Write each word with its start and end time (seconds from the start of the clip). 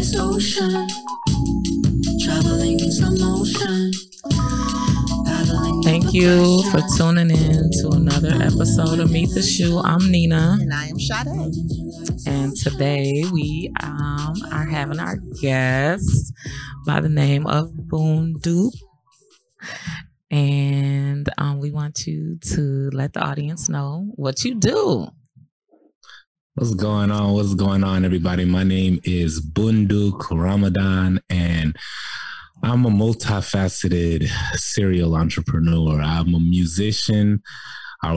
enter 0.00 0.10
this 0.12 0.18
ocean, 0.18 0.88
traveling 2.24 2.80
in 2.80 2.90
slow 2.90 3.10
motion. 3.10 3.90
Thank 5.84 6.12
you 6.12 6.62
for 6.70 6.80
tuning 6.96 7.30
in 7.30 7.70
to 7.80 7.90
another 7.92 8.32
episode 8.42 9.00
of 9.00 9.10
Meet 9.10 9.30
the 9.34 9.42
Shoe. 9.42 9.78
I'm 9.78 10.10
Nina. 10.10 10.58
And 10.60 10.72
I 10.72 10.86
am 10.86 10.98
Sade. 10.98 11.26
And 12.26 12.56
today 12.56 13.24
we 13.32 13.72
um, 13.82 14.34
are 14.52 14.66
having 14.66 15.00
our 15.00 15.16
guest 15.40 16.32
by 16.86 17.00
the 17.00 17.08
name 17.08 17.46
of 17.46 17.74
Boon 17.74 18.36
Doop. 18.40 18.72
And 20.30 21.28
um, 21.38 21.58
we 21.58 21.72
want 21.72 22.06
you 22.06 22.38
to 22.54 22.90
let 22.92 23.12
the 23.12 23.20
audience 23.20 23.68
know 23.68 24.10
what 24.14 24.44
you 24.44 24.54
do. 24.54 25.08
What's 26.60 26.74
going 26.74 27.10
on? 27.10 27.32
What's 27.32 27.54
going 27.54 27.82
on, 27.82 28.04
everybody? 28.04 28.44
My 28.44 28.64
name 28.64 29.00
is 29.02 29.40
Bunduk 29.40 30.30
Ramadan, 30.30 31.18
and 31.30 31.74
I'm 32.62 32.84
a 32.84 32.90
multifaceted 32.90 34.28
serial 34.56 35.16
entrepreneur. 35.16 36.02
I'm 36.02 36.34
a 36.34 36.38
musician. 36.38 37.42
I 38.02 38.12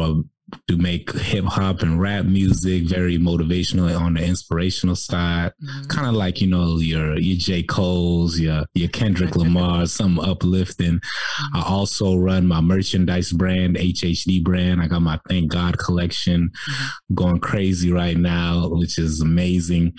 do 0.68 0.78
make 0.78 1.12
hip 1.12 1.46
hop 1.46 1.82
and 1.82 2.00
rap 2.00 2.26
music, 2.26 2.84
very 2.84 3.18
motivational 3.18 4.00
on 4.00 4.16
the 4.16 4.24
inspirational 4.24 4.96
side. 4.96 5.52
Mm-hmm. 5.64 5.88
Kind 5.88 6.08
of 6.08 6.14
like, 6.14 6.42
you 6.42 6.48
know, 6.48 6.78
your 6.78 7.18
your 7.18 7.38
J. 7.38 7.64
Cole's, 7.64 8.40
your 8.40 8.66
your 8.74 8.90
Kendrick 8.90 9.36
Lamar, 9.36 9.86
some 9.86 10.20
uplifting. 10.20 11.00
Mm-hmm. 11.00 11.58
I 11.58 11.64
also 11.64 12.16
run 12.16 12.48
my 12.48 12.62
merchandise 12.62 13.32
brand, 13.32 13.76
HHD 13.76 14.44
brand. 14.44 14.82
I 14.82 14.88
got 14.88 15.02
my 15.02 15.20
Thank 15.28 15.52
God 15.52 15.78
collection 15.78 16.50
mm-hmm. 16.50 17.16
going 17.16 17.40
crazy 17.40 17.92
right 17.92 18.18
now, 18.18 18.68
which 18.70 18.98
is 18.98 19.22
amazing. 19.22 19.94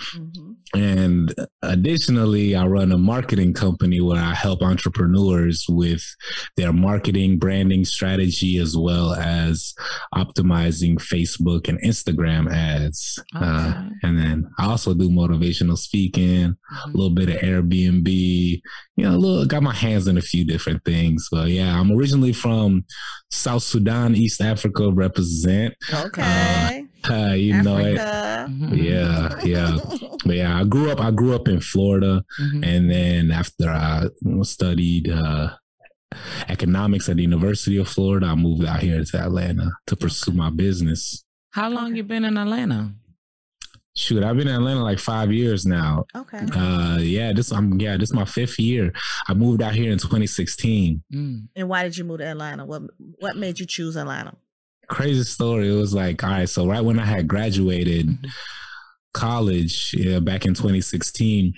And 0.74 1.34
additionally, 1.62 2.54
I 2.54 2.66
run 2.66 2.92
a 2.92 2.98
marketing 2.98 3.54
company 3.54 4.00
where 4.00 4.20
I 4.20 4.34
help 4.34 4.62
entrepreneurs 4.62 5.66
with 5.68 6.02
their 6.56 6.72
marketing, 6.72 7.38
branding 7.38 7.84
strategy, 7.84 8.58
as 8.58 8.76
well 8.76 9.14
as 9.14 9.74
optimizing 10.14 10.96
Facebook 10.96 11.68
and 11.68 11.80
Instagram 11.82 12.52
ads. 12.52 13.22
Uh, 13.34 13.38
okay. 13.38 13.46
Uh, 13.46 13.88
and 14.02 14.18
then 14.18 14.50
I 14.58 14.66
also 14.66 14.94
do 14.94 15.08
motivational 15.10 15.78
speaking, 15.78 16.48
mm-hmm. 16.50 16.90
a 16.90 16.92
little 16.92 17.14
bit 17.14 17.28
of 17.28 17.36
Airbnb, 17.36 18.08
you 18.96 19.04
know, 19.04 19.14
a 19.14 19.18
little, 19.18 19.46
got 19.46 19.62
my 19.62 19.74
hands 19.74 20.08
in 20.08 20.18
a 20.18 20.22
few 20.22 20.44
different 20.44 20.84
things. 20.84 21.28
But 21.30 21.48
yeah, 21.48 21.78
I'm 21.78 21.92
originally 21.92 22.32
from 22.32 22.84
South 23.30 23.62
Sudan, 23.62 24.14
East 24.14 24.40
Africa, 24.40 24.90
represent. 24.90 25.74
Okay. 25.92 26.22
Uh, 26.22 27.12
uh, 27.12 27.32
you 27.34 27.54
Africa. 27.54 27.68
know 27.68 27.78
it. 27.78 27.98
Mm-hmm. 28.48 28.74
Yeah, 28.74 29.40
yeah. 29.42 29.78
but 30.24 30.36
yeah, 30.36 30.58
I 30.60 30.64
grew 30.64 30.90
up. 30.90 31.00
I 31.00 31.10
grew 31.10 31.34
up 31.34 31.48
in 31.48 31.60
Florida, 31.60 32.24
mm-hmm. 32.40 32.64
and 32.64 32.90
then 32.90 33.30
after 33.30 33.68
I 33.70 34.08
studied 34.42 35.10
uh, 35.10 35.50
economics 36.48 37.08
at 37.08 37.16
the 37.16 37.22
University 37.22 37.76
of 37.78 37.88
Florida, 37.88 38.26
I 38.26 38.34
moved 38.34 38.64
out 38.64 38.80
here 38.80 39.02
to 39.02 39.18
Atlanta 39.18 39.70
to 39.86 39.96
pursue 39.96 40.32
my 40.32 40.50
business. 40.50 41.24
How 41.50 41.68
long 41.68 41.94
you 41.94 42.02
been 42.02 42.24
in 42.24 42.36
Atlanta? 42.36 42.92
Shoot, 43.96 44.24
I've 44.24 44.36
been 44.36 44.48
in 44.48 44.56
Atlanta 44.56 44.82
like 44.82 44.98
five 44.98 45.30
years 45.32 45.64
now. 45.64 46.04
Okay. 46.16 46.44
Uh, 46.52 46.98
yeah, 47.00 47.32
this 47.32 47.52
I'm 47.52 47.78
yeah, 47.80 47.96
this 47.96 48.08
is 48.08 48.14
my 48.14 48.24
fifth 48.24 48.58
year. 48.58 48.92
I 49.28 49.34
moved 49.34 49.62
out 49.62 49.74
here 49.74 49.92
in 49.92 49.98
2016. 49.98 51.00
Mm. 51.12 51.48
And 51.54 51.68
why 51.68 51.84
did 51.84 51.96
you 51.96 52.02
move 52.02 52.18
to 52.18 52.26
Atlanta? 52.26 52.64
What 52.64 52.82
what 53.20 53.36
made 53.36 53.60
you 53.60 53.66
choose 53.66 53.96
Atlanta? 53.96 54.34
Crazy 54.88 55.24
story. 55.24 55.68
It 55.68 55.76
was 55.76 55.94
like, 55.94 56.22
all 56.22 56.30
right, 56.30 56.48
so 56.48 56.66
right 56.66 56.84
when 56.84 56.98
I 56.98 57.04
had 57.04 57.28
graduated 57.28 58.08
college 59.12 59.94
yeah, 59.96 60.18
back 60.18 60.44
in 60.44 60.54
2016, 60.54 61.54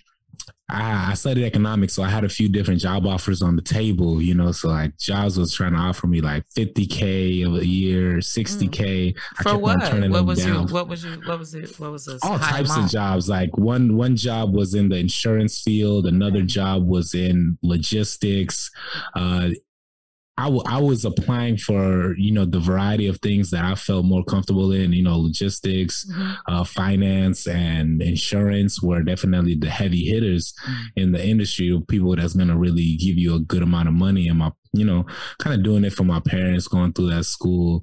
I, 0.69 1.13
I, 1.13 1.15
studied 1.15 1.45
economics, 1.45 1.95
so 1.95 2.03
I 2.03 2.09
had 2.09 2.25
a 2.25 2.29
few 2.29 2.49
different 2.49 2.81
job 2.81 3.07
offers 3.07 3.41
on 3.41 3.55
the 3.55 3.63
table, 3.63 4.21
you 4.21 4.35
know. 4.35 4.51
So 4.51 4.69
like 4.69 4.97
jobs 4.99 5.39
was 5.39 5.55
trying 5.55 5.75
to 5.75 5.79
offer 5.79 6.09
me 6.09 6.21
like 6.21 6.45
50k 6.57 7.61
a 7.61 7.65
year, 7.65 8.17
60k. 8.17 9.15
Mm. 9.15 9.43
For 9.43 9.57
what? 9.57 9.79
what 10.11 10.27
was 10.27 10.45
down. 10.45 10.67
what 10.67 10.89
was 10.89 11.05
you? 11.05 11.21
What 11.25 11.39
was 11.39 11.55
it? 11.55 11.79
What 11.79 11.93
was 11.93 12.07
this? 12.07 12.21
All 12.25 12.39
types 12.39 12.71
amount? 12.71 12.87
of 12.87 12.91
jobs. 12.91 13.29
Like 13.29 13.57
one 13.57 13.97
one 13.97 14.17
job 14.17 14.55
was 14.55 14.75
in 14.75 14.89
the 14.89 14.97
insurance 14.97 15.63
field, 15.63 16.07
another 16.07 16.43
job 16.43 16.85
was 16.85 17.15
in 17.15 17.57
logistics. 17.63 18.69
Uh, 19.15 19.51
I, 20.39 20.45
w- 20.45 20.63
I 20.67 20.79
was 20.79 21.05
applying 21.07 21.57
for 21.57 22.15
you 22.19 22.31
know 22.31 22.45
the 22.45 22.61
variety 22.61 23.07
of 23.07 23.19
things 23.21 23.51
that 23.51 23.65
I 23.65 23.75
felt 23.75 24.05
more 24.05 24.23
comfortable 24.23 24.71
in. 24.73 24.93
You 24.93 25.03
know, 25.03 25.19
logistics, 25.19 26.05
mm-hmm. 26.05 26.33
uh, 26.47 26.65
finance, 26.65 27.47
and 27.47 28.03
insurance 28.03 28.83
were 28.83 29.03
definitely 29.03 29.55
the 29.55 29.71
heavy 29.71 30.05
hitters 30.05 30.53
mm-hmm. 30.63 30.83
in 30.97 31.13
the 31.13 31.27
industry. 31.27 31.83
People 31.89 32.15
that's 32.17 32.35
going 32.35 32.49
to 32.49 32.57
really 32.57 32.97
give 32.97 33.17
you 33.17 33.35
a 33.35 33.41
good 33.41 33.63
amount 33.63 33.89
of 33.89 33.95
money. 33.95 34.29
And 34.29 34.39
my, 34.39 34.53
you 34.73 34.85
know, 34.85 35.07
kind 35.39 35.55
of 35.55 35.65
doing 35.65 35.85
it 35.85 35.95
for 35.95 36.05
my 36.05 36.21
parents, 36.21 36.69
going 36.69 36.93
through 36.93 37.11
that 37.11 37.25
school. 37.25 37.83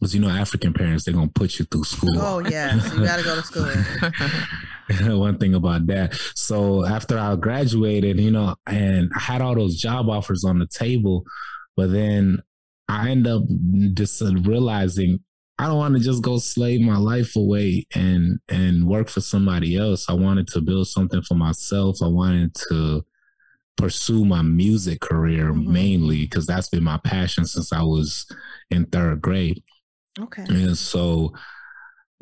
Because 0.00 0.14
you 0.14 0.20
know, 0.20 0.28
African 0.28 0.72
parents 0.72 1.04
they're 1.04 1.14
gonna 1.14 1.28
put 1.28 1.58
you 1.58 1.64
through 1.64 1.84
school. 1.84 2.14
Oh 2.18 2.38
yeah, 2.38 2.74
you 2.94 3.04
gotta 3.04 3.24
go 3.24 3.34
to 3.34 3.42
school. 3.42 5.18
One 5.18 5.38
thing 5.38 5.54
about 5.54 5.86
that. 5.88 6.14
So 6.34 6.86
after 6.86 7.18
I 7.18 7.34
graduated, 7.34 8.20
you 8.20 8.30
know, 8.30 8.54
and 8.66 9.10
I 9.14 9.20
had 9.20 9.42
all 9.42 9.56
those 9.56 9.76
job 9.76 10.08
offers 10.08 10.44
on 10.44 10.60
the 10.60 10.68
table 10.68 11.24
but 11.78 11.92
then 11.92 12.42
I 12.88 13.10
end 13.10 13.28
up 13.28 13.44
just 13.94 14.20
realizing 14.20 15.20
I 15.60 15.66
don't 15.66 15.76
want 15.76 15.96
to 15.96 16.02
just 16.02 16.24
go 16.24 16.38
slave 16.38 16.80
my 16.80 16.96
life 16.96 17.36
away 17.36 17.86
and 17.94 18.40
and 18.48 18.88
work 18.88 19.08
for 19.08 19.20
somebody 19.20 19.76
else. 19.76 20.08
I 20.08 20.14
wanted 20.14 20.48
to 20.48 20.60
build 20.60 20.88
something 20.88 21.22
for 21.22 21.36
myself. 21.36 22.02
I 22.02 22.08
wanted 22.08 22.56
to 22.68 23.04
pursue 23.76 24.24
my 24.24 24.42
music 24.42 25.00
career 25.00 25.52
mm-hmm. 25.52 25.72
mainly 25.72 26.22
because 26.22 26.46
that's 26.46 26.68
been 26.68 26.82
my 26.82 26.98
passion 27.04 27.46
since 27.46 27.72
I 27.72 27.82
was 27.82 28.26
in 28.72 28.86
third 28.86 29.22
grade. 29.22 29.62
Okay. 30.18 30.46
And 30.48 30.76
so 30.76 31.32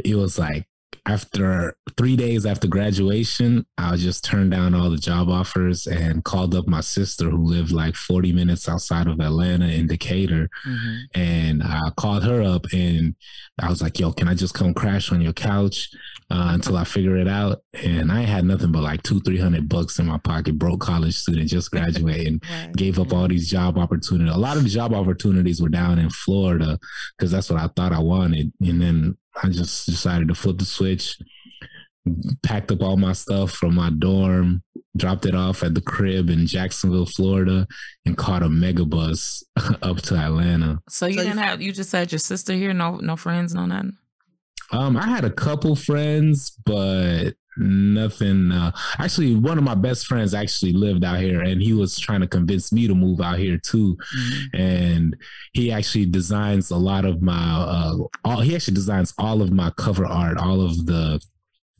it 0.04 0.16
was 0.16 0.38
like 0.38 0.68
after 1.08 1.76
three 1.96 2.16
days 2.16 2.46
after 2.46 2.66
graduation, 2.66 3.64
I 3.78 3.96
just 3.96 4.24
turned 4.24 4.50
down 4.50 4.74
all 4.74 4.90
the 4.90 4.96
job 4.96 5.28
offers 5.28 5.86
and 5.86 6.24
called 6.24 6.54
up 6.54 6.66
my 6.66 6.80
sister 6.80 7.30
who 7.30 7.44
lived 7.44 7.70
like 7.70 7.94
40 7.94 8.32
minutes 8.32 8.68
outside 8.68 9.06
of 9.06 9.20
Atlanta 9.20 9.66
in 9.66 9.86
Decatur. 9.86 10.48
Mm-hmm. 10.66 11.20
And 11.20 11.62
I 11.62 11.90
called 11.96 12.24
her 12.24 12.42
up 12.42 12.66
and 12.72 13.14
I 13.60 13.68
was 13.68 13.82
like, 13.82 13.98
yo, 14.00 14.12
can 14.12 14.28
I 14.28 14.34
just 14.34 14.54
come 14.54 14.74
crash 14.74 15.12
on 15.12 15.20
your 15.20 15.32
couch 15.32 15.90
uh, 16.30 16.50
until 16.52 16.76
I 16.76 16.84
figure 16.84 17.16
it 17.16 17.28
out? 17.28 17.62
And 17.74 18.10
I 18.10 18.22
had 18.22 18.44
nothing 18.44 18.72
but 18.72 18.82
like 18.82 19.02
two, 19.02 19.20
300 19.20 19.68
bucks 19.68 19.98
in 20.00 20.06
my 20.06 20.18
pocket, 20.18 20.58
broke 20.58 20.80
college 20.80 21.14
student, 21.14 21.48
just 21.48 21.70
graduated 21.70 22.42
right. 22.50 22.74
gave 22.74 22.98
up 22.98 23.12
all 23.12 23.28
these 23.28 23.48
job 23.48 23.78
opportunities. 23.78 24.34
A 24.34 24.38
lot 24.38 24.56
of 24.56 24.64
the 24.64 24.68
job 24.68 24.92
opportunities 24.92 25.62
were 25.62 25.68
down 25.68 26.00
in 26.00 26.10
Florida 26.10 26.78
because 27.16 27.30
that's 27.30 27.48
what 27.48 27.60
I 27.60 27.68
thought 27.76 27.92
I 27.92 28.00
wanted. 28.00 28.52
And 28.60 28.82
then 28.82 29.16
I 29.42 29.48
just 29.48 29.86
decided 29.86 30.28
to 30.28 30.34
flip 30.34 30.58
the 30.58 30.64
switch, 30.64 31.18
packed 32.42 32.72
up 32.72 32.82
all 32.82 32.96
my 32.96 33.12
stuff 33.12 33.52
from 33.52 33.74
my 33.74 33.90
dorm, 33.90 34.62
dropped 34.96 35.26
it 35.26 35.34
off 35.34 35.62
at 35.62 35.74
the 35.74 35.80
crib 35.80 36.30
in 36.30 36.46
Jacksonville, 36.46 37.06
Florida, 37.06 37.66
and 38.06 38.16
caught 38.16 38.42
a 38.42 38.48
Megabus 38.48 39.42
up 39.82 39.98
to 40.02 40.16
Atlanta. 40.16 40.80
So 40.88 41.06
you 41.06 41.14
so 41.14 41.22
didn't 41.22 41.38
you, 41.38 41.44
have 41.44 41.62
you 41.62 41.72
just 41.72 41.92
had 41.92 42.10
your 42.10 42.18
sister 42.18 42.54
here, 42.54 42.72
no 42.72 42.96
no 42.96 43.16
friends, 43.16 43.54
no 43.54 43.66
nothing? 43.66 43.96
Um, 44.72 44.96
I 44.96 45.06
had 45.06 45.24
a 45.24 45.30
couple 45.30 45.76
friends, 45.76 46.50
but 46.64 47.34
nothing 47.56 48.52
uh, 48.52 48.70
actually 48.98 49.34
one 49.34 49.58
of 49.58 49.64
my 49.64 49.74
best 49.74 50.06
friends 50.06 50.34
actually 50.34 50.72
lived 50.72 51.04
out 51.04 51.18
here 51.18 51.42
and 51.42 51.62
he 51.62 51.72
was 51.72 51.98
trying 51.98 52.20
to 52.20 52.26
convince 52.26 52.72
me 52.72 52.86
to 52.86 52.94
move 52.94 53.20
out 53.20 53.38
here 53.38 53.58
too 53.58 53.96
mm-hmm. 53.96 54.60
and 54.60 55.16
he 55.52 55.72
actually 55.72 56.06
designs 56.06 56.70
a 56.70 56.76
lot 56.76 57.04
of 57.04 57.22
my 57.22 57.32
uh 57.34 57.96
all, 58.24 58.40
he 58.40 58.54
actually 58.54 58.74
designs 58.74 59.14
all 59.18 59.42
of 59.42 59.52
my 59.52 59.70
cover 59.70 60.06
art 60.06 60.38
all 60.38 60.60
of 60.60 60.86
the 60.86 61.20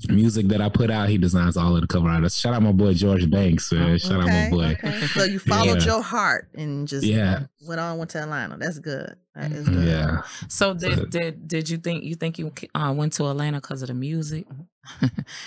music 0.08 0.49
that 0.49 0.61
I 0.61 0.69
put 0.69 0.90
out, 0.90 1.08
he 1.08 1.19
designs 1.19 1.56
all 1.56 1.75
of 1.75 1.81
the 1.81 1.87
cover 1.87 2.08
art. 2.08 2.31
Shout 2.31 2.55
out 2.55 2.62
my 2.62 2.72
boy 2.72 2.93
George 2.93 3.29
Banks, 3.31 3.72
man. 3.72 3.93
Oh, 3.93 3.96
Shout 3.96 4.20
okay, 4.20 4.20
out 4.20 4.50
my 4.50 4.56
boy. 4.56 4.76
Okay. 4.84 5.06
So 5.06 5.25
you 5.25 5.38
followed 5.38 5.81
yeah. 5.81 5.87
your 5.87 6.02
heart 6.02 6.49
and 6.55 6.87
just 6.87 7.06
yeah. 7.06 7.44
went 7.67 7.81
on 7.81 7.99
went 7.99 8.11
to 8.11 8.22
Atlanta. 8.22 8.56
That's 8.58 8.79
good. 8.79 9.17
That 9.37 9.53
is 9.53 9.69
good. 9.69 9.87
Yeah. 9.87 10.23
So 10.49 10.73
did 10.73 11.11
did 11.11 11.47
did 11.47 11.69
you 11.69 11.77
think 11.77 12.05
you 12.05 12.15
think 12.15 12.38
you 12.38 12.50
uh, 12.75 12.94
went 12.97 13.12
to 13.15 13.27
Atlanta 13.27 13.61
because 13.61 13.83
of 13.83 13.88
the 13.88 13.94
music? 13.94 14.47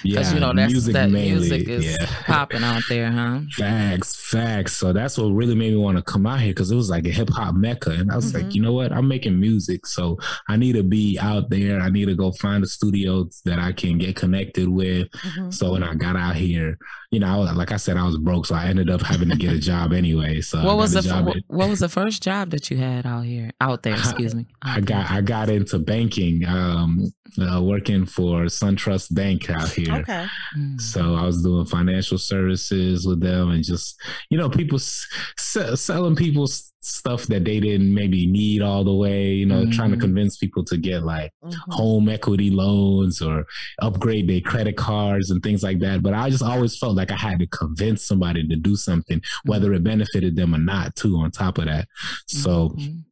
Because 0.04 0.30
yeah, 0.30 0.34
you 0.34 0.40
know 0.40 0.54
that's 0.54 0.72
music 0.72 0.94
that 0.94 1.10
mainly, 1.10 1.50
music 1.50 1.68
is 1.68 1.86
yeah. 1.86 2.06
popping 2.26 2.64
out 2.64 2.84
there, 2.90 3.12
huh? 3.12 3.42
Facts, 3.58 4.30
facts. 4.30 4.78
So 4.78 4.94
that's 4.94 5.18
what 5.18 5.28
really 5.28 5.56
made 5.56 5.74
me 5.74 5.78
want 5.78 5.98
to 5.98 6.04
come 6.04 6.26
out 6.26 6.40
here 6.40 6.52
because 6.52 6.72
it 6.72 6.76
was 6.76 6.90
like 6.90 7.06
a 7.06 7.10
hip 7.10 7.30
hop 7.30 7.56
mecca, 7.56 7.92
and 7.92 8.12
I 8.12 8.16
was 8.16 8.32
mm-hmm. 8.32 8.46
like, 8.46 8.56
you 8.56 8.62
know 8.62 8.74
what? 8.74 8.92
I'm 8.92 9.08
making 9.08 9.40
music, 9.40 9.86
so 9.86 10.18
I 10.48 10.56
need 10.56 10.74
to 10.74 10.84
be 10.84 11.18
out 11.20 11.50
there. 11.50 11.80
I 11.80 11.90
need 11.90 12.06
to 12.06 12.16
go 12.16 12.32
find 12.34 12.64
a 12.64 12.68
studio 12.68 13.30
that 13.46 13.60
I 13.60 13.72
can 13.72 13.98
get 13.98 14.16
connected 14.16 14.70
with. 14.70 15.10
Mm-hmm. 15.12 15.52
So 15.52 15.74
when 15.74 15.84
I 15.84 15.96
got 15.96 16.16
out 16.16 16.36
here, 16.36 16.78
you 17.12 17.20
know, 17.20 17.42
like 17.42 17.72
I 17.72 17.78
said, 17.78 17.98
I 17.98 18.06
was 18.06 18.18
broke, 18.18 18.46
so 18.46 18.56
I 18.56 18.66
ended 18.66 18.90
up 18.90 19.02
having 19.02 19.30
to 19.30 19.36
get 19.36 19.54
a 19.54 19.60
job 19.72 19.94
anyway. 19.94 20.42
So 20.42 20.64
what 20.64 20.78
was 20.78 20.94
the 20.94 21.00
f- 21.00 21.44
what 21.48 21.70
was 21.70 21.80
the 21.80 21.90
first 21.90 22.24
job 22.24 22.52
that 22.52 22.70
you 22.70 22.78
had 22.78 23.06
out 23.06 23.26
here? 23.26 23.52
Out 23.60 23.79
out 23.80 23.84
there. 23.84 23.94
Excuse 23.94 24.36
me. 24.36 24.46
I, 24.62 24.76
I 24.78 24.82
got 24.82 25.12
I 25.12 25.22
got 25.22 25.50
into 25.50 25.80
banking, 25.80 26.46
um, 26.46 27.12
uh, 27.42 27.62
working 27.62 28.06
for 28.06 28.44
SunTrust 28.46 29.14
Bank 29.14 29.50
out 29.50 29.70
here. 29.70 29.94
Okay. 29.96 30.26
Mm. 30.58 30.80
So 30.82 31.16
I 31.16 31.24
was 31.26 31.44
doing 31.44 31.66
financial 31.66 32.18
services 32.18 33.06
with 33.08 33.22
them, 33.22 33.52
and 33.52 33.64
just 33.64 34.00
you 34.30 34.38
know, 34.38 34.50
people 34.50 34.78
s- 34.78 35.08
s- 35.38 35.82
selling 35.82 36.16
people 36.16 36.48
stuff 36.82 37.24
that 37.28 37.44
they 37.44 37.60
didn't 37.60 37.94
maybe 37.94 38.26
need 38.26 38.62
all 38.62 38.84
the 38.84 38.94
way. 38.94 39.34
You 39.34 39.46
know, 39.46 39.70
trying 39.72 39.92
to 39.92 39.98
Mhm. 39.98 40.02
convince 40.02 40.38
people 40.38 40.64
to 40.66 40.78
get 40.78 41.04
like 41.04 41.32
Mhm. 41.44 41.54
home 41.70 42.10
equity 42.10 42.50
loans 42.50 43.22
or 43.22 43.46
upgrade 43.82 44.28
their 44.30 44.42
credit 44.42 44.78
cards 44.78 45.30
and 45.30 45.44
things 45.44 45.62
like 45.62 45.80
that. 45.80 46.02
But 46.02 46.14
I 46.14 46.30
just 46.30 46.44
always 46.44 46.78
felt 46.78 46.96
like 46.96 47.12
I 47.12 47.16
had 47.18 47.40
to 47.40 47.48
convince 47.48 48.04
somebody 48.04 48.48
to 48.48 48.56
do 48.56 48.76
something, 48.76 49.22
whether 49.46 49.74
it 49.74 49.84
benefited 49.84 50.36
them 50.36 50.56
or 50.56 50.60
not. 50.60 50.96
Too 50.96 51.18
on 51.18 51.32
top 51.32 51.58
of 51.58 51.66
that, 51.66 51.88
so. 52.28 52.70
Mhm. 52.70 53.04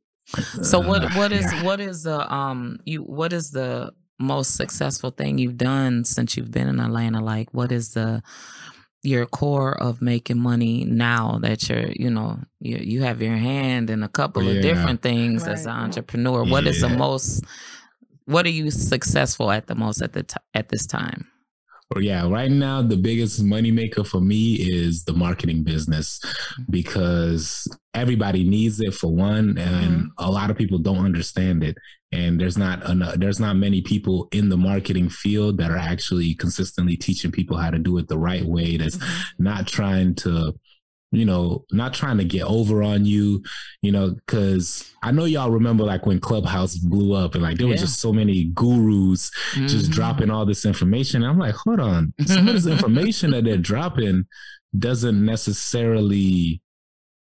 So 0.62 0.80
what 0.80 1.04
uh, 1.04 1.10
what 1.12 1.32
is 1.32 1.52
yeah. 1.52 1.64
what 1.64 1.80
is 1.80 2.04
the 2.04 2.32
um 2.34 2.80
you 2.86 3.02
what 3.04 3.32
is 3.34 3.52
the 3.52 3.94
most 4.20 4.56
successful 4.56 5.12
thing 5.12 5.38
you've 5.38 5.58
done 5.58 6.04
since 6.04 6.36
you've 6.36 6.52
been 6.52 6.68
in 6.68 6.80
Atlanta? 6.80 7.22
Like 7.22 7.54
what 7.54 7.72
is 7.72 7.94
the 7.94 8.22
your 9.04 9.26
core 9.26 9.82
of 9.82 10.02
making 10.02 10.40
money 10.40 10.84
now 10.84 11.40
that 11.42 11.70
you're 11.70 11.92
you 11.92 12.10
know 12.10 12.40
you 12.60 12.78
you 12.78 13.04
have 13.04 13.22
your 13.22 13.38
hand 13.38 13.90
in 13.90 14.04
a 14.04 14.10
couple 14.10 14.44
Yeah. 14.44 14.56
of 14.56 14.62
different 14.62 15.02
things 15.02 15.48
as 15.48 15.66
an 15.66 15.72
Right. 15.74 15.84
entrepreneur. 15.84 16.44
What 16.44 16.68
is 16.68 16.82
the 16.82 16.90
most 16.90 17.44
what 18.26 18.46
are 18.46 18.50
you 18.50 18.70
successful 18.72 19.52
at 19.52 19.68
the 19.68 19.76
most 19.76 20.02
at 20.02 20.12
the 20.14 20.24
t- 20.24 20.36
at 20.54 20.68
this 20.70 20.86
time? 20.86 21.26
Or 21.96 22.02
yeah, 22.02 22.28
right 22.28 22.52
now 22.52 22.82
the 22.82 22.98
biggest 22.98 23.44
moneymaker 23.44 24.06
for 24.06 24.20
me 24.20 24.56
is 24.56 25.06
the 25.06 25.14
marketing 25.14 25.64
business 25.64 26.20
because 26.70 27.66
everybody 27.94 28.44
needs 28.44 28.82
it 28.82 28.94
for 28.94 29.08
one, 29.14 29.58
and 29.58 30.10
a 30.18 30.30
lot 30.30 30.52
of 30.52 30.58
people 30.58 30.80
don't 30.80 31.06
understand 31.06 31.64
it. 31.64 31.78
And 32.12 32.40
there's 32.40 32.58
not 32.58 32.88
enough, 32.90 33.16
there's 33.16 33.40
not 33.40 33.56
many 33.56 33.82
people 33.82 34.28
in 34.32 34.50
the 34.50 34.58
marketing 34.58 35.10
field 35.10 35.58
that 35.58 35.72
are 35.72 35.78
actually 35.78 36.36
consistently 36.36 36.98
teaching 36.98 37.32
people 37.32 37.58
how 37.58 37.70
to 37.70 37.80
do 37.80 37.98
it 37.98 38.08
the 38.08 38.18
right 38.18 38.46
way. 38.46 38.78
That's 38.78 38.98
Mhm. 38.98 39.24
not 39.40 39.68
trying 39.68 40.16
to 40.16 40.54
you 41.12 41.24
know, 41.26 41.64
not 41.72 41.94
trying 41.94 42.18
to 42.18 42.26
get 42.26 42.44
over 42.44 42.84
on 42.84 43.06
you, 43.06 43.42
you 43.82 43.92
know, 43.92 44.10
because 44.12 44.92
I 45.02 45.12
know 45.12 45.24
y'all 45.26 45.50
remember 45.52 45.84
like 45.86 46.06
when 46.06 46.20
Clubhouse 46.20 46.76
blew 46.76 47.14
up 47.14 47.34
and 47.34 47.44
like 47.44 47.58
there 47.58 47.68
were 47.68 47.74
Yeah. 47.74 47.80
just 47.80 48.00
so 48.02 48.12
many 48.12 48.46
gurus 48.46 49.32
just 49.54 49.90
Mhm. 49.90 49.94
dropping 49.94 50.30
all 50.30 50.46
this 50.46 50.66
information. 50.66 51.24
I'm 51.24 51.40
like, 51.40 51.56
hold 51.56 51.80
on, 51.80 52.14
some 52.26 52.48
of 52.50 52.54
this 52.56 52.66
information 52.68 53.32
that 53.32 53.46
they're 53.46 53.58
dropping 53.58 54.26
doesn't 54.78 55.24
necessarily 55.24 56.62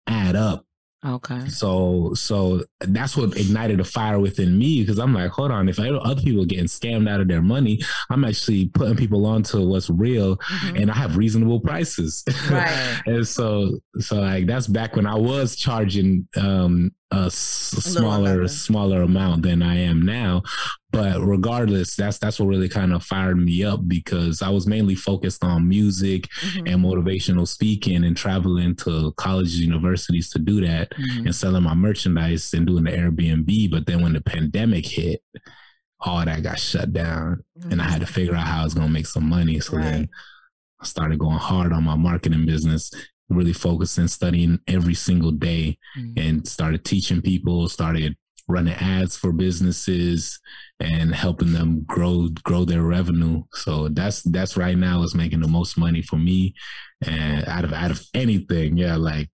add 0.06 0.34
up. 0.36 0.64
Okay. 1.06 1.46
So, 1.48 2.12
so 2.14 2.64
that's 2.80 3.16
what 3.16 3.36
ignited 3.36 3.78
a 3.78 3.84
fire 3.84 4.18
within 4.18 4.58
me 4.58 4.80
because 4.80 4.98
I'm 4.98 5.14
like, 5.14 5.30
hold 5.30 5.52
on, 5.52 5.68
if 5.68 5.78
I, 5.78 5.90
other 5.90 6.20
people 6.20 6.42
are 6.42 6.46
getting 6.46 6.64
scammed 6.64 7.08
out 7.08 7.20
of 7.20 7.28
their 7.28 7.40
money, 7.40 7.80
I'm 8.10 8.24
actually 8.24 8.66
putting 8.66 8.96
people 8.96 9.24
onto 9.24 9.64
what's 9.66 9.88
real, 9.90 10.36
Mhm. 10.38 10.82
and 10.82 10.90
I 10.90 10.96
have 10.96 11.16
reasonable 11.16 11.60
prices. 11.60 12.24
Right. 12.50 13.00
and 13.06 13.26
so, 13.26 13.78
so 14.00 14.16
like 14.20 14.46
that's 14.46 14.66
back 14.66 14.96
when 14.96 15.06
I 15.06 15.14
was 15.14 15.54
charging 15.54 16.26
um, 16.36 16.90
a 17.10 17.24
s- 17.26 17.34
smaller, 17.80 18.34
amount. 18.34 18.50
smaller 18.50 19.02
amount 19.02 19.42
than 19.42 19.62
I 19.62 19.76
am 19.78 20.02
now. 20.02 20.42
But 20.90 21.20
regardless, 21.22 21.96
that's 21.96 22.18
that's 22.18 22.38
what 22.38 22.46
really 22.48 22.68
kind 22.68 22.92
of 22.92 23.02
fired 23.02 23.36
me 23.38 23.64
up 23.64 23.80
because 23.88 24.42
I 24.42 24.50
was 24.50 24.66
mainly 24.66 24.94
focused 24.94 25.42
on 25.44 25.68
music 25.68 26.28
Mhm. 26.42 26.72
and 26.72 26.84
motivational 26.84 27.48
speaking 27.48 28.04
and 28.04 28.16
traveling 28.16 28.74
to 28.76 29.12
colleges, 29.16 29.60
universities 29.60 30.28
to 30.30 30.38
do 30.38 30.60
that 30.66 30.90
Mhm. 30.92 31.26
and 31.26 31.34
selling 31.34 31.62
my 31.62 31.74
merchandise 31.74 32.52
and 32.52 32.66
doing 32.66 32.84
the 32.84 32.90
Airbnb. 32.90 33.70
But 33.70 33.86
then 33.86 34.02
when 34.02 34.12
the 34.12 34.20
pandemic 34.20 34.86
hit, 34.86 35.22
all 36.00 36.24
that 36.24 36.42
got 36.42 36.58
shut 36.60 36.92
down 36.92 37.42
and 37.70 37.80
I 37.82 37.84
had 37.90 38.00
to 38.02 38.06
figure 38.06 38.34
out 38.34 38.46
how 38.46 38.60
I 38.60 38.64
was 38.64 38.74
going 38.74 38.86
to 38.86 38.92
make 38.92 39.06
some 39.06 39.28
money. 39.28 39.60
So 39.60 39.76
then 39.78 40.08
I 40.80 40.84
started 40.84 41.18
going 41.18 41.38
hard 41.38 41.72
on 41.72 41.84
my 41.84 41.96
marketing 41.96 42.46
business, 42.46 42.90
really 43.28 43.52
focusing, 43.52 44.08
studying 44.08 44.58
every 44.66 44.94
single 44.94 45.30
day 45.32 45.78
Mhm. 45.96 46.12
and 46.18 46.48
started 46.48 46.84
teaching 46.84 47.20
people, 47.22 47.68
started 47.68 48.16
running 48.50 48.72
ads 48.74 49.14
for 49.16 49.30
businesses 49.32 50.40
and 50.80 51.14
helping 51.14 51.52
them 51.52 51.82
grow 51.84 52.28
grow 52.44 52.64
their 52.64 52.82
revenue. 52.82 53.42
So 53.52 53.88
that's 53.88 54.22
that's 54.22 54.56
right 54.56 54.78
now 54.78 55.02
is 55.02 55.14
making 55.14 55.40
the 55.40 55.48
most 55.48 55.76
money 55.76 56.00
for 56.00 56.16
me 56.16 56.54
and 57.02 57.44
out 57.46 57.64
of 57.64 57.72
out 57.72 57.90
of 57.90 58.02
anything. 58.14 58.78
Yeah, 58.78 58.96
like 58.96 59.28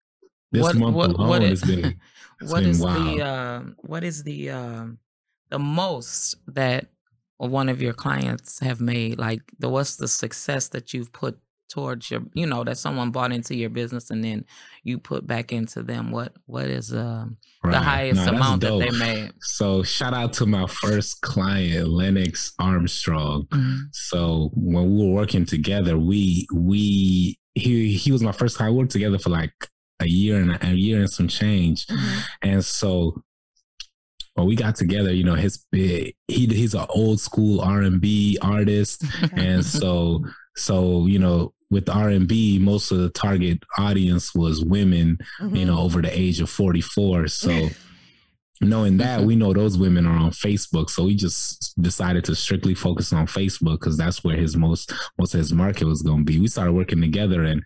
this 0.53 0.61
What- 0.63 0.75
month 0.77 0.95
what- 0.95 1.09
alone 1.11 1.29
what 1.29 1.41
has 1.41 1.61
been 1.61 1.95
it's 2.41 2.51
what 2.51 2.63
wild. 2.77 3.19
the 3.19 3.23
uh, 3.25 3.61
what 3.77 4.03
is 4.05 4.23
the 4.23 4.49
um 4.51 4.97
the 5.49 5.59
most 5.59 6.35
that 6.47 6.87
one 7.37 7.67
of 7.67 7.81
your 7.81 7.93
clients 7.93 8.59
have 8.59 8.79
made 8.79 9.17
like 9.19 9.41
the 9.59 9.67
what's 9.67 9.97
the 9.97 10.07
success 10.07 10.69
that 10.69 10.93
you've 10.93 11.11
put 11.11 11.37
towards 11.71 12.11
your 12.11 12.21
you 12.33 12.45
know 12.45 12.63
that 12.63 12.77
someone 12.77 13.11
bought 13.11 13.31
into 13.31 13.55
your 13.55 13.69
business 13.69 14.09
and 14.11 14.23
then 14.23 14.43
you 14.83 14.97
put 14.97 15.25
back 15.25 15.53
into 15.53 15.81
them 15.81 16.11
what 16.11 16.33
what 16.45 16.65
is 16.65 16.93
um 16.93 17.37
the 17.63 17.79
highest 17.79 18.17
that's 18.25 18.31
amount 18.31 18.61
that 18.61 18.77
they 18.79 18.91
made 18.91 19.31
So 19.39 19.81
shout 19.83 20.13
out 20.13 20.33
to 20.33 20.45
my 20.45 20.65
first 20.67 21.21
client, 21.21 21.87
Lennox 21.87 22.53
Armstrong. 22.59 23.45
Mhm. 23.51 23.77
So 23.93 24.51
when 24.55 24.95
we 24.95 25.05
were 25.05 25.13
working 25.13 25.45
together, 25.45 25.97
we 25.97 26.45
we 26.53 27.37
he 27.55 27.93
he 27.93 28.11
was 28.11 28.21
my 28.23 28.31
first 28.31 28.57
client. 28.57 28.73
We 28.75 28.79
worked 28.79 28.91
together 28.91 29.19
for 29.19 29.29
like 29.29 29.53
a 29.99 30.07
year 30.07 30.41
and 30.41 30.51
a, 30.51 30.67
a 30.67 30.73
year 30.73 30.99
and 30.99 31.09
some 31.09 31.27
change. 31.27 31.85
Mhm. 31.87 32.23
And 32.41 32.65
so 32.65 33.21
when 34.35 34.47
we 34.47 34.55
got 34.55 34.75
together, 34.75 35.13
you 35.13 35.23
know, 35.23 35.35
his 35.35 35.65
he 35.71 36.13
he's 36.27 36.73
an 36.73 36.85
old 36.89 37.19
school 37.19 37.61
R 37.61 37.81
and 37.81 38.01
B 38.01 38.37
artist, 38.41 39.03
and 39.33 39.63
so 39.63 40.25
so 40.55 41.05
you 41.05 41.19
know 41.19 41.53
with 41.71 41.89
R 41.89 42.09
and 42.09 42.27
B, 42.27 42.59
most 42.59 42.91
of 42.91 42.99
the 42.99 43.09
target 43.09 43.63
audience 43.79 44.35
was 44.35 44.63
women, 44.63 45.17
you 45.39 45.45
Mhm. 45.47 45.65
know, 45.67 45.79
over 45.79 46.01
the 46.01 46.11
age 46.17 46.39
of 46.41 46.49
forty 46.49 46.81
four. 46.81 47.27
So 47.27 47.69
knowing 48.61 48.97
that, 48.97 49.23
we 49.23 49.35
know 49.35 49.53
those 49.53 49.77
women 49.77 50.05
are 50.05 50.17
on 50.17 50.29
Facebook, 50.31 50.89
so 50.91 51.05
we 51.05 51.15
just 51.15 51.73
decided 51.81 52.23
to 52.25 52.35
strictly 52.35 52.75
focus 52.75 53.11
on 53.11 53.25
Facebook 53.25 53.79
because 53.79 53.97
that's 53.97 54.23
where 54.23 54.35
his 54.37 54.55
most 54.55 54.91
most 55.17 55.33
of 55.33 55.39
his 55.39 55.51
market 55.53 55.85
was 55.85 56.01
going 56.03 56.19
to 56.19 56.31
be. 56.31 56.39
We 56.39 56.47
started 56.47 56.73
working 56.73 57.01
together, 57.01 57.43
and 57.43 57.63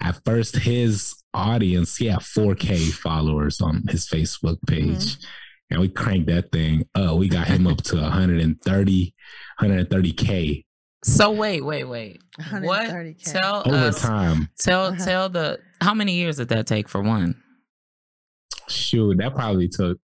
at 0.00 0.18
first, 0.24 0.56
his 0.56 1.14
audience 1.34 1.96
he 1.96 2.06
had 2.06 2.20
4K 2.20 2.90
followers 2.92 3.60
on 3.60 3.82
his 3.88 4.06
Facebook 4.08 4.56
page, 4.66 5.16
and 5.70 5.80
we 5.80 5.88
cranked 5.88 6.28
that 6.28 6.52
thing 6.52 6.84
up. 6.94 7.16
We 7.18 7.28
got 7.28 7.48
him 7.48 7.66
up 7.66 7.82
to 7.84 7.96
130, 7.96 9.14
130K 9.60 10.64
so 11.04 11.30
wait 11.30 11.60
wait 11.64 11.84
wait 11.84 12.20
what 12.62 12.88
130K. 12.88 13.32
tell 13.32 13.62
over 13.66 13.76
us 13.76 14.00
time. 14.02 14.48
tell 14.58 14.86
Uh-huh. 14.86 15.04
tell 15.04 15.28
the 15.28 15.58
how 15.80 15.94
many 15.94 16.14
years 16.14 16.36
did 16.38 16.48
that 16.48 16.66
take 16.66 16.88
for 16.88 17.00
one 17.02 17.40
Shoot, 18.66 19.18
that 19.18 19.34
probably 19.34 19.68
took. 19.68 19.98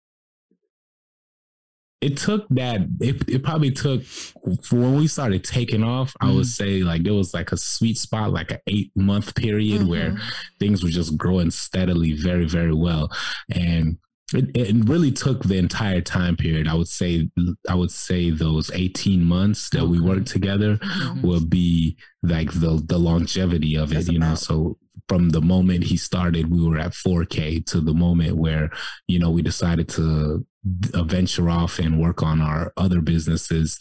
It 2.02 2.18
took 2.18 2.48
that. 2.50 2.82
It, 3.00 3.28
it 3.30 3.44
probably 3.44 3.70
took 3.72 4.04
for 4.04 4.76
when 4.80 4.96
we 4.98 5.08
started 5.08 5.44
taking 5.44 5.84
off. 5.84 6.16
I 6.22 6.32
would 6.32 6.46
say 6.46 6.82
like 6.84 7.04
there 7.04 7.14
was 7.14 7.34
like 7.36 7.52
a 7.52 7.58
sweet 7.58 7.98
spot, 7.98 8.32
like 8.32 8.52
an 8.52 8.60
eight 8.68 8.92
month 8.96 9.36
period 9.36 9.88
where 9.88 10.12
Mhm. 10.12 10.22
things 10.60 10.84
were 10.84 10.90
just 10.90 11.18
growing 11.18 11.52
steadily, 11.52 12.14
very 12.14 12.46
very 12.46 12.74
well, 12.74 13.12
and 13.52 13.98
it, 14.34 14.52
it 14.56 14.90
really 14.90 15.12
took 15.12 15.44
the 15.44 15.58
entire 15.58 16.02
time 16.02 16.36
period. 16.36 16.68
I 16.68 16.74
would 16.74 16.88
say 16.90 17.30
I 17.70 17.76
would 17.76 17.92
say 17.92 18.30
those 18.30 18.70
eighteen 18.72 19.24
months 19.24 19.70
that 19.72 19.86
we 19.88 20.00
worked 20.00 20.28
together 20.28 20.78
Mhm. 20.78 21.22
will 21.24 21.46
be 21.46 21.98
like 22.24 22.52
the 22.52 22.82
the 22.86 22.98
longevity 22.98 23.76
of 23.76 23.94
it 23.94 24.12
you 24.12 24.20
know 24.20 24.36
so 24.36 24.78
from 25.08 25.30
the 25.30 25.42
moment 25.42 25.84
he 25.86 25.96
started 25.96 26.52
we 26.52 26.62
were 26.68 26.78
at 26.80 26.92
4k 26.92 27.66
to 27.68 27.80
the 27.80 27.94
moment 27.94 28.36
where 28.36 28.70
you 29.08 29.20
know 29.20 29.30
we 29.30 29.42
decided 29.42 29.88
to 29.90 30.46
venture 30.66 31.50
off 31.50 31.80
and 31.80 32.00
work 32.00 32.22
on 32.24 32.42
our 32.42 32.74
other 32.76 33.00
businesses 33.02 33.80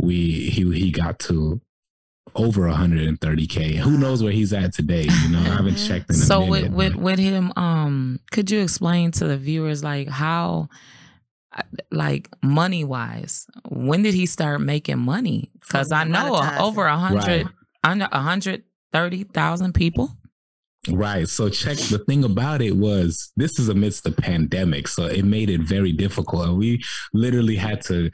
we 0.00 0.48
he 0.50 0.62
he 0.78 0.90
got 0.92 1.18
to 1.18 1.60
over 2.36 2.68
130k 2.68 3.74
who 3.76 3.98
knows 3.98 4.22
where 4.22 4.32
he's 4.32 4.52
at 4.52 4.72
today 4.72 5.02
you 5.22 5.28
know 5.30 5.40
i 5.40 5.48
haven't 5.56 5.74
checked 5.76 6.08
in 6.10 6.14
a 6.16 6.18
so 6.18 6.40
with 6.44 6.62
minute 6.62 6.76
with 6.76 6.92
but- 6.94 7.02
with 7.02 7.18
him 7.18 7.52
um 7.56 8.20
could 8.30 8.48
you 8.50 8.60
explain 8.60 9.10
to 9.10 9.24
the 9.26 9.36
viewers 9.36 9.82
like 9.82 10.08
how 10.08 10.68
uh, 11.56 11.62
like 11.90 12.28
money 12.42 12.84
wise 12.84 13.46
when 13.68 14.02
did 14.02 14.14
he 14.14 14.26
start 14.26 14.60
making 14.60 14.98
money 14.98 15.50
because 15.60 15.90
i 15.90 16.04
know 16.04 16.36
uh, 16.36 16.58
over 16.60 16.86
a 16.86 16.96
hundred 16.96 17.46
Right. 17.46 17.46
under 17.82 18.08
a 18.12 18.20
hundred 18.20 18.62
thirty 18.92 19.24
thousand 19.24 19.72
people 19.74 20.10
Right. 20.88 21.28
So 21.28 21.50
check 21.50 21.76
the 21.76 21.98
thing 21.98 22.24
about 22.24 22.62
it 22.62 22.74
was 22.74 23.32
this 23.36 23.58
is 23.58 23.68
amidst 23.68 24.02
the 24.04 24.12
pandemic. 24.12 24.88
So 24.88 25.04
it 25.04 25.26
made 25.26 25.50
it 25.50 25.60
very 25.60 25.92
difficult. 25.92 26.48
And 26.48 26.56
we 26.56 26.82
literally 27.12 27.56
had 27.56 27.82
to 27.82 28.10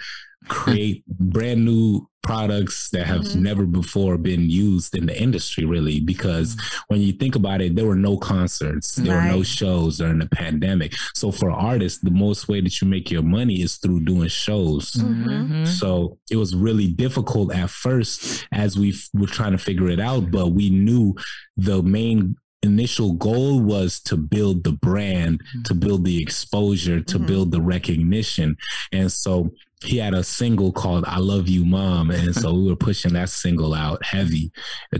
create 0.49 1.05
brand 1.07 1.65
new 1.65 2.07
products 2.27 2.91
that 2.91 3.07
have 3.07 3.21
mm-hmm. 3.21 3.43
never 3.43 3.65
before 3.65 4.19
been 4.19 4.51
used 4.51 4.97
in 4.97 5.07
the 5.07 5.23
industry 5.23 5.65
really 5.65 6.01
because 6.01 6.57
mm-hmm. 6.57 6.79
when 6.89 7.01
you 7.01 7.13
think 7.13 7.37
about 7.37 7.61
it 7.61 7.77
there 7.77 7.87
were 7.87 7.95
no 7.95 8.17
concerts 8.17 8.97
there 8.97 9.17
right. 9.17 9.31
were 9.31 9.37
no 9.37 9.43
shows 9.45 9.99
during 9.99 10.19
the 10.19 10.29
pandemic 10.31 10.93
so 11.15 11.31
for 11.31 11.53
artists 11.53 12.01
the 12.01 12.11
most 12.11 12.49
way 12.49 12.61
that 12.61 12.81
you 12.81 12.89
make 12.89 13.13
your 13.13 13.23
money 13.23 13.63
is 13.63 13.77
through 13.77 14.01
doing 14.01 14.29
shows 14.29 14.93
mm-hmm. 14.93 15.65
so 15.67 16.19
it 16.29 16.37
was 16.37 16.55
really 16.57 16.89
difficult 16.89 17.55
at 17.55 17.71
first 17.71 18.47
as 18.51 18.77
we 18.77 18.93
were 19.15 19.29
trying 19.29 19.53
to 19.53 19.59
figure 19.59 19.89
it 19.89 20.01
out 20.01 20.29
but 20.33 20.49
we 20.49 20.69
knew 20.69 21.15
the 21.57 21.81
main 21.85 22.37
initial 22.67 23.15
goal 23.15 23.61
was 23.61 24.01
to 24.01 24.17
build 24.17 24.65
the 24.65 24.73
brand, 24.73 25.41
mm-hmm. 25.41 25.63
to 25.63 25.75
build 25.75 26.05
the 26.05 26.23
exposure, 26.23 27.01
to 27.01 27.17
mm-hmm. 27.17 27.27
build 27.27 27.51
the 27.51 27.61
recognition. 27.63 28.57
And 28.93 29.11
so 29.11 29.51
he 29.85 29.99
had 29.99 30.15
a 30.15 30.25
single 30.25 30.73
called 30.73 31.05
I 31.07 31.19
Love 31.19 31.49
You 31.49 31.65
Mom. 31.65 32.11
And 32.11 32.35
so 32.35 32.55
we 32.55 32.69
were 32.69 32.77
pushing 32.77 33.13
that 33.13 33.29
single 33.29 33.75
out 33.75 34.03
heavy 34.05 34.51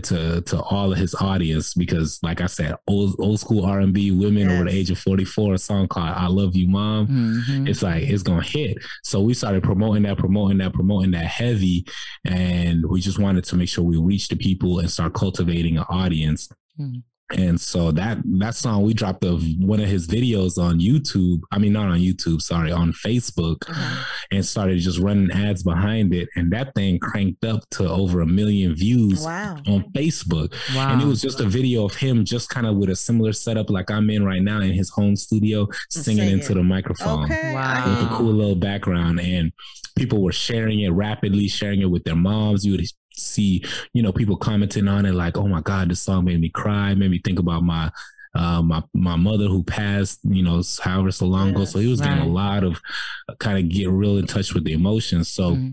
to 0.03 0.41
to 0.41 0.61
all 0.61 0.91
of 0.91 0.97
his 0.97 1.15
audience 1.15 1.73
because 1.73 2.19
like 2.21 2.41
I 2.41 2.45
said, 2.45 2.75
old 2.87 3.15
old 3.19 3.39
school 3.39 3.65
R 3.65 3.79
and 3.79 3.93
B 3.93 4.11
women 4.11 4.49
yes. 4.49 4.51
over 4.51 4.69
the 4.69 4.75
age 4.75 4.91
of 4.91 4.99
44, 4.99 5.55
a 5.55 5.57
song 5.57 5.87
called 5.87 6.09
I 6.09 6.27
Love 6.27 6.55
You 6.55 6.67
Mom. 6.67 7.07
Mm-hmm. 7.07 7.67
It's 7.67 7.81
like 7.81 8.03
it's 8.03 8.23
gonna 8.23 8.43
hit. 8.43 8.77
So 9.03 9.19
we 9.19 9.33
started 9.33 9.63
promoting 9.63 10.03
that, 10.03 10.17
promoting 10.17 10.59
that, 10.59 10.73
promoting 10.73 11.11
that 11.11 11.25
heavy. 11.25 11.85
And 12.25 12.85
we 12.85 13.01
just 13.01 13.19
wanted 13.19 13.45
to 13.45 13.55
make 13.55 13.69
sure 13.69 13.83
we 13.83 13.97
reach 13.97 14.27
the 14.27 14.35
people 14.35 14.79
and 14.79 14.91
start 14.91 15.13
cultivating 15.13 15.77
an 15.77 15.85
audience. 15.89 16.49
Mm-hmm. 16.79 16.99
And 17.35 17.59
so 17.59 17.91
that 17.91 18.19
that 18.39 18.55
song 18.55 18.83
we 18.83 18.93
dropped 18.93 19.25
of 19.25 19.43
one 19.59 19.81
of 19.81 19.89
his 19.89 20.07
videos 20.07 20.57
on 20.57 20.79
YouTube. 20.79 21.41
I 21.51 21.57
mean, 21.57 21.73
not 21.73 21.89
on 21.89 21.99
YouTube, 21.99 22.41
sorry, 22.41 22.71
on 22.71 22.93
Facebook, 22.93 23.69
uh-huh. 23.69 24.05
and 24.31 24.45
started 24.45 24.79
just 24.79 24.99
running 24.99 25.31
ads 25.31 25.61
behind 25.61 26.13
it. 26.13 26.29
And 26.35 26.51
that 26.53 26.73
thing 26.73 26.99
cranked 26.99 27.43
up 27.43 27.69
to 27.71 27.89
over 27.89 28.21
a 28.21 28.25
million 28.25 28.75
views 28.75 29.25
wow. 29.25 29.57
on 29.67 29.91
Facebook. 29.91 30.53
Wow. 30.73 30.93
And 30.93 31.01
it 31.01 31.05
was 31.05 31.21
just 31.21 31.41
a 31.41 31.45
video 31.45 31.85
of 31.85 31.95
him 31.95 32.23
just 32.23 32.49
kind 32.49 32.65
of 32.65 32.77
with 32.77 32.89
a 32.89 32.95
similar 32.95 33.33
setup 33.33 33.69
like 33.69 33.91
I'm 33.91 34.09
in 34.09 34.23
right 34.23 34.41
now 34.41 34.61
in 34.61 34.71
his 34.71 34.89
home 34.89 35.17
studio, 35.17 35.67
singing 35.89 36.29
into 36.29 36.53
the 36.53 36.63
microphone 36.63 37.25
okay. 37.25 37.53
wow. 37.53 37.89
with 37.89 38.11
a 38.11 38.15
cool 38.15 38.31
little 38.31 38.55
background. 38.55 39.19
And 39.19 39.51
people 39.97 40.23
were 40.23 40.31
sharing 40.31 40.79
it 40.79 40.89
rapidly, 40.89 41.49
sharing 41.49 41.81
it 41.81 41.89
with 41.91 42.05
their 42.05 42.15
moms. 42.15 42.65
You 42.65 42.71
would 42.73 42.87
see, 43.17 43.63
you 43.93 44.01
know, 44.01 44.11
people 44.11 44.37
commenting 44.37 44.87
on 44.87 45.05
it 45.05 45.13
like, 45.13 45.37
"Oh 45.37 45.47
my 45.47 45.61
God, 45.61 45.89
this 45.89 46.01
song 46.01 46.25
made 46.25 46.39
me 46.39 46.49
cry, 46.49 46.93
made 46.93 47.11
me 47.11 47.21
think 47.23 47.39
about 47.39 47.63
my." 47.63 47.91
Uh, 48.35 48.61
my 48.61 48.83
my 48.93 49.15
mother 49.15 49.45
who 49.45 49.63
passed, 49.63 50.19
you 50.23 50.43
know, 50.43 50.61
however 50.83 51.09
so 51.09 51.25
long 51.25 51.49
ago. 51.49 51.65
So 51.65 51.79
he 51.79 51.87
was 51.87 52.01
right. 52.01 52.09
getting 52.09 52.29
a 52.29 52.31
lot 52.31 52.63
of 52.63 52.79
uh, 53.27 53.33
kind 53.39 53.57
of 53.57 53.67
get 53.67 53.89
real 53.89 54.19
in 54.19 54.27
touch 54.27 54.53
with 54.53 54.63
the 54.63 54.73
emotions. 54.73 55.29
So 55.29 55.53
mm-hmm 55.53 55.69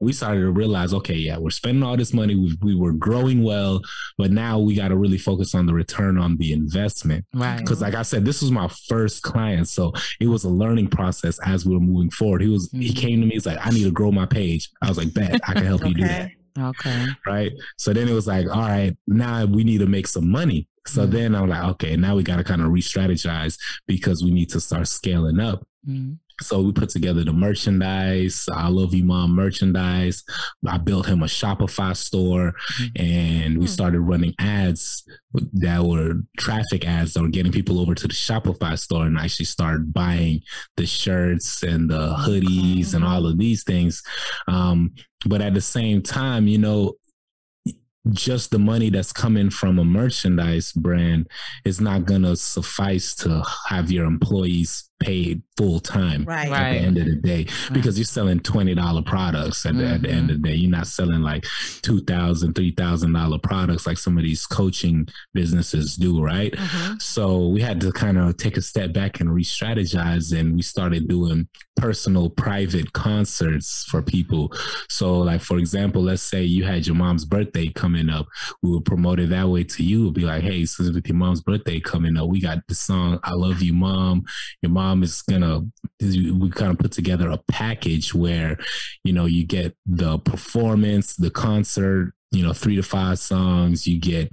we 0.00 0.12
started 0.12 0.40
to 0.40 0.50
realize, 0.50 0.94
okay, 0.94 1.14
yeah, 1.14 1.38
we're 1.38 1.50
spending 1.50 1.82
all 1.82 1.96
this 1.96 2.12
money. 2.12 2.36
We, 2.36 2.56
we 2.62 2.74
were 2.76 2.92
growing 2.92 3.42
well, 3.42 3.80
but 4.16 4.30
now 4.30 4.58
we 4.58 4.74
got 4.74 4.88
to 4.88 4.96
really 4.96 5.18
focus 5.18 5.54
on 5.54 5.66
the 5.66 5.74
return 5.74 6.18
on 6.18 6.36
the 6.36 6.52
investment. 6.52 7.24
Right. 7.34 7.58
Because, 7.58 7.80
like 7.80 7.94
I 7.94 8.02
said, 8.02 8.24
this 8.24 8.40
was 8.40 8.50
my 8.50 8.68
first 8.88 9.22
client, 9.22 9.68
so 9.68 9.92
it 10.20 10.28
was 10.28 10.44
a 10.44 10.48
learning 10.48 10.88
process 10.88 11.38
as 11.40 11.66
we 11.66 11.74
were 11.74 11.80
moving 11.80 12.10
forward. 12.10 12.42
He 12.42 12.48
was, 12.48 12.68
mm-hmm. 12.68 12.80
he 12.80 12.92
came 12.92 13.20
to 13.20 13.26
me, 13.26 13.32
he's 13.32 13.46
like, 13.46 13.58
I 13.64 13.70
need 13.70 13.84
to 13.84 13.90
grow 13.90 14.12
my 14.12 14.26
page. 14.26 14.70
I 14.82 14.88
was 14.88 14.98
like, 14.98 15.12
bet 15.12 15.40
I 15.48 15.54
can 15.54 15.66
help 15.66 15.82
okay. 15.82 15.88
you 15.88 15.94
do 15.94 16.02
that. 16.02 16.30
Okay. 16.58 17.06
Right. 17.26 17.52
So 17.76 17.92
then 17.92 18.08
it 18.08 18.12
was 18.12 18.26
like, 18.26 18.46
all 18.46 18.62
right, 18.62 18.96
now 19.06 19.44
we 19.44 19.64
need 19.64 19.78
to 19.78 19.86
make 19.86 20.06
some 20.06 20.30
money. 20.30 20.68
So 20.86 21.02
mm-hmm. 21.02 21.12
then 21.12 21.34
I'm 21.34 21.48
like, 21.48 21.64
okay, 21.72 21.96
now 21.96 22.16
we 22.16 22.22
got 22.22 22.36
to 22.36 22.44
kind 22.44 22.62
of 22.62 22.72
re 22.72 22.80
strategize 22.80 23.58
because 23.86 24.24
we 24.24 24.30
need 24.30 24.48
to 24.50 24.60
start 24.60 24.88
scaling 24.88 25.38
up. 25.40 25.66
Mm-hmm. 25.86 26.14
So 26.40 26.62
we 26.62 26.72
put 26.72 26.90
together 26.90 27.24
the 27.24 27.32
merchandise, 27.32 28.48
I 28.52 28.68
love 28.68 28.94
you 28.94 29.04
mom 29.04 29.32
merchandise. 29.32 30.22
I 30.66 30.78
built 30.78 31.06
him 31.06 31.22
a 31.22 31.26
Shopify 31.26 31.96
store 31.96 32.52
mm-hmm. 32.52 33.02
and 33.02 33.58
we 33.58 33.64
hmm. 33.64 33.70
started 33.70 34.00
running 34.00 34.34
ads 34.38 35.04
that 35.54 35.84
were 35.84 36.14
traffic 36.38 36.86
ads 36.86 37.14
that 37.14 37.22
were 37.22 37.28
getting 37.28 37.52
people 37.52 37.80
over 37.80 37.94
to 37.94 38.08
the 38.08 38.14
Shopify 38.14 38.78
store 38.78 39.06
and 39.06 39.18
actually 39.18 39.46
started 39.46 39.92
buying 39.92 40.40
the 40.76 40.86
shirts 40.86 41.62
and 41.62 41.90
the 41.90 42.14
hoodies 42.14 42.94
and 42.94 43.04
all 43.04 43.26
of 43.26 43.38
these 43.38 43.64
things. 43.64 44.02
Um, 44.46 44.94
but 45.26 45.40
at 45.40 45.54
the 45.54 45.60
same 45.60 46.02
time, 46.02 46.46
you 46.46 46.58
know, 46.58 46.94
just 48.10 48.50
the 48.50 48.58
money 48.58 48.90
that's 48.90 49.12
coming 49.12 49.50
from 49.50 49.78
a 49.78 49.84
merchandise 49.84 50.72
brand 50.72 51.28
is 51.64 51.80
not 51.80 52.04
going 52.04 52.22
to 52.22 52.36
suffice 52.36 53.14
to 53.16 53.42
have 53.68 53.90
your 53.90 54.06
employees 54.06 54.87
paid 55.00 55.42
full 55.56 55.80
time 55.80 56.24
right. 56.24 56.48
at 56.48 56.72
the 56.72 56.78
end 56.78 56.98
of 56.98 57.06
the 57.06 57.16
day 57.16 57.46
because 57.72 57.98
you're 57.98 58.04
selling 58.04 58.40
$20 58.40 59.04
products 59.06 59.66
at, 59.66 59.72
mm-hmm. 59.72 59.80
the, 59.80 59.86
at 59.88 60.02
the 60.02 60.10
end 60.10 60.30
of 60.30 60.40
the 60.40 60.48
day. 60.48 60.54
You're 60.54 60.70
not 60.70 60.86
selling 60.86 61.22
like 61.22 61.42
$2,000, 61.42 62.52
$3,000 62.52 63.42
products 63.42 63.86
like 63.86 63.98
some 63.98 64.16
of 64.16 64.24
these 64.24 64.46
coaching 64.46 65.08
businesses 65.34 65.96
do, 65.96 66.22
right? 66.22 66.52
Mm-hmm. 66.52 66.94
So 66.98 67.48
we 67.48 67.60
had 67.60 67.80
to 67.82 67.92
kind 67.92 68.18
of 68.18 68.36
take 68.36 68.56
a 68.56 68.62
step 68.62 68.92
back 68.92 69.20
and 69.20 69.32
re 69.32 69.44
strategize 69.44 70.38
and 70.38 70.54
we 70.54 70.62
started 70.62 71.08
doing 71.08 71.48
personal 71.76 72.28
private 72.28 72.92
concerts 72.92 73.84
for 73.84 74.02
people. 74.02 74.52
So, 74.88 75.18
like, 75.18 75.40
for 75.40 75.58
example, 75.58 76.02
let's 76.02 76.22
say 76.22 76.42
you 76.42 76.64
had 76.64 76.86
your 76.86 76.96
mom's 76.96 77.24
birthday 77.24 77.68
coming 77.68 78.10
up, 78.10 78.26
we 78.62 78.70
would 78.70 78.84
promote 78.84 79.20
it 79.20 79.30
that 79.30 79.48
way 79.48 79.64
to 79.64 79.82
you. 79.82 80.02
It'd 80.02 80.14
be 80.14 80.22
like, 80.22 80.42
hey, 80.42 80.66
since 80.66 80.90
with 80.90 81.06
your 81.06 81.16
mom's 81.16 81.40
birthday 81.40 81.78
coming 81.80 82.16
up, 82.16 82.28
we 82.28 82.40
got 82.40 82.58
the 82.66 82.74
song 82.74 83.20
I 83.22 83.34
Love 83.34 83.62
You, 83.62 83.72
Mom. 83.72 84.24
Your 84.62 84.72
mom 84.72 84.87
um, 84.88 85.02
is 85.02 85.22
gonna 85.22 85.62
we 86.00 86.50
kind 86.50 86.70
of 86.70 86.78
put 86.78 86.92
together 86.92 87.30
a 87.30 87.38
package 87.48 88.14
where 88.14 88.56
you 89.04 89.12
know 89.12 89.26
you 89.26 89.44
get 89.44 89.76
the 89.86 90.18
performance, 90.18 91.16
the 91.16 91.30
concert, 91.30 92.12
you 92.30 92.42
know, 92.42 92.52
three 92.52 92.76
to 92.76 92.82
five 92.82 93.18
songs, 93.18 93.86
you 93.86 93.98
get 93.98 94.30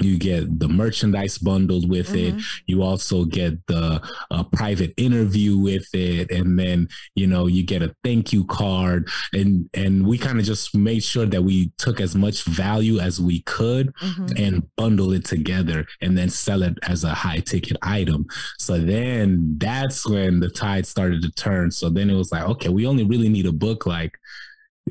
you 0.00 0.18
get 0.18 0.58
the 0.58 0.68
merchandise 0.68 1.36
bundled 1.36 1.88
with 1.88 2.08
mm-hmm. 2.08 2.38
it 2.38 2.44
you 2.66 2.82
also 2.82 3.24
get 3.24 3.54
the 3.66 4.00
uh, 4.30 4.42
private 4.44 4.94
interview 4.96 5.58
with 5.58 5.86
it 5.92 6.30
and 6.30 6.58
then 6.58 6.88
you 7.14 7.26
know 7.26 7.46
you 7.46 7.62
get 7.62 7.82
a 7.82 7.94
thank 8.02 8.32
you 8.32 8.44
card 8.46 9.08
and 9.34 9.68
and 9.74 10.06
we 10.06 10.16
kind 10.16 10.38
of 10.38 10.46
just 10.46 10.74
made 10.74 11.02
sure 11.04 11.26
that 11.26 11.42
we 11.42 11.70
took 11.76 12.00
as 12.00 12.14
much 12.14 12.44
value 12.44 13.00
as 13.00 13.20
we 13.20 13.42
could 13.42 13.92
mm-hmm. 13.96 14.26
and 14.42 14.66
bundle 14.76 15.12
it 15.12 15.24
together 15.24 15.86
and 16.00 16.16
then 16.16 16.30
sell 16.30 16.62
it 16.62 16.78
as 16.84 17.04
a 17.04 17.12
high 17.12 17.40
ticket 17.40 17.76
item 17.82 18.24
so 18.58 18.78
then 18.78 19.54
that's 19.58 20.08
when 20.08 20.40
the 20.40 20.48
tide 20.48 20.86
started 20.86 21.20
to 21.20 21.30
turn 21.32 21.70
so 21.70 21.90
then 21.90 22.08
it 22.08 22.14
was 22.14 22.32
like 22.32 22.44
okay 22.44 22.70
we 22.70 22.86
only 22.86 23.04
really 23.04 23.28
need 23.28 23.46
a 23.46 23.52
book 23.52 23.84
like 23.84 24.18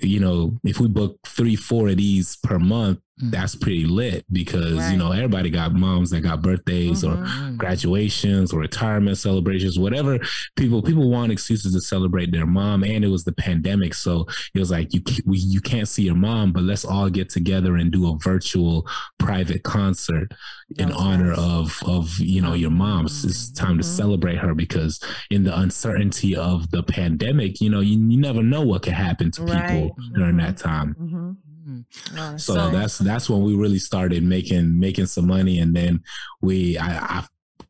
you 0.02 0.20
know, 0.20 0.58
if 0.64 0.80
we 0.80 0.88
book 0.88 1.20
three, 1.26 1.56
four 1.56 1.90
of 1.90 1.98
these 1.98 2.38
per 2.38 2.60
month. 2.60 3.00
That's 3.22 3.56
pretty 3.56 3.86
lit 3.86 4.26
because, 4.32 4.78
right. 4.78 4.92
you 4.92 4.98
know, 4.98 5.12
everybody 5.12 5.50
got 5.50 5.74
moms 5.74 6.10
that 6.10 6.22
got 6.22 6.42
birthdays 6.42 7.04
mm-hmm. 7.04 7.54
or 7.54 7.58
graduations 7.58 8.54
or 8.54 8.60
retirement 8.60 9.18
celebrations, 9.18 9.78
whatever. 9.78 10.20
People, 10.56 10.82
people 10.82 11.10
want 11.10 11.32
excuses 11.32 11.74
to 11.74 11.82
celebrate 11.82 12.32
their 12.32 12.46
mom. 12.46 12.84
And 12.84 13.06
it 13.06 13.10
was 13.10 13.24
the 13.24 13.34
pandemic. 13.34 13.94
So 13.94 14.26
it 14.54 14.60
was 14.60 14.72
like, 14.72 14.94
you, 14.94 15.02
we, 15.26 15.38
you 15.38 15.62
can't 15.62 15.88
see 15.88 16.04
your 16.04 16.16
mom, 16.16 16.52
but 16.52 16.64
let's 16.64 16.86
all 16.86 17.10
get 17.10 17.30
together 17.30 17.76
and 17.76 17.92
do 17.92 18.10
a 18.10 18.18
virtual 18.18 18.88
private 19.20 19.64
concert 19.64 20.32
in 20.78 20.90
That's 20.90 21.00
honor 21.00 21.36
nice. 21.36 21.38
of, 21.38 21.80
of, 21.86 22.20
you 22.20 22.42
know, 22.42 22.54
your 22.54 22.72
mom. 22.72 23.06
It's 23.06 23.52
time 23.52 23.72
mm-hmm. 23.72 23.78
to 23.80 23.84
celebrate 23.84 24.38
her 24.38 24.56
because 24.56 25.00
in 25.30 25.44
the 25.44 25.58
uncertainty 25.58 26.36
of 26.36 26.72
the 26.72 26.84
pandemic, 26.84 27.62
you 27.62 27.70
know, 27.70 27.82
you, 27.82 28.00
you 28.00 28.18
never 28.20 28.42
know 28.42 28.62
what 28.62 28.84
can 28.84 28.94
happen 28.94 29.32
to 29.32 29.44
right. 29.44 29.68
people 29.68 29.96
mm-hmm. 29.96 30.16
during 30.16 30.38
that 30.38 30.58
time. 30.58 31.38
Mm-hmm. 31.68 32.38
so, 32.38 32.54
so, 32.56 32.70
that's 32.72 32.98
that's 32.98 33.30
when 33.30 33.44
we 33.44 33.56
really 33.56 33.80
started 33.80 34.24
making 34.24 34.80
making 34.80 35.06
some 35.06 35.28
money, 35.28 35.60
and 35.60 35.76
then 35.76 36.02
we 36.42 36.78
I, 36.78 37.20
I 37.20 37.28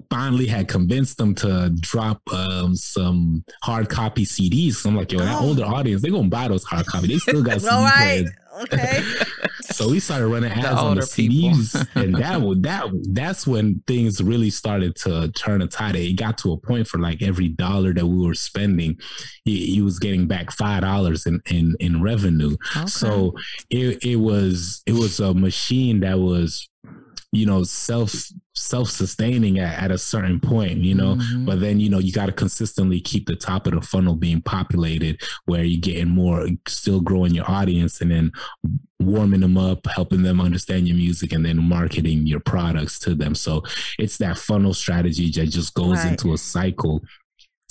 finally 0.10 0.46
had 0.46 0.68
convinced 0.68 1.18
them 1.18 1.34
to 1.34 1.72
drop 1.80 2.22
um, 2.34 2.76
some 2.76 3.44
hard 3.64 3.90
copy 3.90 4.26
CDs. 4.26 4.76
So 4.76 4.90
I'm 4.90 4.96
like, 4.98 5.12
yo, 5.12 5.20
that 5.20 5.42
oh. 5.42 5.48
older 5.48 5.64
audience, 5.64 6.02
they're 6.02 6.12
gonna 6.12 6.28
buy 6.28 6.48
those 6.48 6.64
hard 6.64 6.86
copy. 6.86 7.08
They 7.08 7.18
still 7.18 7.44
got 7.44 7.62
CD 7.62 7.74
right. 7.74 8.26
Okay. 8.62 9.04
so 9.62 9.90
we 9.90 10.00
started 10.00 10.28
running 10.28 10.52
ads 10.52 10.64
the 10.64 10.76
on 10.76 10.96
the 10.98 11.02
CDs, 11.02 11.88
and 11.96 12.16
that 12.16 12.42
would 12.42 12.64
that 12.64 12.90
that's 13.12 13.48
when 13.48 13.82
things 13.88 14.22
really 14.22 14.50
started 14.50 14.96
to 14.98 15.32
turn 15.32 15.62
a 15.62 15.68
tide. 15.68 15.96
It 15.96 16.14
got 16.18 16.38
to 16.40 16.54
a 16.54 16.58
point 16.58 16.88
for 16.88 17.00
like 17.00 17.22
every 17.22 17.48
dollar 17.48 17.94
that 17.94 18.06
we 18.06 18.26
were 18.26 18.36
spending, 18.36 19.00
he, 19.46 19.74
he 19.74 19.82
was 19.82 20.00
getting 20.00 20.28
back 20.28 20.52
five 20.52 20.82
dollars 20.82 21.26
in, 21.26 21.42
in 21.50 21.76
in 21.80 22.02
revenue. 22.02 22.56
Okay. 22.76 22.88
So 22.88 23.34
it 23.70 24.04
it 24.04 24.18
was 24.18 24.82
it 24.86 24.94
was 24.94 25.20
a 25.20 25.34
machine 25.34 26.02
that 26.02 26.20
was 26.20 26.70
you 27.32 27.46
know 27.46 27.64
self 27.64 28.14
self-sustaining 28.54 29.60
at, 29.60 29.84
at 29.84 29.92
a 29.92 29.98
certain 29.98 30.40
point 30.40 30.78
you 30.80 30.94
know 30.94 31.16
mm-hmm. 31.16 31.46
but 31.46 31.60
then 31.62 31.80
you 31.80 31.90
know 31.90 32.00
you 32.00 32.12
got 32.12 32.26
to 32.26 32.32
consistently 32.32 33.00
keep 33.00 33.26
the 33.26 33.36
top 33.36 33.66
of 33.66 33.74
the 33.74 33.82
funnel 33.82 34.16
being 34.16 34.42
populated 34.42 35.22
where 35.46 35.64
you're 35.64 35.80
getting 35.80 36.10
more 36.10 36.48
still 36.68 37.00
growing 37.00 37.34
your 37.34 37.50
audience 37.50 38.02
and 38.02 38.12
then 38.12 38.32
warming 39.00 39.40
them 39.40 39.58
up 39.58 39.86
helping 39.88 40.22
them 40.22 40.42
understand 40.42 40.88
your 40.88 40.98
music 40.98 41.32
and 41.32 41.46
then 41.46 41.58
marketing 41.58 42.28
your 42.28 42.42
products 42.42 43.00
to 43.00 43.16
them 43.16 43.34
so 43.34 43.64
it's 43.98 44.18
that 44.18 44.38
funnel 44.38 44.74
strategy 44.74 45.32
that 45.32 45.48
just 45.48 45.74
goes 45.74 45.98
right. 46.00 46.12
into 46.12 46.34
a 46.34 46.38
cycle 46.38 47.02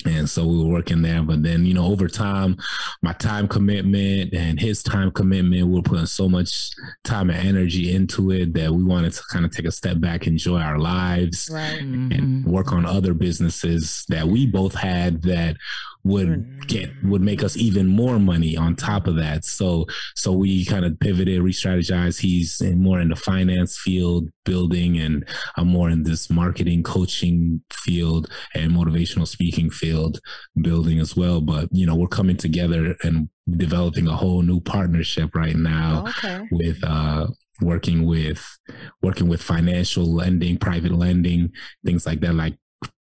and 0.06 0.28
so 0.28 0.46
we 0.46 0.58
were 0.58 0.70
working 0.70 1.02
there 1.02 1.22
but 1.22 1.42
then 1.42 1.64
you 1.64 1.74
know 1.74 1.86
over 1.86 2.08
time 2.08 2.56
my 3.02 3.12
time 3.14 3.46
commitment 3.46 4.32
and 4.34 4.60
his 4.60 4.82
time 4.82 5.10
commitment 5.10 5.66
we 5.66 5.78
are 5.78 5.82
putting 5.82 6.06
so 6.06 6.28
much 6.28 6.70
time 7.04 7.30
and 7.30 7.46
energy 7.46 7.94
into 7.94 8.30
it 8.30 8.52
that 8.54 8.72
we 8.72 8.82
wanted 8.82 9.12
to 9.12 9.22
kind 9.30 9.44
of 9.44 9.50
take 9.50 9.66
a 9.66 9.72
step 9.72 10.00
back 10.00 10.26
enjoy 10.26 10.58
our 10.58 10.78
lives 10.78 11.48
right. 11.52 11.80
and 11.80 12.12
mm-hmm. 12.12 12.50
work 12.50 12.72
on 12.72 12.86
other 12.86 13.14
businesses 13.14 14.04
that 14.08 14.26
we 14.26 14.46
both 14.46 14.74
had 14.74 15.22
that 15.22 15.56
would 16.02 16.66
get 16.66 16.90
would 17.04 17.20
make 17.20 17.42
us 17.42 17.56
even 17.56 17.86
more 17.86 18.18
money 18.18 18.56
on 18.56 18.74
top 18.74 19.06
of 19.06 19.16
that. 19.16 19.44
So 19.44 19.86
so 20.14 20.32
we 20.32 20.64
kind 20.64 20.84
of 20.84 20.98
pivoted, 20.98 21.42
re-strategized. 21.42 22.20
He's 22.20 22.60
in 22.60 22.82
more 22.82 23.00
in 23.00 23.08
the 23.08 23.16
finance 23.16 23.78
field, 23.78 24.28
building, 24.44 24.98
and 24.98 25.26
I'm 25.56 25.68
more 25.68 25.90
in 25.90 26.04
this 26.04 26.30
marketing 26.30 26.82
coaching 26.82 27.62
field 27.72 28.30
and 28.54 28.72
motivational 28.72 29.28
speaking 29.28 29.70
field, 29.70 30.20
building 30.60 31.00
as 31.00 31.16
well. 31.16 31.40
But 31.40 31.68
you 31.72 31.86
know, 31.86 31.94
we're 31.94 32.08
coming 32.08 32.36
together 32.36 32.96
and 33.02 33.28
developing 33.48 34.06
a 34.06 34.16
whole 34.16 34.42
new 34.42 34.60
partnership 34.60 35.34
right 35.34 35.56
now 35.56 36.06
okay. 36.08 36.46
with 36.50 36.82
uh 36.84 37.26
working 37.60 38.06
with 38.06 38.58
working 39.02 39.28
with 39.28 39.42
financial 39.42 40.06
lending, 40.06 40.56
private 40.56 40.92
lending, 40.92 41.52
things 41.84 42.06
like 42.06 42.20
that, 42.20 42.34
like 42.34 42.56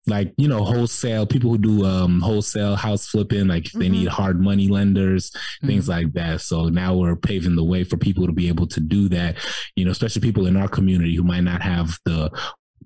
like 0.08 0.34
you 0.38 0.48
know 0.48 0.64
wholesale 0.64 1.26
people 1.26 1.50
who 1.50 1.58
do 1.58 1.86
um 1.86 2.22
wholesale 2.22 2.76
house 2.76 3.08
flipping 3.08 3.48
like 3.48 3.64
mm-hmm. 3.64 3.80
they 3.80 3.90
need 3.90 4.08
hard 4.08 4.40
money 4.40 4.68
lenders 4.68 5.32
mm-hmm. 5.32 5.68
things 5.68 5.90
like 5.90 6.12
that 6.14 6.42
so 6.42 6.70
now 6.70 6.96
we're 6.96 7.16
paving 7.16 7.56
the 7.56 7.64
way 7.64 7.84
for 7.84 7.98
people 7.98 8.26
to 8.26 8.32
be 8.32 8.48
able 8.48 8.68
to 8.68 8.80
do 8.80 9.10
that 9.10 9.36
you 9.76 9.86
know 9.86 9.92
especially 9.92 10.22
people 10.22 10.46
in 10.46 10.56
our 10.56 10.68
community 10.68 11.16
who 11.16 11.24
might 11.24 11.42
not 11.42 11.62
have 11.62 11.98
the 12.06 12.30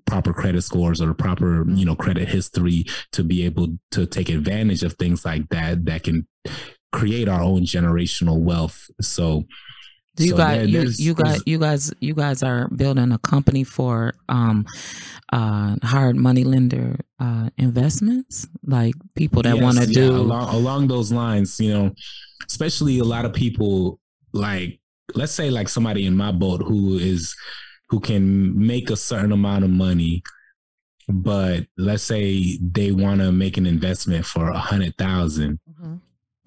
proper 0.06 0.32
credit 0.32 0.62
scores 0.62 1.00
or 1.00 1.14
proper 1.14 1.68
you 1.70 1.84
know 1.84 1.94
credit 1.94 2.28
history 2.28 2.84
to 3.12 3.22
be 3.22 3.44
able 3.44 3.68
to 3.90 4.06
take 4.06 4.28
advantage 4.28 4.82
of 4.82 4.94
things 4.94 5.24
like 5.24 5.48
that 5.50 5.84
that 5.84 6.02
can 6.02 6.26
create 6.92 7.28
our 7.28 7.42
own 7.42 7.62
generational 7.62 8.40
wealth 8.40 8.90
so 9.00 9.44
you 10.20 10.30
so 10.30 10.36
guys, 10.36 10.68
you, 10.68 10.80
you 10.98 11.14
guys, 11.14 11.42
you 11.46 11.58
guys, 11.58 11.92
you 12.00 12.14
guys 12.14 12.42
are 12.42 12.68
building 12.68 13.12
a 13.12 13.18
company 13.18 13.64
for 13.64 14.14
um, 14.28 14.66
uh, 15.32 15.76
hard 15.82 16.16
money 16.16 16.44
lender 16.44 16.96
uh, 17.18 17.50
investments, 17.58 18.46
like 18.66 18.94
people 19.14 19.42
that 19.42 19.56
yes, 19.56 19.62
want 19.62 19.78
to 19.78 19.86
yeah, 19.86 19.92
do 19.92 20.16
along, 20.16 20.54
along 20.54 20.88
those 20.88 21.12
lines. 21.12 21.58
You 21.60 21.72
know, 21.72 21.94
especially 22.46 22.98
a 22.98 23.04
lot 23.04 23.24
of 23.24 23.32
people 23.32 23.98
like, 24.32 24.80
let's 25.14 25.32
say, 25.32 25.50
like 25.50 25.68
somebody 25.68 26.06
in 26.06 26.16
my 26.16 26.32
boat 26.32 26.62
who 26.62 26.98
is 26.98 27.34
who 27.88 28.00
can 28.00 28.56
make 28.66 28.90
a 28.90 28.96
certain 28.96 29.32
amount 29.32 29.64
of 29.64 29.70
money 29.70 30.22
but 31.12 31.66
let's 31.76 32.02
say 32.02 32.58
they 32.62 32.92
want 32.92 33.20
to 33.20 33.32
make 33.32 33.56
an 33.56 33.66
investment 33.66 34.24
for 34.24 34.50
a 34.50 34.58
hundred 34.58 34.96
thousand, 34.96 35.58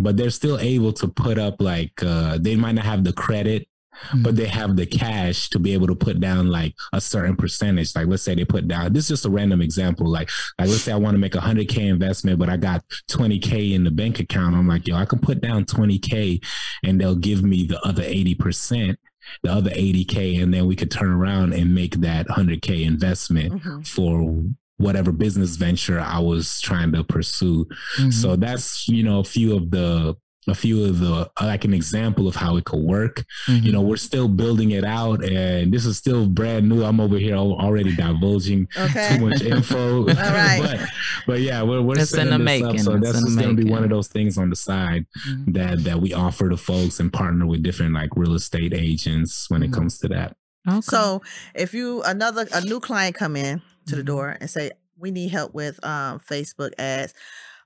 but 0.04 0.18
they're 0.18 0.30
still 0.30 0.60
able 0.60 0.94
to 0.94 1.08
put 1.08 1.40
up 1.40 1.62
like 1.62 1.92
uh, 2.04 2.38
they 2.40 2.56
might 2.56 2.74
not 2.74 2.86
have 2.86 3.04
the 3.04 3.14
credit 3.14 3.68
Mm-hmm. 3.94 4.24
but 4.24 4.36
they 4.36 4.48
have 4.48 4.76
the 4.76 4.88
cash 4.88 5.50
to 5.50 5.60
be 5.60 5.74
able 5.74 5.88
to 5.88 5.96
put 5.96 6.20
down 6.20 6.50
like 6.50 6.74
a 6.94 7.00
certain 7.00 7.36
percentage. 7.36 7.96
Like 7.96 8.08
let's 8.08 8.24
say 8.24 8.34
they 8.34 8.44
put 8.44 8.68
down 8.68 8.92
this 8.92 9.04
is 9.06 9.10
just 9.10 9.26
a 9.26 9.30
random 9.30 9.62
example. 9.62 10.08
Like 10.08 10.30
like 10.58 10.68
let's 10.68 10.82
say 10.82 10.92
I 10.92 10.98
want 10.98 11.14
to 11.14 11.20
make 11.20 11.36
a 11.36 11.40
hundred 11.42 11.70
K 11.70 11.88
investment, 11.88 12.40
but 12.40 12.50
I 12.50 12.58
got 12.58 12.84
20K 13.12 13.74
in 13.74 13.84
the 13.84 13.92
bank 13.92 14.20
account. 14.20 14.56
I'm 14.56 14.68
like, 14.68 14.88
yo, 14.88 14.96
I 14.96 15.06
can 15.06 15.20
put 15.20 15.42
down 15.42 15.66
20K 15.66 16.44
and 16.84 17.00
they'll 17.00 17.16
give 17.16 17.44
me 17.44 17.66
the 17.66 17.80
other 17.82 18.04
80%, 18.04 18.98
the 19.44 19.52
other 19.52 19.70
80K, 19.70 20.42
and 20.42 20.54
then 20.54 20.66
we 20.66 20.76
could 20.76 20.92
turn 20.92 21.12
around 21.12 21.54
and 21.54 21.74
make 21.74 21.98
that 21.98 22.28
100K 22.28 22.86
investment 22.86 23.54
mm-hmm. 23.54 23.82
for 23.82 24.44
whatever 24.84 25.12
business 25.12 25.56
venture 25.56 26.00
I 26.00 26.20
was 26.20 26.62
trying 26.62 26.92
to 26.94 27.04
pursue. 27.04 27.66
Mm-hmm. 27.98 28.12
So 28.12 28.36
that's, 28.36 28.88
you 28.88 29.04
know, 29.04 29.20
a 29.20 29.24
few 29.24 29.56
of 29.56 29.72
the 29.72 30.16
a 30.48 30.56
few 30.56 30.84
of 30.86 31.00
the 31.00 31.30
like 31.42 31.66
an 31.66 31.74
example 31.74 32.28
of 32.28 32.36
how 32.36 32.58
it 32.58 32.66
could 32.66 32.82
work. 32.82 33.26
Mm-hmm. 33.48 33.66
You 33.66 33.72
know, 33.72 33.82
we're 33.82 33.98
still 33.98 34.28
building 34.28 34.72
it 34.72 34.84
out, 34.84 35.24
and 35.24 35.74
this 35.74 35.86
is 35.86 35.98
still 35.98 36.28
brand 36.28 36.68
new. 36.68 36.84
I'm 36.84 37.00
over 37.00 37.18
here 37.18 37.36
already 37.36 37.96
divulging 37.96 38.68
okay. 38.78 39.16
too 39.16 39.26
much 39.26 39.42
info. 39.42 40.00
All 40.08 40.14
right, 40.14 40.60
but 40.62 40.90
but 41.26 41.40
yeah, 41.42 41.62
we're 41.62 41.82
we're 41.82 42.00
it's 42.00 42.12
setting 42.12 42.32
this 42.32 42.40
making. 42.40 42.68
up, 42.68 42.80
so 42.80 42.96
it's 42.96 43.06
that's 43.06 43.24
just 43.24 43.40
going 43.40 43.56
to 43.56 43.64
be 43.64 43.70
one 43.70 43.84
of 43.84 43.90
those 43.90 44.08
things 44.08 44.38
on 44.38 44.50
the 44.50 44.56
side 44.56 45.06
mm-hmm. 45.28 45.52
that 45.54 45.84
that 45.84 46.00
we 46.00 46.14
offer 46.14 46.50
to 46.50 46.58
folks 46.58 47.00
and 47.00 47.12
partner 47.12 47.46
with 47.46 47.64
different 47.64 47.94
like 47.94 48.10
real 48.16 48.34
estate 48.34 48.74
agents 48.74 49.50
when 49.50 49.62
mm-hmm. 49.62 49.74
it 49.74 49.76
comes 49.76 50.00
to 50.00 50.08
that. 50.10 50.36
Okay. 50.68 50.82
So 50.82 51.22
if 51.54 51.74
you 51.74 52.02
another 52.04 52.48
a 52.54 52.62
new 52.62 52.80
client 52.80 53.16
come 53.16 53.36
in 53.36 53.62
to 53.88 53.96
the 53.96 54.02
mm-hmm. 54.02 54.08
door 54.08 54.38
and 54.40 54.50
say 54.50 54.72
we 55.04 55.12
need 55.12 55.30
help 55.30 55.54
with 55.54 55.84
um, 55.86 56.20
Facebook 56.20 56.72
ads 56.80 57.14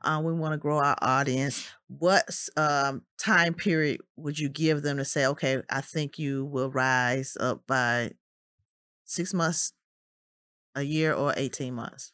um, 0.02 0.23
we 0.23 0.34
want 0.34 0.54
to 0.54 0.58
grow 0.58 0.78
our 0.78 0.95
audience. 1.02 1.69
What 1.88 2.30
um, 2.56 3.04
time 3.17 3.54
period 3.54 4.02
would 4.15 4.38
you 4.38 4.50
give 4.50 4.82
them 4.82 4.97
to 4.97 5.06
say, 5.06 5.26
okay, 5.28 5.62
I 5.69 5.82
think 5.82 6.19
you 6.19 6.45
will 6.45 6.69
rise 6.69 7.36
up 7.39 7.62
by 7.67 8.12
six 9.06 9.34
months, 9.34 9.73
a 10.76 10.84
year, 10.84 11.13
or 11.13 11.34
18 11.36 11.73
months? 11.73 12.13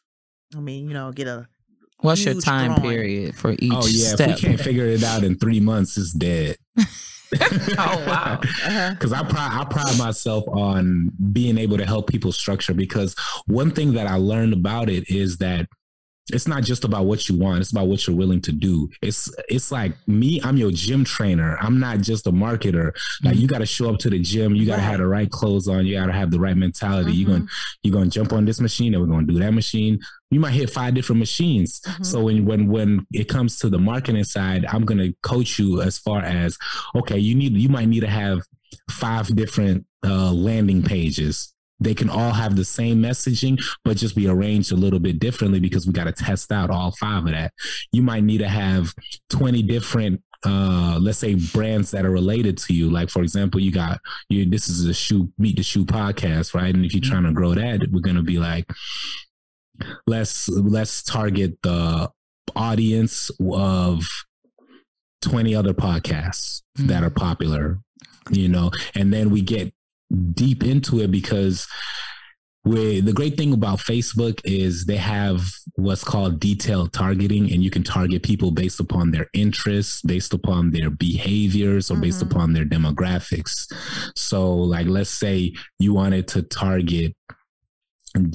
I 0.56 0.60
mean, 0.60 0.88
you 0.88 0.94
know, 0.94 1.12
get 1.12 1.26
a. 1.26 1.46
What's 1.98 2.24
your 2.24 2.40
time 2.40 2.74
growing. 2.74 2.90
period 2.90 3.34
for 3.36 3.52
each 3.52 3.72
Oh, 3.72 3.86
yeah. 3.86 4.14
Step? 4.14 4.30
If 4.30 4.42
we 4.42 4.48
can't 4.48 4.60
figure 4.60 4.86
it 4.86 5.02
out 5.02 5.24
in 5.24 5.38
three 5.38 5.60
months, 5.60 5.96
it's 5.96 6.12
dead. 6.12 6.56
oh 7.78 8.04
wow! 8.06 8.38
Because 8.40 9.12
uh-huh. 9.12 9.24
I 9.36 9.60
I 9.60 9.64
pride 9.64 9.98
myself 9.98 10.44
on 10.48 11.10
being 11.32 11.58
able 11.58 11.76
to 11.76 11.86
help 11.86 12.08
people 12.08 12.32
structure. 12.32 12.74
Because 12.74 13.14
one 13.46 13.70
thing 13.70 13.94
that 13.94 14.06
I 14.06 14.16
learned 14.16 14.52
about 14.52 14.88
it 14.88 15.10
is 15.10 15.38
that 15.38 15.66
it's 16.32 16.48
not 16.48 16.62
just 16.62 16.84
about 16.84 17.04
what 17.04 17.28
you 17.28 17.36
want 17.36 17.60
it's 17.60 17.70
about 17.70 17.86
what 17.86 18.06
you're 18.06 18.16
willing 18.16 18.40
to 18.40 18.52
do 18.52 18.88
it's 19.02 19.30
it's 19.48 19.70
like 19.70 19.92
me 20.06 20.40
i'm 20.42 20.56
your 20.56 20.70
gym 20.70 21.04
trainer 21.04 21.58
i'm 21.60 21.78
not 21.78 22.00
just 22.00 22.26
a 22.26 22.32
marketer 22.32 22.92
like 23.22 23.34
mm-hmm. 23.34 23.42
you 23.42 23.48
got 23.48 23.58
to 23.58 23.66
show 23.66 23.92
up 23.92 23.98
to 23.98 24.08
the 24.08 24.18
gym 24.18 24.54
you 24.54 24.64
got 24.64 24.76
to 24.76 24.82
right. 24.82 24.88
have 24.88 24.98
the 24.98 25.06
right 25.06 25.30
clothes 25.30 25.68
on 25.68 25.84
you 25.84 25.94
got 25.94 26.06
to 26.06 26.12
have 26.12 26.30
the 26.30 26.40
right 26.40 26.56
mentality 26.56 27.10
mm-hmm. 27.10 27.30
you're 27.30 27.38
gonna 27.38 27.50
you're 27.82 27.92
going 27.92 28.08
to 28.08 28.10
jump 28.10 28.32
on 28.32 28.44
this 28.44 28.60
machine 28.60 28.94
and 28.94 29.02
we're 29.02 29.08
going 29.08 29.26
to 29.26 29.32
do 29.32 29.38
that 29.38 29.52
machine 29.52 29.98
you 30.30 30.40
might 30.40 30.52
hit 30.52 30.70
five 30.70 30.94
different 30.94 31.18
machines 31.18 31.80
mm-hmm. 31.80 32.02
so 32.02 32.22
when 32.22 32.44
when 32.46 32.68
when 32.68 33.06
it 33.12 33.28
comes 33.28 33.58
to 33.58 33.68
the 33.68 33.78
marketing 33.78 34.24
side 34.24 34.64
i'm 34.66 34.84
going 34.84 34.98
to 34.98 35.14
coach 35.22 35.58
you 35.58 35.82
as 35.82 35.98
far 35.98 36.22
as 36.22 36.56
okay 36.94 37.18
you 37.18 37.34
need 37.34 37.52
you 37.52 37.68
might 37.68 37.88
need 37.88 38.00
to 38.00 38.08
have 38.08 38.40
five 38.90 39.26
different 39.34 39.84
uh, 40.04 40.32
landing 40.32 40.82
pages 40.82 41.53
they 41.80 41.94
can 41.94 42.08
all 42.08 42.32
have 42.32 42.56
the 42.56 42.64
same 42.64 42.98
messaging, 42.98 43.60
but 43.84 43.96
just 43.96 44.16
be 44.16 44.28
arranged 44.28 44.72
a 44.72 44.76
little 44.76 45.00
bit 45.00 45.18
differently 45.18 45.60
because 45.60 45.86
we 45.86 45.92
got 45.92 46.04
to 46.04 46.12
test 46.12 46.52
out 46.52 46.70
all 46.70 46.92
five 46.92 47.24
of 47.24 47.32
that. 47.32 47.52
You 47.92 48.02
might 48.02 48.24
need 48.24 48.38
to 48.38 48.48
have 48.48 48.94
20 49.30 49.62
different 49.62 50.22
uh 50.46 50.98
let's 51.00 51.18
say 51.18 51.34
brands 51.34 51.90
that 51.90 52.04
are 52.04 52.10
related 52.10 52.58
to 52.58 52.74
you 52.74 52.90
like 52.90 53.08
for 53.08 53.22
example 53.22 53.58
you 53.58 53.72
got 53.72 53.98
you 54.28 54.44
this 54.44 54.68
is 54.68 54.84
a 54.84 54.92
shoe 54.92 55.32
meet 55.38 55.56
the 55.56 55.62
shoe 55.62 55.86
podcast 55.86 56.54
right 56.54 56.74
and 56.74 56.84
if 56.84 56.92
you're 56.92 57.00
trying 57.00 57.22
to 57.22 57.32
grow 57.32 57.54
that 57.54 57.80
we're 57.90 58.00
going 58.00 58.16
to 58.16 58.22
be 58.22 58.38
like 58.38 58.70
let's 60.06 60.48
let's 60.50 61.02
target 61.02 61.56
the 61.62 62.10
audience 62.54 63.30
of 63.40 64.06
20 65.22 65.54
other 65.54 65.72
podcasts 65.72 66.62
mm-hmm. 66.76 66.88
that 66.88 67.02
are 67.02 67.10
popular 67.10 67.80
you 68.30 68.48
know 68.48 68.70
and 68.94 69.14
then 69.14 69.30
we 69.30 69.40
get 69.40 69.72
deep 70.14 70.64
into 70.64 71.00
it 71.00 71.10
because 71.10 71.66
with 72.64 73.04
the 73.04 73.12
great 73.12 73.36
thing 73.36 73.52
about 73.52 73.78
Facebook 73.78 74.40
is 74.44 74.86
they 74.86 74.96
have 74.96 75.42
what's 75.74 76.02
called 76.02 76.40
detailed 76.40 76.94
targeting, 76.94 77.52
and 77.52 77.62
you 77.62 77.70
can 77.70 77.82
target 77.82 78.22
people 78.22 78.50
based 78.50 78.80
upon 78.80 79.10
their 79.10 79.26
interests, 79.34 80.00
based 80.00 80.32
upon 80.32 80.70
their 80.70 80.88
behaviors, 80.88 81.90
or 81.90 81.94
mm-hmm. 81.94 82.02
based 82.02 82.22
upon 82.22 82.54
their 82.54 82.64
demographics. 82.64 83.70
So, 84.16 84.54
like, 84.54 84.86
let's 84.86 85.10
say 85.10 85.52
you 85.78 85.92
wanted 85.92 86.26
to 86.28 86.42
target 86.42 87.14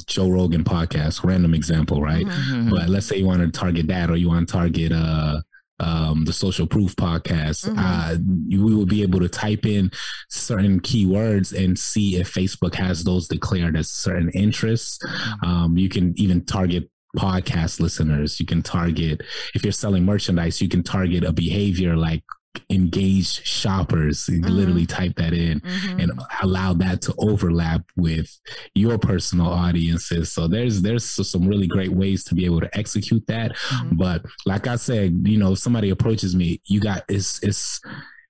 Joe 0.05 0.29
Rogan 0.29 0.63
podcast, 0.63 1.23
random 1.23 1.55
example, 1.55 1.99
right? 2.01 2.25
Mm-hmm. 2.25 2.69
But 2.69 2.89
let's 2.89 3.07
say 3.07 3.17
you 3.17 3.25
want 3.25 3.41
to 3.41 3.59
target 3.59 3.87
that, 3.87 4.11
or 4.11 4.15
you 4.15 4.27
want 4.27 4.47
to 4.47 4.53
target 4.53 4.91
uh 4.91 5.41
um, 5.79 6.25
the 6.25 6.33
social 6.33 6.67
proof 6.67 6.95
podcast, 6.95 7.67
mm-hmm. 7.67 7.79
uh, 7.79 8.15
we 8.49 8.73
will 8.73 8.85
be 8.85 9.01
able 9.01 9.19
to 9.19 9.29
type 9.29 9.65
in 9.65 9.91
certain 10.29 10.79
keywords 10.79 11.57
and 11.57 11.77
see 11.77 12.17
if 12.17 12.33
Facebook 12.33 12.75
has 12.75 13.03
those 13.03 13.27
declared 13.27 13.77
as 13.77 13.89
certain 13.89 14.29
interests. 14.31 14.99
Mm-hmm. 15.03 15.45
Um, 15.45 15.77
you 15.77 15.89
can 15.89 16.13
even 16.17 16.43
target 16.45 16.89
podcast 17.17 17.79
listeners. 17.79 18.39
You 18.39 18.45
can 18.45 18.61
target, 18.61 19.21
if 19.55 19.63
you're 19.63 19.71
selling 19.71 20.05
merchandise, 20.05 20.61
you 20.61 20.69
can 20.69 20.83
target 20.83 21.23
a 21.23 21.31
behavior 21.31 21.95
like 21.95 22.23
engaged 22.69 23.45
shoppers 23.45 24.25
mm-hmm. 24.25 24.43
literally 24.49 24.85
type 24.85 25.15
that 25.15 25.33
in 25.33 25.59
mm-hmm. 25.59 25.99
and 25.99 26.11
allow 26.41 26.73
that 26.73 27.01
to 27.01 27.13
overlap 27.17 27.81
with 27.95 28.39
your 28.73 28.97
personal 28.97 29.47
audiences 29.47 30.31
so 30.31 30.47
there's 30.47 30.81
there's 30.81 31.05
some 31.05 31.47
really 31.47 31.67
great 31.67 31.91
ways 31.91 32.23
to 32.23 32.33
be 32.35 32.45
able 32.45 32.59
to 32.59 32.77
execute 32.77 33.25
that 33.27 33.55
mm-hmm. 33.55 33.95
but 33.95 34.23
like 34.45 34.67
i 34.67 34.75
said 34.75 35.21
you 35.23 35.37
know 35.37 35.53
if 35.53 35.59
somebody 35.59 35.89
approaches 35.91 36.35
me 36.35 36.59
you 36.65 36.79
got 36.79 37.03
it's 37.07 37.41
it's 37.43 37.81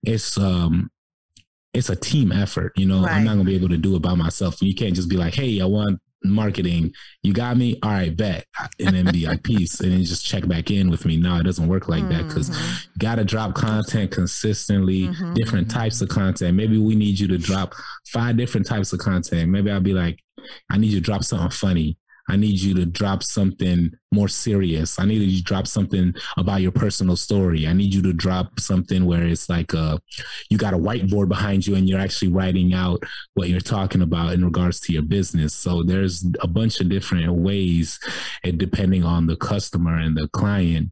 it's 0.04 0.38
um 0.38 0.90
it's 1.74 1.90
a 1.90 1.96
team 1.96 2.32
effort 2.32 2.74
you 2.76 2.86
know 2.86 3.04
right. 3.04 3.14
i'm 3.14 3.24
not 3.24 3.32
gonna 3.32 3.44
be 3.44 3.56
able 3.56 3.70
to 3.70 3.78
do 3.78 3.96
it 3.96 4.02
by 4.02 4.16
myself 4.16 4.62
you 4.62 4.76
can't 4.76 4.96
just 4.96 5.10
be 5.10 5.18
like 5.18 5.34
hey 5.34 5.62
i 5.62 5.66
want 5.66 6.00
marketing. 6.24 6.94
You 7.24 7.34
got 7.34 7.58
me? 7.58 7.78
All 7.84 7.92
right, 7.92 8.16
bet. 8.16 8.46
And 8.80 8.96
then 8.96 9.12
be 9.12 9.26
like, 9.26 9.44
peace. 9.44 9.80
And 9.80 9.92
then 9.92 10.04
just 10.04 10.26
check 10.26 10.48
back 10.48 10.72
in 10.72 10.90
with 10.90 11.06
me. 11.06 11.18
No, 11.18 11.38
it 11.38 11.44
doesn't 11.44 11.68
work 11.68 11.88
like 11.88 12.08
that 12.10 12.28
because 12.28 12.50
you 12.50 12.56
got 13.00 13.16
to 13.16 13.24
drop 13.24 13.54
content 13.56 14.12
consistently, 14.12 15.08
Mhm. 15.08 15.36
different 15.36 15.70
types 15.70 16.02
of 16.02 16.10
content. 16.10 16.56
Maybe 16.58 16.78
we 16.78 16.96
need 16.96 17.20
you 17.20 17.28
to 17.30 17.38
drop 17.38 17.76
five 18.08 18.38
different 18.38 18.68
types 18.68 18.92
of 18.94 19.00
content. 19.00 19.50
Maybe 19.50 19.72
I'll 19.72 19.80
be 19.80 19.94
like, 19.94 20.20
I 20.72 20.78
need 20.78 20.92
you 20.92 21.00
to 21.00 21.06
drop 21.06 21.24
something 21.24 21.50
funny. 21.52 21.98
I 22.30 22.36
need 22.36 22.60
you 22.62 22.74
to 22.76 22.86
drop 22.86 23.24
something 23.24 23.92
more 24.12 24.28
serious. 24.28 25.00
I 25.00 25.06
need 25.06 25.22
you 25.22 25.38
to 25.38 25.44
drop 25.44 25.68
something 25.68 26.14
about 26.38 26.62
your 26.62 26.72
personal 26.72 27.16
story. 27.16 27.68
I 27.68 27.74
need 27.74 27.94
you 27.94 28.02
to 28.04 28.14
drop 28.14 28.60
something 28.60 29.06
where 29.06 29.26
it's 29.26 29.50
like 29.50 29.74
uh 29.74 29.98
you 30.50 30.58
got 30.58 30.74
a 30.74 30.78
whiteboard 30.78 31.28
behind 31.28 31.66
you 31.68 31.76
and 31.76 31.88
you're 31.90 32.00
actually 32.00 32.32
writing 32.32 32.74
out 32.74 33.04
what 33.34 33.50
you're 33.50 33.60
talking 33.60 34.02
about 34.02 34.34
in 34.34 34.46
regards 34.46 34.80
to 34.82 34.94
your 34.94 35.02
business. 35.04 35.54
So 35.54 35.84
there's 35.84 36.26
a 36.42 36.48
bunch 36.48 36.80
of 36.80 36.90
different 36.90 37.34
ways, 37.34 38.00
and 38.44 38.58
depending 38.58 39.04
on 39.04 39.28
the 39.28 39.36
customer 39.36 39.98
and 39.98 40.16
the 40.16 40.28
client, 40.30 40.92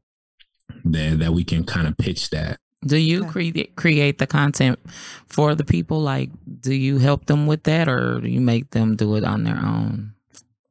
that 0.86 1.20
that 1.20 1.34
we 1.34 1.44
can 1.44 1.64
kind 1.64 1.88
of 1.88 1.98
pitch 1.98 2.30
that. 2.32 2.58
Do 2.86 2.98
you 2.98 3.22
Okay. 3.24 3.32
create 3.32 3.76
create 3.76 4.18
the 4.20 4.28
content 4.28 4.78
for 5.28 5.56
the 5.56 5.64
people? 5.64 6.00
Like, 6.02 6.30
do 6.62 6.74
you 6.74 7.00
help 7.00 7.26
them 7.26 7.48
with 7.48 7.64
that, 7.64 7.88
or 7.90 8.22
do 8.22 8.30
you 8.30 8.42
make 8.42 8.70
them 8.72 8.96
do 8.96 9.16
it 9.16 9.24
on 9.24 9.44
their 9.44 9.58
own? 9.58 10.14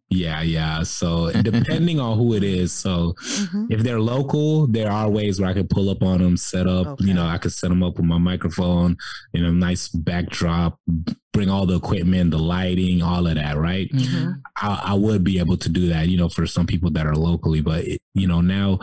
Yeah, 0.09 0.41
yeah. 0.43 0.83
So 0.85 1.33
depending 1.43 1.99
on 1.99 2.17
who 2.17 2.35
it 2.35 2.45
is, 2.45 2.73
so 2.73 3.15
Mhm. 3.19 3.67
if 3.71 3.81
they're 3.83 4.01
local, 4.01 4.67
there 4.69 4.91
are 4.91 5.11
ways 5.11 5.41
where 5.41 5.51
I 5.51 5.53
could 5.55 5.69
pull 5.69 5.91
up 5.91 6.03
on 6.03 6.23
them, 6.23 6.37
set 6.37 6.67
up. 6.69 6.87
Okay. 6.87 7.07
You 7.07 7.15
know, 7.15 7.27
I 7.27 7.39
could 7.39 7.53
set 7.53 7.69
them 7.71 7.83
up 7.83 7.97
with 7.97 8.07
my 8.07 8.19
microphone, 8.19 8.97
you 9.33 9.43
know, 9.43 9.51
nice 9.53 9.89
backdrop, 9.89 10.79
bring 11.33 11.51
all 11.51 11.67
the 11.67 11.77
equipment, 11.77 12.31
the 12.31 12.39
lighting, 12.39 13.03
all 13.03 13.27
of 13.27 13.35
that. 13.35 13.59
Right. 13.59 13.91
Mhm. 13.93 14.41
I, 14.63 14.83
I 14.87 14.95
would 14.95 15.25
be 15.25 15.39
able 15.41 15.57
to 15.57 15.69
do 15.69 15.89
that, 15.89 16.09
you 16.09 16.17
know, 16.17 16.29
for 16.29 16.47
some 16.47 16.67
people 16.67 16.91
that 16.93 17.07
are 17.07 17.17
locally, 17.17 17.61
but 17.61 17.85
it, 17.85 18.01
you 18.15 18.29
know, 18.29 18.41
now 18.41 18.79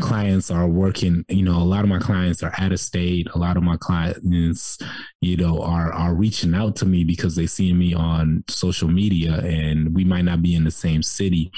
clients 0.00 0.50
are 0.50 0.68
working, 0.68 1.24
you 1.28 1.44
know, 1.44 1.56
a 1.56 1.64
lot 1.64 1.84
of 1.84 1.88
my 1.88 1.98
clients 1.98 2.42
are 2.42 2.52
out 2.58 2.72
of 2.72 2.80
state. 2.80 3.28
A 3.34 3.38
lot 3.38 3.56
of 3.56 3.62
my 3.62 3.76
clients, 3.76 4.78
you 5.20 5.36
know, 5.36 5.62
are, 5.62 5.92
are 5.92 6.14
reaching 6.14 6.54
out 6.54 6.76
to 6.76 6.86
me 6.86 7.04
because 7.04 7.36
they 7.36 7.46
see 7.46 7.72
me 7.72 7.94
on 7.94 8.44
social 8.48 8.88
media 8.88 9.38
and 9.40 9.94
we 9.94 10.04
might 10.04 10.24
not 10.24 10.42
be 10.42 10.54
in 10.54 10.64
the 10.64 10.70
same 10.70 11.02
city. 11.02 11.52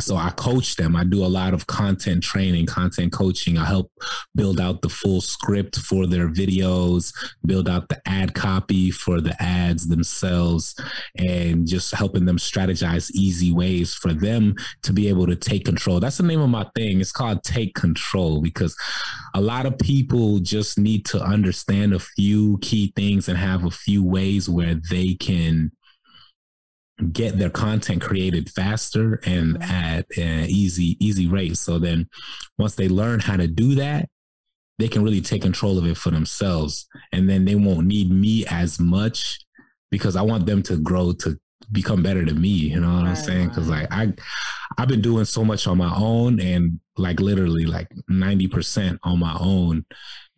So 0.00 0.16
I 0.16 0.30
coach 0.30 0.76
them. 0.76 0.94
I 0.94 1.04
do 1.04 1.24
a 1.24 1.26
lot 1.26 1.54
of 1.54 1.66
content 1.66 2.22
training, 2.22 2.66
content 2.66 3.12
coaching. 3.12 3.58
I 3.58 3.64
help 3.64 3.90
build 4.34 4.60
out 4.60 4.80
the 4.82 4.88
full 4.88 5.20
script 5.20 5.76
for 5.76 6.06
their 6.06 6.28
videos, 6.28 7.12
build 7.44 7.68
out 7.68 7.88
the 7.88 8.00
ad 8.06 8.34
copy 8.34 8.90
for 8.90 9.20
the 9.20 9.40
ads 9.42 9.88
themselves, 9.88 10.74
and 11.16 11.66
just 11.66 11.92
helping 11.94 12.26
them 12.26 12.38
strategize 12.38 13.10
easy 13.12 13.52
ways 13.52 13.94
for 13.94 14.12
them 14.12 14.54
to 14.82 14.92
be 14.92 15.08
able 15.08 15.26
to 15.26 15.36
take 15.36 15.64
control. 15.64 15.98
That's 15.98 16.18
the 16.18 16.22
name 16.22 16.40
of 16.40 16.50
my 16.50 16.68
thing. 16.76 17.00
It's 17.00 17.12
called 17.12 17.42
Take 17.42 17.74
Control 17.74 18.40
because 18.40 18.76
a 19.34 19.40
lot 19.40 19.66
of 19.66 19.78
people 19.78 20.38
just 20.38 20.78
need 20.78 21.04
to 21.06 21.20
understand 21.20 21.92
a 21.92 21.98
few 21.98 22.58
key 22.58 22.92
things 22.94 23.28
and 23.28 23.36
have 23.36 23.64
a 23.64 23.70
few 23.70 24.04
ways 24.04 24.48
where 24.48 24.76
they 24.90 25.14
can 25.14 25.72
get 27.12 27.38
their 27.38 27.50
content 27.50 28.02
created 28.02 28.50
faster 28.50 29.20
and 29.24 29.62
at 29.62 30.06
an 30.16 30.46
easy 30.48 30.96
easy 31.04 31.28
rate. 31.28 31.56
So 31.56 31.78
then 31.78 32.08
once 32.58 32.74
they 32.74 32.88
learn 32.88 33.20
how 33.20 33.36
to 33.36 33.46
do 33.46 33.74
that 33.76 34.08
they 34.78 34.86
can 34.86 35.02
really 35.02 35.20
take 35.20 35.42
control 35.42 35.76
of 35.76 35.84
it 35.86 35.96
for 35.96 36.10
themselves. 36.12 36.86
And 37.10 37.28
then 37.28 37.44
they 37.44 37.56
won't 37.56 37.88
need 37.88 38.12
me 38.12 38.46
as 38.46 38.78
much 38.78 39.40
because 39.90 40.14
i 40.14 40.22
want 40.22 40.46
them 40.46 40.62
to 40.62 40.76
grow 40.76 41.12
to 41.14 41.36
become 41.72 42.00
better 42.02 42.24
than 42.24 42.40
me. 42.40 42.48
You 42.48 42.78
know 42.80 42.94
what 42.94 43.04
i'm 43.06 43.16
saying? 43.16 43.48
Because 43.48 43.68
like 43.68 43.88
i 43.90 44.12
i've 44.76 44.86
been 44.88 45.00
doing 45.00 45.24
so 45.24 45.44
much 45.44 45.66
on 45.66 45.78
my 45.78 45.92
own 45.96 46.40
and 46.40 46.78
like 46.96 47.18
literally 47.20 47.64
like 47.64 47.88
90% 48.10 48.98
on 49.02 49.18
my 49.18 49.36
own. 49.40 49.84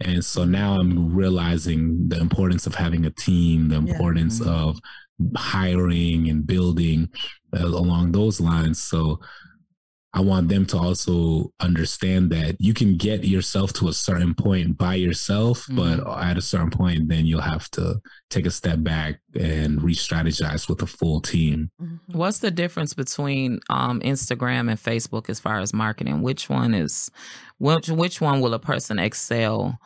And 0.01 0.25
so 0.25 0.45
now 0.45 0.79
i'm 0.81 1.15
realizing 1.15 2.09
the 2.09 2.19
importance 2.19 2.67
of 2.67 2.75
having 2.75 3.05
a 3.07 3.11
team 3.11 3.69
the 3.69 3.77
importance 3.77 4.41
Mhm. 4.41 4.47
of 4.47 4.79
hiring 5.37 6.29
and 6.29 6.47
building 6.47 7.09
uh, 7.57 7.67
along 7.67 8.13
those 8.13 8.41
lines 8.41 8.83
so 8.83 9.21
I 10.13 10.21
want 10.21 10.49
them 10.49 10.67
to 10.67 10.79
also 10.79 11.53
understand 11.61 12.31
that 12.31 12.57
you 12.59 12.75
can 12.75 12.97
get 12.97 13.23
yourself 13.23 13.73
to 13.75 13.89
a 13.89 13.93
certain 13.93 14.35
point 14.35 14.77
by 14.77 14.97
yourself, 14.97 15.65
but 15.71 16.01
at 16.21 16.37
a 16.37 16.43
certain 16.43 16.71
point, 16.71 17.09
then 17.09 17.27
you'll 17.27 17.41
have 17.41 17.71
to 17.73 18.01
take 18.29 18.45
a 18.45 18.51
step 18.51 18.83
back 18.83 19.21
and 19.39 19.81
re 19.81 19.95
strategize 19.95 20.69
with 20.69 20.83
a 20.83 20.87
full 20.87 21.21
team. 21.21 21.71
Mhm. 21.81 22.01
What's 22.09 22.41
the 22.41 22.51
difference 22.51 22.93
between 22.93 23.61
um, 23.71 24.01
Instagram 24.01 24.69
and 24.69 24.83
Facebook 24.83 25.31
as 25.31 25.39
far 25.39 25.61
as 25.61 25.73
marketing? 25.73 26.23
Which 26.23 26.49
one 26.49 26.75
is 26.75 27.09
which 27.59 27.89
which 27.89 28.21
one 28.21 28.41
will 28.41 28.55
a 28.55 28.59
person 28.59 28.99
excel 28.99 29.79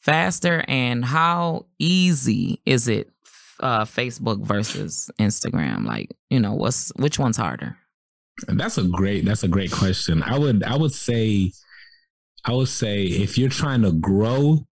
faster 0.00 0.64
and 0.66 1.04
how 1.04 1.66
easy 1.78 2.60
is 2.66 2.88
it 2.88 3.10
uh, 3.60 3.84
Facebook 3.84 4.44
versus 4.44 5.10
Instagram? 5.20 5.86
Like, 5.86 6.10
you 6.30 6.40
know, 6.40 6.54
what's 6.54 6.90
which 6.96 7.18
one's 7.18 7.36
harder? 7.36 7.76
That's 8.48 8.78
a 8.78 8.84
great 8.84 9.24
that's 9.24 9.42
a 9.42 9.48
great 9.48 9.70
question. 9.70 10.22
I 10.22 10.38
would 10.38 10.62
I 10.64 10.76
would 10.76 10.92
say 10.92 11.52
I 12.44 12.52
would 12.52 12.68
say 12.68 13.04
if 13.04 13.36
you're 13.36 13.50
trying 13.50 13.82
to 13.82 13.92
grow 13.92 14.66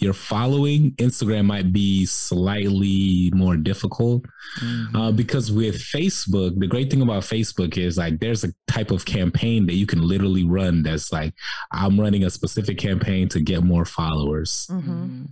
your 0.00 0.12
following, 0.12 0.92
Instagram 0.92 1.46
might 1.46 1.72
be 1.72 2.06
slightly 2.06 3.32
more 3.34 3.56
difficult. 3.56 4.24
Mhm. 4.60 4.94
Uh, 4.94 5.10
because 5.10 5.50
with 5.50 5.74
Facebook, 5.82 6.56
the 6.60 6.68
great 6.68 6.88
thing 6.88 7.02
about 7.02 7.24
Facebook 7.24 7.76
is 7.76 7.98
like 7.98 8.20
there's 8.20 8.44
a 8.44 8.52
type 8.68 8.92
of 8.92 9.04
campaign 9.04 9.66
that 9.66 9.74
you 9.74 9.86
can 9.86 10.00
literally 10.06 10.44
run 10.44 10.84
that's 10.84 11.12
like, 11.12 11.34
I'm 11.72 11.98
running 11.98 12.22
a 12.22 12.30
specific 12.30 12.78
campaign 12.78 13.28
to 13.30 13.40
get 13.40 13.64
more 13.64 13.84
followers. 13.84 14.68
Mhm. 14.70 14.84
Mhm. 14.84 15.26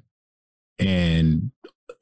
And 0.81 1.51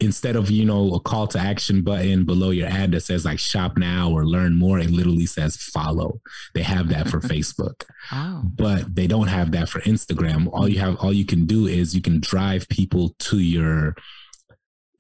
instead 0.01 0.37
of, 0.37 0.51
you 0.51 0.65
know, 0.65 0.95
a 0.95 1.01
call 1.01 1.27
to 1.29 1.39
action 1.39 1.83
button 1.83 2.25
below 2.25 2.51
your 2.51 2.69
ad 2.69 2.93
that 2.93 3.01
says 3.03 3.25
like 3.25 3.39
shop 3.39 3.77
now 3.79 4.11
or 4.11 4.27
learn 4.27 4.55
more, 4.55 4.79
it 4.79 4.91
literally 4.91 5.27
says 5.27 5.57
follow. 5.57 6.21
They 6.55 6.63
have 6.63 6.89
that 6.89 7.09
for 7.09 7.21
Facebook 7.33 7.85
Oh. 8.13 8.43
but 8.45 8.95
they 8.95 9.07
don't 9.07 9.29
have 9.29 9.53
that 9.53 9.69
for 9.69 9.81
Instagram. 9.81 10.49
All 10.53 10.69
you 10.69 10.79
have, 10.81 10.97
all 10.97 11.13
you 11.13 11.25
can 11.25 11.47
do 11.47 11.67
is 11.67 11.95
you 11.95 12.03
can 12.03 12.21
drive 12.21 12.69
people 12.69 13.15
to 13.21 13.39
your 13.39 13.95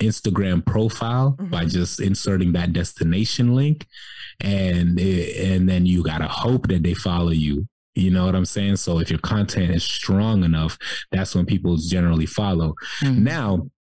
Instagram 0.03 0.65
profile 0.65 1.37
by 1.51 1.65
Mhm. 1.65 1.71
just 1.73 2.01
inserting 2.01 2.53
that 2.53 2.73
destination 2.73 3.55
link, 3.55 3.87
and 4.41 4.99
it, 4.99 5.37
and 5.53 5.69
then 5.69 5.87
you 5.87 6.03
gotta 6.03 6.27
hope 6.29 6.69
that 6.69 6.83
they 6.83 6.95
follow 6.95 7.31
you. 7.31 7.67
You 7.95 8.11
know 8.11 8.27
what 8.27 8.35
I'm 8.35 8.45
saying? 8.45 8.77
So 8.77 8.99
if 8.99 9.09
your 9.09 9.21
content 9.21 9.71
is 9.71 9.85
strong 9.85 10.43
enough, 10.43 10.77
that's 11.13 11.35
when 11.35 11.47
people 11.47 11.77
generally 11.77 12.27
follow. 12.27 12.75
Mhm. 13.03 13.19
Now, 13.19 13.71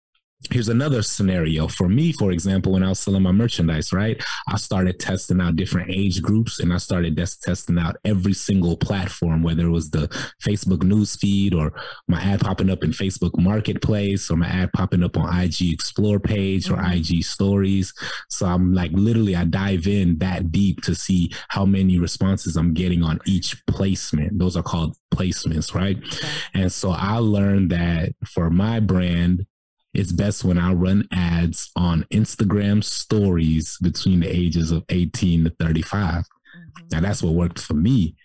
here's 0.50 0.68
another 0.68 1.02
scenario. 1.02 1.68
For 1.68 1.88
me, 1.88 2.12
for 2.12 2.30
example, 2.32 2.72
when 2.72 2.82
I 2.82 2.88
was 2.88 2.98
selling 3.00 3.22
my 3.22 3.32
merchandise, 3.32 3.92
right? 3.92 4.22
I 4.48 4.56
started 4.56 4.98
testing 4.98 5.40
out 5.40 5.56
different 5.56 5.90
age 5.90 6.22
groups 6.22 6.60
and 6.60 6.72
I 6.72 6.78
started 6.78 7.16
just 7.16 7.42
testing 7.42 7.78
out 7.78 7.96
every 8.04 8.34
single 8.34 8.76
platform, 8.76 9.42
whether 9.42 9.66
it 9.66 9.70
was 9.70 9.90
the 9.90 10.08
Facebook 10.42 10.82
news 10.82 11.16
feed 11.16 11.54
or 11.54 11.72
my 12.08 12.20
ad 12.20 12.40
popping 12.40 12.70
up 12.70 12.84
in 12.84 12.90
Facebook 12.90 13.38
Marketplace 13.38 14.30
or 14.30 14.36
my 14.36 14.46
ad 14.48 14.72
popping 14.72 15.02
up 15.02 15.16
on 15.16 15.34
IG 15.34 15.72
Explore 15.72 16.20
page 16.20 16.70
or 16.70 16.76
Mhm. 16.76 16.96
IG 16.96 17.22
Stories. 17.24 17.92
So 18.28 18.46
I'm 18.46 18.74
like, 18.74 18.92
literally, 18.92 19.36
I 19.36 19.44
dive 19.44 19.86
in 19.86 20.18
that 20.18 20.52
deep 20.52 20.82
to 20.82 20.94
see 20.94 21.32
how 21.48 21.64
many 21.64 21.98
responses 21.98 22.56
I'm 22.56 22.74
getting 22.74 23.02
on 23.02 23.18
each 23.26 23.56
placement. 23.66 24.38
Those 24.38 24.56
are 24.56 24.62
called 24.62 24.96
placements, 25.14 25.74
right? 25.74 25.96
Okay. 25.96 26.28
And 26.54 26.72
so 26.72 26.90
I 26.90 27.18
learned 27.18 27.70
that 27.70 28.12
for 28.26 28.50
my 28.50 28.80
brand, 28.80 29.46
it's 29.94 30.12
best 30.12 30.44
when 30.44 30.58
I 30.58 30.72
run 30.72 31.06
ads 31.12 31.70
on 31.76 32.04
Instagram 32.10 32.82
stories 32.82 33.78
between 33.80 34.20
the 34.20 34.28
ages 34.28 34.70
of 34.70 34.84
18 34.88 35.44
to 35.44 35.50
35. 35.58 36.24
Mhm. 36.24 36.92
Now 36.92 37.00
that's 37.00 37.22
what 37.22 37.34
worked 37.34 37.60
for 37.60 37.74
me. 37.74 38.16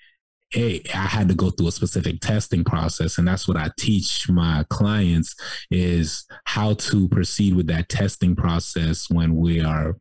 Hey, 0.51 0.82
I 0.95 1.05
had 1.05 1.27
to 1.29 1.36
go 1.36 1.51
through 1.51 1.67
a 1.67 1.71
specific 1.71 2.21
testing 2.21 2.63
process, 2.63 3.19
and 3.19 3.27
that's 3.27 3.47
what 3.47 3.55
I 3.55 3.69
teach 3.77 4.27
my 4.29 4.65
clients 4.69 5.36
is 5.69 6.25
how 6.45 6.73
to 6.73 7.08
proceed 7.08 7.53
with 7.53 7.67
that 7.67 7.88
testing 7.88 8.36
process 8.36 9.08
when 9.12 9.36
we 9.36 9.62
are 9.62 9.95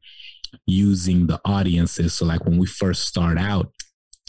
using 0.66 1.26
the 1.26 1.38
audiences. 1.44 2.14
So, 2.14 2.24
like 2.24 2.46
when 2.46 2.56
we 2.56 2.66
first 2.66 3.06
start 3.06 3.36
out, 3.36 3.70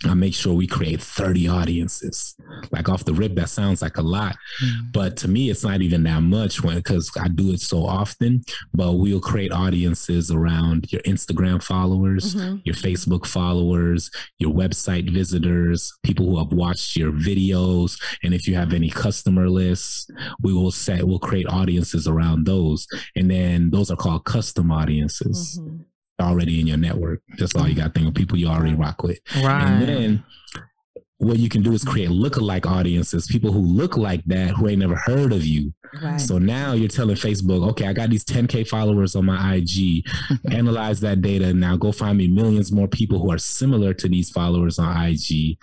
I 0.05 0.13
make 0.13 0.33
sure 0.33 0.53
we 0.53 0.65
create 0.65 1.01
30 1.01 1.47
audiences. 1.49 2.35
Like 2.71 2.87
off 2.87 3.03
the 3.03 3.13
rip, 3.13 3.35
that 3.35 3.49
sounds 3.49 3.81
like 3.81 3.97
a 3.97 4.01
lot, 4.01 4.37
Mhm. 4.63 4.91
but 4.93 5.17
to 5.17 5.27
me, 5.27 5.49
it's 5.49 5.63
not 5.63 5.81
even 5.81 6.03
that 6.03 6.21
much 6.21 6.63
when 6.63 6.77
because 6.77 7.11
I 7.19 7.27
do 7.27 7.51
it 7.51 7.59
so 7.59 7.85
often. 7.85 8.41
But 8.73 8.93
we'll 8.93 9.19
create 9.19 9.51
audiences 9.51 10.31
around 10.31 10.87
your 10.91 11.01
Instagram 11.01 11.61
followers, 11.61 12.35
Mhm. 12.35 12.61
your 12.63 12.75
Facebook 12.75 13.25
followers, 13.25 14.09
your 14.37 14.53
website 14.53 15.11
visitors, 15.11 15.91
people 16.03 16.25
who 16.29 16.37
have 16.37 16.53
watched 16.53 16.95
your 16.95 17.11
videos, 17.11 17.99
and 18.23 18.33
if 18.33 18.47
you 18.47 18.55
have 18.55 18.73
any 18.73 18.89
customer 18.89 19.49
lists, 19.49 20.07
we 20.41 20.53
will 20.53 20.71
set 20.71 21.05
we'll 21.05 21.19
create 21.19 21.47
audiences 21.47 22.07
around 22.07 22.45
those, 22.45 22.87
and 23.15 23.29
then 23.29 23.69
those 23.71 23.91
are 23.91 23.97
called 23.97 24.23
custom 24.25 24.71
audiences. 24.71 25.59
Mhm. 25.61 25.79
Already 26.21 26.59
in 26.59 26.67
your 26.67 26.77
network. 26.77 27.21
That's 27.37 27.55
all 27.55 27.67
you 27.67 27.73
mm. 27.73 27.77
got 27.77 27.93
to 27.93 27.99
think 27.99 28.07
of 28.07 28.13
people 28.13 28.37
you 28.37 28.47
already 28.47 28.75
rock 28.75 29.03
with. 29.03 29.19
Right. 29.35 29.63
And 29.63 29.81
then 29.81 30.23
what 31.19 31.37
you 31.37 31.49
can 31.49 31.61
do 31.61 31.73
is 31.73 31.83
create 31.83 32.09
lookalike 32.09 32.65
audiences, 32.65 33.27
people 33.27 33.51
who 33.51 33.59
look 33.59 33.97
like 33.97 34.23
that 34.25 34.51
who 34.51 34.69
ain't 34.69 34.79
never 34.79 34.95
heard 34.95 35.33
of 35.33 35.45
you. 35.45 35.73
Right. 36.01 36.19
So 36.19 36.37
now 36.37 36.73
you're 36.73 36.87
telling 36.87 37.15
Facebook, 37.15 37.67
okay, 37.71 37.87
I 37.87 37.93
got 37.93 38.09
these 38.09 38.23
10K 38.23 38.67
followers 38.67 39.15
on 39.15 39.25
my 39.25 39.55
IG. 39.55 40.07
Analyze 40.51 41.01
that 41.01 41.21
data. 41.21 41.53
Now 41.53 41.75
go 41.75 41.91
find 41.91 42.17
me 42.17 42.27
millions 42.27 42.71
more 42.71 42.87
people 42.87 43.19
who 43.19 43.31
are 43.31 43.37
similar 43.37 43.93
to 43.95 44.07
these 44.07 44.29
followers 44.29 44.79
on 44.79 44.95
IG. 44.95 45.57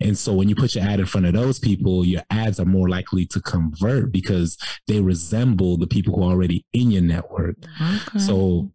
And 0.00 0.16
so 0.16 0.34
when 0.34 0.48
you 0.48 0.54
put 0.54 0.74
your 0.74 0.84
ad 0.84 1.00
in 1.00 1.06
front 1.06 1.26
of 1.26 1.32
those 1.32 1.58
people, 1.58 2.04
your 2.04 2.22
ads 2.30 2.60
are 2.60 2.66
more 2.66 2.88
likely 2.88 3.26
to 3.26 3.40
convert 3.40 4.12
because 4.12 4.58
they 4.86 5.00
resemble 5.00 5.76
the 5.76 5.86
people 5.86 6.14
who 6.14 6.22
are 6.22 6.32
already 6.32 6.64
in 6.72 6.90
your 6.90 7.02
network. 7.02 7.56
Okay. 7.80 8.18
So, 8.18 8.70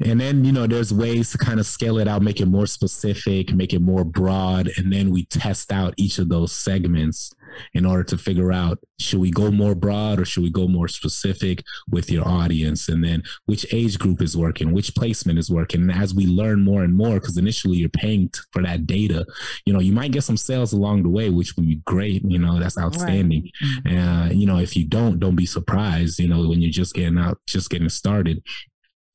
and 0.00 0.20
then, 0.20 0.44
you 0.44 0.52
know, 0.52 0.66
there's 0.66 0.92
ways 0.92 1.32
to 1.32 1.38
kind 1.38 1.58
of 1.58 1.66
scale 1.66 1.98
it 1.98 2.06
out, 2.06 2.20
make 2.20 2.40
it 2.40 2.46
more 2.46 2.66
specific, 2.66 3.54
make 3.54 3.72
it 3.72 3.80
more 3.80 4.04
broad. 4.04 4.70
And 4.76 4.92
then 4.92 5.10
we 5.10 5.24
test 5.24 5.72
out 5.72 5.94
each 5.96 6.18
of 6.18 6.28
those 6.28 6.52
segments 6.52 7.32
in 7.72 7.86
order 7.86 8.04
to 8.04 8.18
figure 8.18 8.52
out 8.52 8.78
should 8.98 9.20
we 9.20 9.30
go 9.30 9.50
more 9.50 9.74
broad 9.74 10.20
or 10.20 10.26
should 10.26 10.42
we 10.42 10.50
go 10.50 10.68
more 10.68 10.88
specific 10.88 11.62
with 11.90 12.10
your 12.10 12.28
audience? 12.28 12.90
And 12.90 13.02
then 13.02 13.22
which 13.46 13.64
age 13.72 13.98
group 13.98 14.20
is 14.20 14.36
working, 14.36 14.72
which 14.72 14.94
placement 14.94 15.38
is 15.38 15.50
working. 15.50 15.80
And 15.82 15.92
as 15.92 16.14
we 16.14 16.26
learn 16.26 16.60
more 16.60 16.84
and 16.84 16.94
more, 16.94 17.14
because 17.14 17.38
initially 17.38 17.78
you're 17.78 17.88
paying 17.88 18.28
t- 18.28 18.40
for 18.52 18.62
that 18.62 18.86
data, 18.86 19.24
you 19.64 19.72
know, 19.72 19.80
you 19.80 19.92
might 19.92 20.12
get 20.12 20.24
some 20.24 20.36
sales 20.36 20.74
along 20.74 21.04
the 21.04 21.08
way, 21.08 21.30
which 21.30 21.56
would 21.56 21.66
be 21.66 21.80
great. 21.86 22.22
You 22.22 22.38
know, 22.38 22.60
that's 22.60 22.78
outstanding. 22.78 23.50
Uh, 23.90 24.28
you 24.30 24.46
know, 24.46 24.58
if 24.58 24.76
you 24.76 24.84
don't, 24.84 25.18
don't 25.18 25.36
be 25.36 25.46
surprised, 25.46 26.18
you 26.18 26.28
know, 26.28 26.46
when 26.46 26.60
you're 26.60 26.70
just 26.70 26.94
getting 26.94 27.18
out, 27.18 27.38
just 27.46 27.70
getting 27.70 27.88
started. 27.88 28.42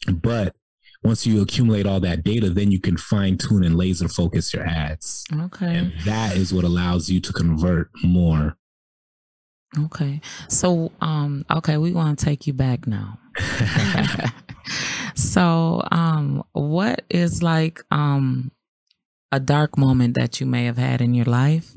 But 0.07 0.55
once 1.03 1.25
you 1.25 1.41
accumulate 1.41 1.85
all 1.85 1.99
that 1.99 2.23
data, 2.23 2.49
then 2.49 2.71
you 2.71 2.79
can 2.79 2.97
fine 2.97 3.37
tune 3.37 3.63
and 3.63 3.75
laser 3.75 4.07
focus 4.07 4.53
your 4.53 4.65
ads. 4.65 5.23
okay. 5.33 5.75
And 5.75 5.93
that 6.05 6.35
is 6.35 6.53
what 6.53 6.63
allows 6.63 7.09
you 7.09 7.19
to 7.21 7.33
convert 7.33 7.89
more. 8.03 8.57
Okay. 9.85 10.21
So, 10.47 10.91
um, 11.01 11.45
okay, 11.49 11.77
we 11.77 11.93
want 11.93 12.19
to 12.19 12.25
take 12.25 12.45
you 12.45 12.53
back 12.53 12.87
now. 12.87 13.17
so, 15.15 15.81
um, 15.91 16.43
what 16.51 17.03
is 17.09 17.41
like 17.41 17.81
um 17.89 18.51
a 19.31 19.39
dark 19.39 19.77
moment 19.77 20.15
that 20.15 20.39
you 20.39 20.45
may 20.45 20.65
have 20.65 20.77
had 20.77 21.01
in 21.01 21.13
your 21.13 21.25
life 21.25 21.75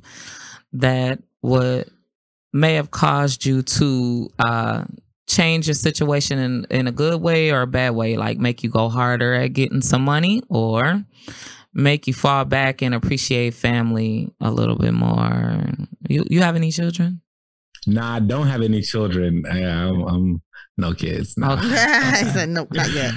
that 0.73 1.23
would 1.41 1.89
may 2.53 2.75
have 2.75 2.91
caused 2.91 3.47
you 3.47 3.63
to 3.63 4.29
uh 4.41 4.85
change 5.27 5.67
your 5.67 5.75
situation 5.75 6.39
in 6.39 6.67
in 6.71 6.87
a 6.87 6.93
good 6.93 7.21
way 7.21 7.51
or 7.51 7.63
a 7.63 7.67
bad 7.67 7.91
way, 7.95 8.17
like 8.17 8.39
make 8.39 8.63
you 8.63 8.71
go 8.71 8.89
harder 8.89 9.35
at 9.35 9.49
getting 9.55 9.81
some 9.83 10.03
money 10.05 10.43
or 10.49 11.03
make 11.73 12.07
you 12.07 12.15
fall 12.15 12.45
back 12.45 12.83
and 12.83 12.95
appreciate 12.95 13.55
family 13.55 14.33
a 14.41 14.51
little 14.51 14.77
bit 14.77 14.93
more. 14.93 15.65
You 16.09 16.25
you 16.29 16.41
have 16.43 16.57
any 16.57 16.71
children? 16.71 17.21
nah, 17.87 18.17
I 18.17 18.21
don't 18.21 18.47
have 18.47 18.63
any 18.63 18.81
children. 18.81 19.45
I, 19.51 19.63
I'm, 19.63 20.03
I'm 20.09 20.43
no 20.79 20.95
kids. 20.95 21.37
Nah. 21.37 21.53
Okay. 21.55 21.65
he 22.25 22.31
said, 22.31 22.49
nope, 22.49 22.69
not 22.73 22.91
yet. 22.93 23.13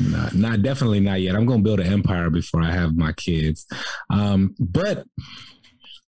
Nah, 0.00 0.30
not 0.34 0.62
definitely 0.62 0.98
not 1.00 1.20
yet. 1.20 1.36
I'm 1.36 1.46
gonna 1.46 1.62
build 1.62 1.78
an 1.80 1.92
empire 1.92 2.28
before 2.30 2.62
I 2.62 2.72
have 2.72 2.96
my 2.96 3.12
kids. 3.12 3.66
Um, 4.08 4.54
but 4.58 5.04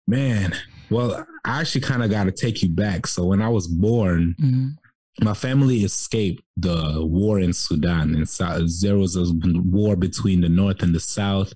man, 0.06 0.54
well, 0.90 1.24
I 1.44 1.60
actually 1.60 1.80
kind 1.82 2.02
of 2.02 2.10
got 2.10 2.24
to 2.24 2.32
take 2.32 2.62
you 2.62 2.68
back. 2.68 3.06
So 3.06 3.24
when 3.24 3.40
I 3.40 3.48
was 3.48 3.66
born, 3.66 4.34
Mhm. 4.40 4.76
My 5.20 5.34
family 5.34 5.78
escaped 5.78 6.42
the 6.56 7.04
war 7.04 7.40
in 7.40 7.52
Sudan. 7.52 8.14
And 8.14 8.28
so 8.28 8.64
there 8.80 8.96
was 8.96 9.16
a 9.16 9.24
war 9.44 9.96
between 9.96 10.40
the 10.40 10.48
North 10.48 10.82
and 10.82 10.94
the 10.94 11.00
South, 11.00 11.52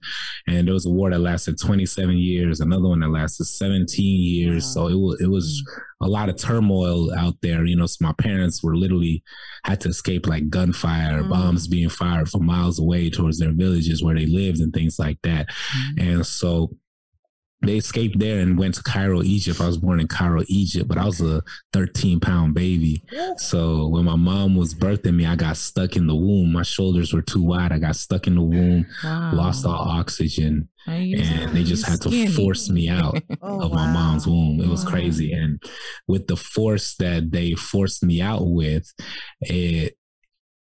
and 0.48 0.66
there 0.66 0.74
was 0.74 0.86
a 0.86 0.90
war 0.90 1.10
that 1.10 1.20
lasted 1.20 1.58
27 1.60 2.16
years, 2.16 2.60
another 2.60 2.88
one 2.88 3.00
that 3.00 3.10
lasted 3.10 3.44
17 3.44 4.04
years. 4.04 4.64
Wow. 4.64 4.70
So 4.72 4.88
it 4.88 4.96
was 4.96 5.20
it 5.20 5.28
was 5.30 5.62
a 6.02 6.08
lot 6.08 6.28
of 6.28 6.36
turmoil 6.36 7.14
out 7.16 7.34
there. 7.42 7.64
You 7.64 7.76
know, 7.76 7.86
so 7.86 8.04
my 8.04 8.12
parents 8.18 8.62
were 8.62 8.76
literally 8.76 9.22
had 9.64 9.80
to 9.82 9.88
escape 9.88 10.26
like 10.26 10.50
gunfire, 10.50 11.22
Mm. 11.22 11.30
bombs 11.30 11.68
being 11.68 11.88
fired 11.88 12.28
from 12.28 12.44
miles 12.44 12.78
away 12.80 13.08
towards 13.08 13.38
their 13.38 13.52
villages 13.52 14.02
where 14.02 14.14
they 14.16 14.26
lived, 14.26 14.60
and 14.60 14.72
things 14.72 14.98
like 14.98 15.18
that. 15.22 15.48
And 15.98 16.26
so 16.26 16.70
they 17.66 17.76
escaped 17.76 18.18
there 18.18 18.40
and 18.40 18.58
went 18.58 18.74
to 18.74 18.82
Cairo, 18.82 19.22
Egypt. 19.22 19.60
I 19.60 19.66
was 19.66 19.78
born 19.78 20.00
in 20.00 20.08
Cairo, 20.08 20.42
Egypt, 20.48 20.88
but 20.88 20.98
I 20.98 21.04
was 21.04 21.20
a 21.20 21.42
13 21.72 22.20
pound 22.20 22.54
baby. 22.54 23.02
So 23.38 23.88
when 23.88 24.04
my 24.04 24.16
mom 24.16 24.56
was 24.56 24.74
birthing 24.74 25.14
me, 25.14 25.26
I 25.26 25.36
got 25.36 25.56
stuck 25.56 25.96
in 25.96 26.06
the 26.06 26.14
womb. 26.14 26.52
My 26.52 26.62
shoulders 26.62 27.12
were 27.12 27.22
too 27.22 27.42
wide. 27.42 27.72
I 27.72 27.78
got 27.78 27.96
stuck 27.96 28.26
in 28.26 28.34
the 28.34 28.42
womb, 28.42 28.86
Wow. 29.02 29.34
lost 29.34 29.64
all 29.66 29.88
oxygen, 29.88 30.68
and 30.86 31.54
they 31.56 31.64
just 31.64 31.86
had 31.86 32.00
to 32.02 32.28
force 32.28 32.68
me 32.70 32.88
out 32.88 33.20
Oh, 33.42 33.62
of 33.66 33.72
my 33.72 33.90
mom's 33.92 34.26
womb. 34.26 34.60
It 34.60 34.68
was 34.68 34.84
Wow. 34.84 34.90
crazy. 34.90 35.32
And 35.32 35.62
with 36.08 36.26
the 36.26 36.36
force 36.36 36.94
that 36.96 37.30
they 37.30 37.54
forced 37.54 38.02
me 38.04 38.20
out 38.20 38.46
with, 38.46 38.92
it 39.40 39.96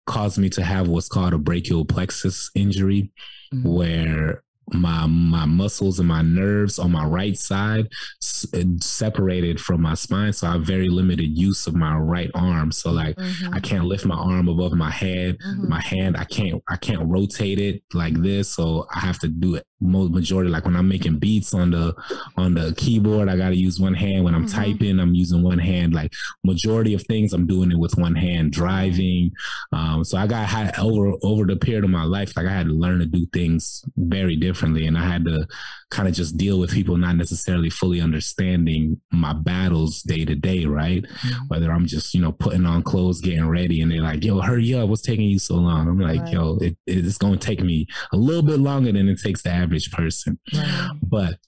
caused 0.05 0.37
me 0.39 0.49
to 0.49 0.63
have 0.63 0.87
what's 0.87 1.07
called 1.07 1.33
a 1.33 1.37
brachial 1.37 1.85
plexus 1.85 2.49
injury, 2.55 3.11
Mhm. 3.53 3.63
where 3.63 4.43
my 4.73 5.05
my 5.07 5.45
muscles 5.45 5.99
and 5.99 6.07
my 6.07 6.21
nerves 6.21 6.77
on 6.79 6.91
my 6.91 7.05
right 7.05 7.37
side 7.37 7.87
s- 8.21 8.45
separated 8.81 9.59
from 9.59 9.81
my 9.81 9.93
spine 9.93 10.31
so 10.33 10.47
i 10.47 10.51
have 10.53 10.61
very 10.63 10.89
limited 10.89 11.37
use 11.37 11.67
of 11.67 11.75
my 11.75 11.95
right 11.97 12.31
arm 12.35 12.71
so 12.71 12.91
like 12.91 13.15
Mhm. 13.17 13.53
I 13.55 13.59
can't 13.59 13.85
lift 13.85 14.05
my 14.05 14.15
arm 14.15 14.47
above 14.47 14.73
my 14.73 14.91
head. 14.91 15.37
Mhm. 15.39 15.67
My 15.67 15.81
hand, 15.81 16.15
I 16.17 16.23
can't, 16.23 16.61
I 16.69 16.75
can't 16.77 17.01
rotate 17.07 17.59
it 17.59 17.83
like 17.93 18.13
this. 18.21 18.49
So 18.49 18.85
I 18.93 18.99
have 18.99 19.19
to 19.19 19.27
do 19.27 19.55
it 19.55 19.65
most 19.81 20.11
majority. 20.11 20.49
Like 20.49 20.65
when 20.65 20.75
I'm 20.75 20.87
making 20.87 21.19
beats 21.19 21.53
on 21.53 21.71
the 21.71 21.93
on 22.37 22.53
the 22.53 22.73
keyboard, 22.77 23.27
I 23.29 23.35
got 23.37 23.49
to 23.49 23.55
use 23.57 23.79
one 23.79 23.93
hand. 23.93 24.23
When 24.23 24.35
I'm 24.35 24.45
Mhm. 24.45 24.51
typing, 24.53 24.99
I'm 24.99 25.15
using 25.15 25.41
one 25.41 25.59
hand. 25.59 25.93
Like 25.93 26.13
majority 26.43 26.93
of 26.93 27.03
things, 27.03 27.33
I'm 27.33 27.47
doing 27.47 27.71
it 27.71 27.79
with 27.79 27.97
one 27.97 28.15
hand. 28.15 28.51
Driving, 28.51 29.31
um, 29.71 30.03
so 30.03 30.17
I 30.17 30.27
got 30.27 30.47
had 30.47 30.77
over 30.77 31.13
over 31.23 31.45
the 31.45 31.55
period 31.55 31.83
of 31.83 31.89
my 31.89 32.03
life, 32.03 32.35
like 32.37 32.45
I 32.47 32.51
had 32.53 32.67
to 32.67 32.73
learn 32.73 32.99
to 32.99 33.05
do 33.05 33.25
things 33.33 33.83
very 33.97 34.35
differently, 34.59 34.87
and 34.87 34.97
I 34.97 35.05
had 35.09 35.23
to 35.25 35.47
kind 35.89 36.07
of 36.07 36.13
just 36.13 36.37
deal 36.37 36.59
with 36.59 36.71
people 36.71 36.97
not 36.97 37.15
necessarily 37.15 37.69
fully 37.69 38.01
understanding 38.01 38.99
my 39.11 39.33
battles 39.33 40.01
day 40.03 40.25
to 40.25 40.35
day, 40.35 40.65
right? 40.65 41.03
Mhm. 41.03 41.47
whether 41.47 41.71
I'm 41.71 41.85
just, 41.85 42.13
you 42.13 42.21
know, 42.21 42.31
putting 42.31 42.65
on 42.65 42.83
clothes, 42.83 43.21
getting 43.21 43.47
ready, 43.47 43.81
and 43.81 43.91
they're 43.91 44.01
like, 44.01 44.23
yo, 44.23 44.39
hurry 44.41 44.73
up, 44.73 44.89
what's 44.89 45.01
taking 45.01 45.29
you 45.29 45.39
so 45.39 45.55
long? 45.55 45.87
I'm 45.87 45.99
like, 45.99 46.21
Right. 46.21 46.33
yo, 46.33 46.57
it, 46.57 46.77
it's 46.85 47.17
going 47.17 47.39
to 47.39 47.45
take 47.45 47.61
me 47.61 47.87
a 48.11 48.17
little 48.17 48.43
bit 48.43 48.59
longer 48.59 48.91
than 48.91 49.07
it 49.07 49.19
takes 49.21 49.41
the 49.43 49.49
average 49.51 49.91
person. 49.91 50.37
Right. 50.53 50.89
But, 51.01 51.39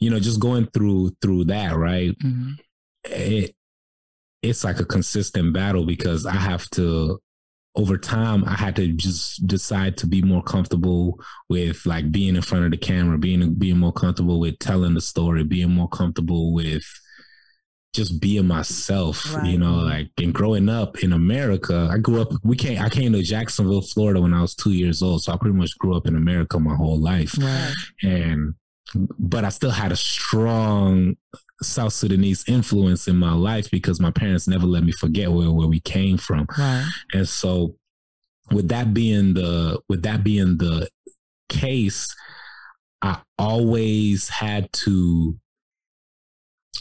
you 0.00 0.10
know, 0.10 0.18
just 0.20 0.40
going 0.40 0.66
through 0.72 1.16
through 1.20 1.44
that, 1.44 1.76
right? 1.76 2.16
Mhm. 2.18 2.54
It 3.04 3.54
it's 4.42 4.62
like 4.64 4.78
a 4.78 4.84
consistent 4.84 5.52
battle 5.52 5.84
because 5.84 6.24
I 6.24 6.36
have 6.36 6.68
to 6.70 7.18
over 7.78 7.96
time 7.96 8.44
I 8.44 8.54
had 8.56 8.74
to 8.76 8.88
just 8.88 9.46
decide 9.46 9.96
to 9.98 10.06
be 10.06 10.20
more 10.20 10.42
comfortable 10.42 11.18
with 11.48 11.86
like 11.86 12.10
being 12.10 12.34
in 12.36 12.42
front 12.42 12.64
of 12.64 12.72
the 12.72 12.76
camera, 12.76 13.16
being 13.18 13.54
being 13.54 13.78
more 13.78 13.92
comfortable 13.92 14.40
with 14.40 14.58
telling 14.58 14.94
the 14.94 15.00
story, 15.00 15.44
being 15.44 15.70
more 15.70 15.88
comfortable 15.88 16.52
with 16.52 16.84
just 17.94 18.20
being 18.20 18.46
myself, 18.46 19.32
Right. 19.34 19.46
you 19.46 19.58
know, 19.58 19.76
like 19.76 20.10
and 20.18 20.34
growing 20.34 20.68
up 20.68 21.02
in 21.04 21.12
America, 21.12 21.88
I 21.90 21.98
grew 21.98 22.20
up 22.20 22.32
we 22.42 22.56
came 22.56 22.82
I 22.82 22.88
came 22.88 23.12
to 23.12 23.22
Jacksonville, 23.22 23.80
Florida 23.80 24.20
when 24.20 24.34
I 24.34 24.42
was 24.42 24.54
two 24.56 24.72
years 24.72 25.00
old. 25.00 25.22
So 25.22 25.32
I 25.32 25.36
pretty 25.36 25.56
much 25.56 25.78
grew 25.78 25.96
up 25.96 26.06
in 26.08 26.16
America 26.16 26.58
my 26.58 26.74
whole 26.74 26.98
life. 26.98 27.38
Right. 27.38 27.72
And 28.02 28.54
but 29.18 29.44
I 29.44 29.50
still 29.50 29.70
had 29.70 29.92
a 29.92 29.96
strong 29.96 31.16
South 31.62 31.92
Sudanese 31.92 32.44
influence 32.48 33.08
in 33.08 33.16
my 33.16 33.32
life 33.32 33.70
because 33.70 34.00
my 34.00 34.10
parents 34.10 34.46
never 34.46 34.66
let 34.66 34.84
me 34.84 34.92
forget 34.92 35.30
where, 35.32 35.50
where 35.50 35.66
we 35.68 35.80
came 35.80 36.16
from. 36.16 36.46
Right. 36.56 36.86
And 37.14 37.28
so 37.28 37.74
with 38.50 38.68
that 38.68 38.94
being 38.94 39.34
the 39.34 39.80
with 39.88 40.02
that 40.02 40.22
being 40.24 40.56
the 40.58 40.88
case, 41.48 42.14
I 43.02 43.18
always 43.38 44.28
had 44.28 44.72
to 44.84 45.36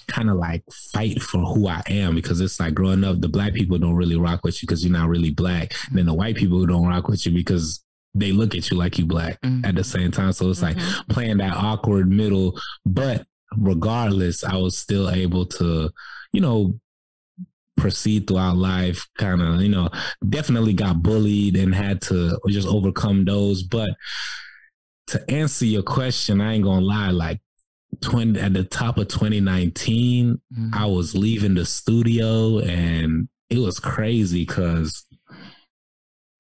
kind 0.08 0.30
of 0.30 0.38
like 0.38 0.64
fight 0.72 1.22
for 1.22 1.40
who 1.40 1.68
I 1.68 1.82
am 1.88 2.16
because 2.16 2.40
it's 2.40 2.60
like 2.60 2.74
growing 2.74 3.04
up, 3.04 3.20
the 3.20 3.28
black 3.28 3.54
people 3.54 3.78
don't 3.78 3.96
really 3.96 4.16
rock 4.16 4.44
with 4.44 4.62
you 4.62 4.68
because 4.68 4.84
you're 4.84 4.94
not 4.98 5.10
really 5.10 5.32
black. 5.32 5.74
And 5.90 5.98
then 5.98 6.06
the 6.06 6.14
white 6.14 6.36
people 6.36 6.58
who 6.58 6.68
don't 6.68 6.88
rock 6.88 7.08
with 7.08 7.26
you 7.26 7.34
because 7.34 7.84
they 8.14 8.32
look 8.32 8.56
at 8.56 8.72
you 8.72 8.78
like 8.78 8.98
you 8.98 9.06
black 9.06 9.40
Mhm. 9.42 9.66
at 9.66 9.76
the 9.76 9.84
same 9.84 10.12
time. 10.12 10.32
So 10.32 10.50
it's 10.50 10.62
like 10.62 10.78
Mhm. 10.78 11.10
playing 11.10 11.38
that 11.38 11.54
awkward 11.54 12.10
middle. 12.10 12.60
But 12.86 13.28
regardless, 13.56 14.44
I 14.44 14.58
was 14.58 14.78
still 14.78 15.10
able 15.10 15.46
to, 15.46 15.90
you 16.34 16.42
know, 16.42 16.80
proceed 17.78 18.28
throughout 18.28 18.58
life. 18.58 19.08
Kind 19.18 19.42
of, 19.42 19.62
you 19.62 19.70
know, 19.70 19.90
definitely 20.28 20.74
got 20.74 21.02
bullied 21.02 21.56
and 21.56 21.74
had 21.74 22.02
to 22.04 22.38
just 22.50 22.68
overcome 22.68 23.26
those. 23.26 23.64
But 23.64 23.90
to 25.08 25.32
answer 25.32 25.66
your 25.66 25.84
question, 25.84 26.42
I 26.42 26.54
ain't 26.54 26.64
gonna 26.64 26.86
lie, 26.86 27.12
like 27.12 27.40
20 28.02 28.40
at 28.40 28.54
the 28.54 28.64
top 28.64 28.98
of 28.98 29.08
2019, 29.08 30.42
Mhm. 30.54 30.74
I 30.74 30.86
was 30.86 31.16
leaving 31.16 31.54
the 31.54 31.66
studio 31.66 32.60
and 32.60 33.30
it 33.50 33.60
was 33.60 33.80
crazy 33.80 34.44
because 34.46 35.06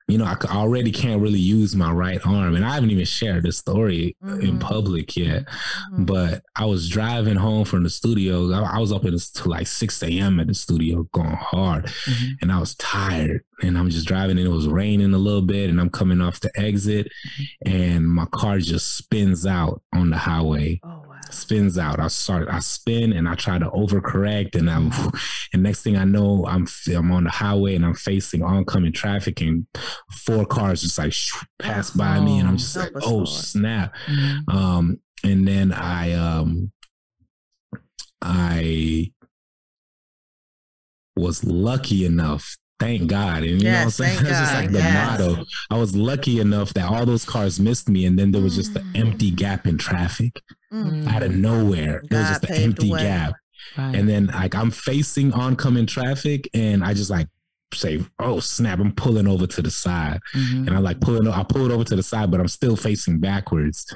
you 0.08 0.17
know, 0.17 0.24
I 0.26 0.36
already 0.56 0.91
can't 0.91 1.22
really 1.22 1.39
use 1.39 1.76
my 1.76 1.91
right 1.91 2.20
arm, 2.26 2.56
and 2.56 2.63
I 2.65 2.74
haven't 2.76 2.91
even 2.91 3.04
shared 3.06 3.43
this 3.43 3.58
story 3.58 4.15
in 4.24 4.58
Mhm. 4.58 4.60
public 4.62 5.17
yet. 5.17 5.46
Mhm. 5.93 6.06
But 6.06 6.43
I 6.56 6.65
was 6.65 6.88
driving 6.88 7.36
home 7.36 7.65
from 7.65 7.84
the 7.84 7.89
studio. 7.89 8.52
I, 8.54 8.78
I 8.78 8.80
was 8.80 8.91
up 8.93 9.04
until 9.04 9.52
like 9.52 9.67
six 9.67 10.02
a.m. 10.04 10.39
at 10.39 10.48
the 10.48 10.54
studio, 10.54 11.08
going 11.13 11.36
hard, 11.36 11.86
Mhm. 12.06 12.30
and 12.41 12.52
I 12.52 12.60
was 12.60 12.76
tired. 12.76 13.41
And 13.63 13.76
I'm 13.78 13.89
just 13.89 14.08
driving, 14.08 14.38
and 14.38 14.46
it 14.48 14.52
was 14.52 14.67
raining 14.67 15.13
a 15.13 15.17
little 15.17 15.41
bit, 15.41 15.70
and 15.72 15.82
I'm 15.82 15.89
coming 15.89 16.22
off 16.22 16.39
the 16.39 16.52
exit, 16.60 17.10
and 17.65 18.08
my 18.08 18.26
car 18.28 18.60
just 18.60 18.98
spins 18.98 19.46
out 19.48 19.82
on 19.93 20.12
the 20.12 20.17
highway 20.17 20.80
Oh. 20.84 20.97
Spins 21.34 21.78
out. 21.78 22.00
I 22.00 22.08
start, 22.08 22.48
I 22.50 22.60
spin 22.60 23.13
and 23.13 23.28
I 23.28 23.36
try 23.36 23.58
to 23.60 23.70
overcorrect, 23.70 24.56
and 24.56 24.70
I'm, 24.70 24.92
and 25.54 25.63
next 25.63 25.84
thing 25.84 25.98
I 25.98 26.04
know, 26.04 26.46
I'm 26.48 26.68
I'm 26.94 27.12
on 27.12 27.24
the 27.26 27.30
highway 27.30 27.76
and 27.76 27.86
I'm 27.86 27.94
facing 27.96 28.44
oncoming 28.44 28.94
traffic, 28.94 29.42
and 29.42 29.66
four 30.26 30.46
cars 30.46 30.82
just 30.82 30.98
like 30.98 31.13
pass 31.60 31.92
by 31.92 32.20
me, 32.20 32.40
and 32.40 32.48
I'm 32.48 32.58
just 32.58 32.76
like, 32.76 32.92
oh 33.04 33.10
Lord. 33.18 33.28
snap. 33.30 33.96
Mhm. 34.08 34.54
Um, 34.54 35.00
and 35.24 35.48
then 35.48 35.72
I 35.74 36.13
um, 36.13 36.72
I 38.22 39.12
was 41.16 41.44
lucky 41.44 42.06
enough. 42.06 42.58
Thank 42.80 43.10
God. 43.10 43.42
And 43.44 43.60
you 43.60 43.70
know 43.72 43.74
what 43.78 43.84
I'm 43.86 43.90
saying? 43.90 44.24
That's 44.24 44.40
just 44.40 44.54
like 44.54 44.72
the 44.72 44.78
yes. 44.78 45.20
motto. 45.20 45.44
I 45.72 45.78
was 45.80 45.96
lucky 45.96 46.40
enough 46.40 46.74
that 46.76 46.88
all 46.88 47.08
those 47.08 47.26
cars 47.26 47.60
missed 47.60 47.90
me, 47.90 48.06
and 48.06 48.18
then 48.20 48.32
there 48.32 48.42
was 48.42 48.56
just 48.56 48.76
an 48.76 48.84
Mm. 48.94 49.00
empty 49.08 49.32
gap 49.32 49.66
in 49.66 49.78
traffic 49.80 50.40
Mm. 50.74 51.08
out 51.08 51.24
of 51.24 51.34
nowhere. 51.34 51.98
it 52.04 52.12
was 52.12 52.28
just 52.30 52.44
an 52.44 52.48
paved 52.50 52.60
the 52.60 52.64
empty 52.64 52.92
way. 52.92 53.02
gap. 53.02 53.34
Right. 53.78 53.96
And 53.96 54.08
then 54.10 54.28
like 54.28 54.54
I'm 54.56 54.72
facing 54.72 55.32
oncoming 55.34 55.86
traffic 55.86 56.50
and 56.54 56.84
I 56.84 56.94
just 56.94 57.10
like 57.10 57.28
say, 57.74 58.04
oh 58.20 58.40
snap, 58.40 58.80
I'm 58.80 58.94
pulling 58.94 59.28
over 59.28 59.48
to 59.48 59.62
the 59.62 59.72
side. 59.72 60.20
Mhm. 60.36 60.68
And 60.68 60.70
I 60.72 60.80
like 60.80 61.00
pulling 61.00 61.28
I 61.28 61.44
pull 61.44 61.66
it 61.66 61.72
over 61.72 61.84
to 61.86 61.96
the 61.96 62.04
side, 62.04 62.32
but 62.32 62.40
I'm 62.40 62.48
still 62.48 62.76
facing 62.76 63.20
backwards. 63.20 63.94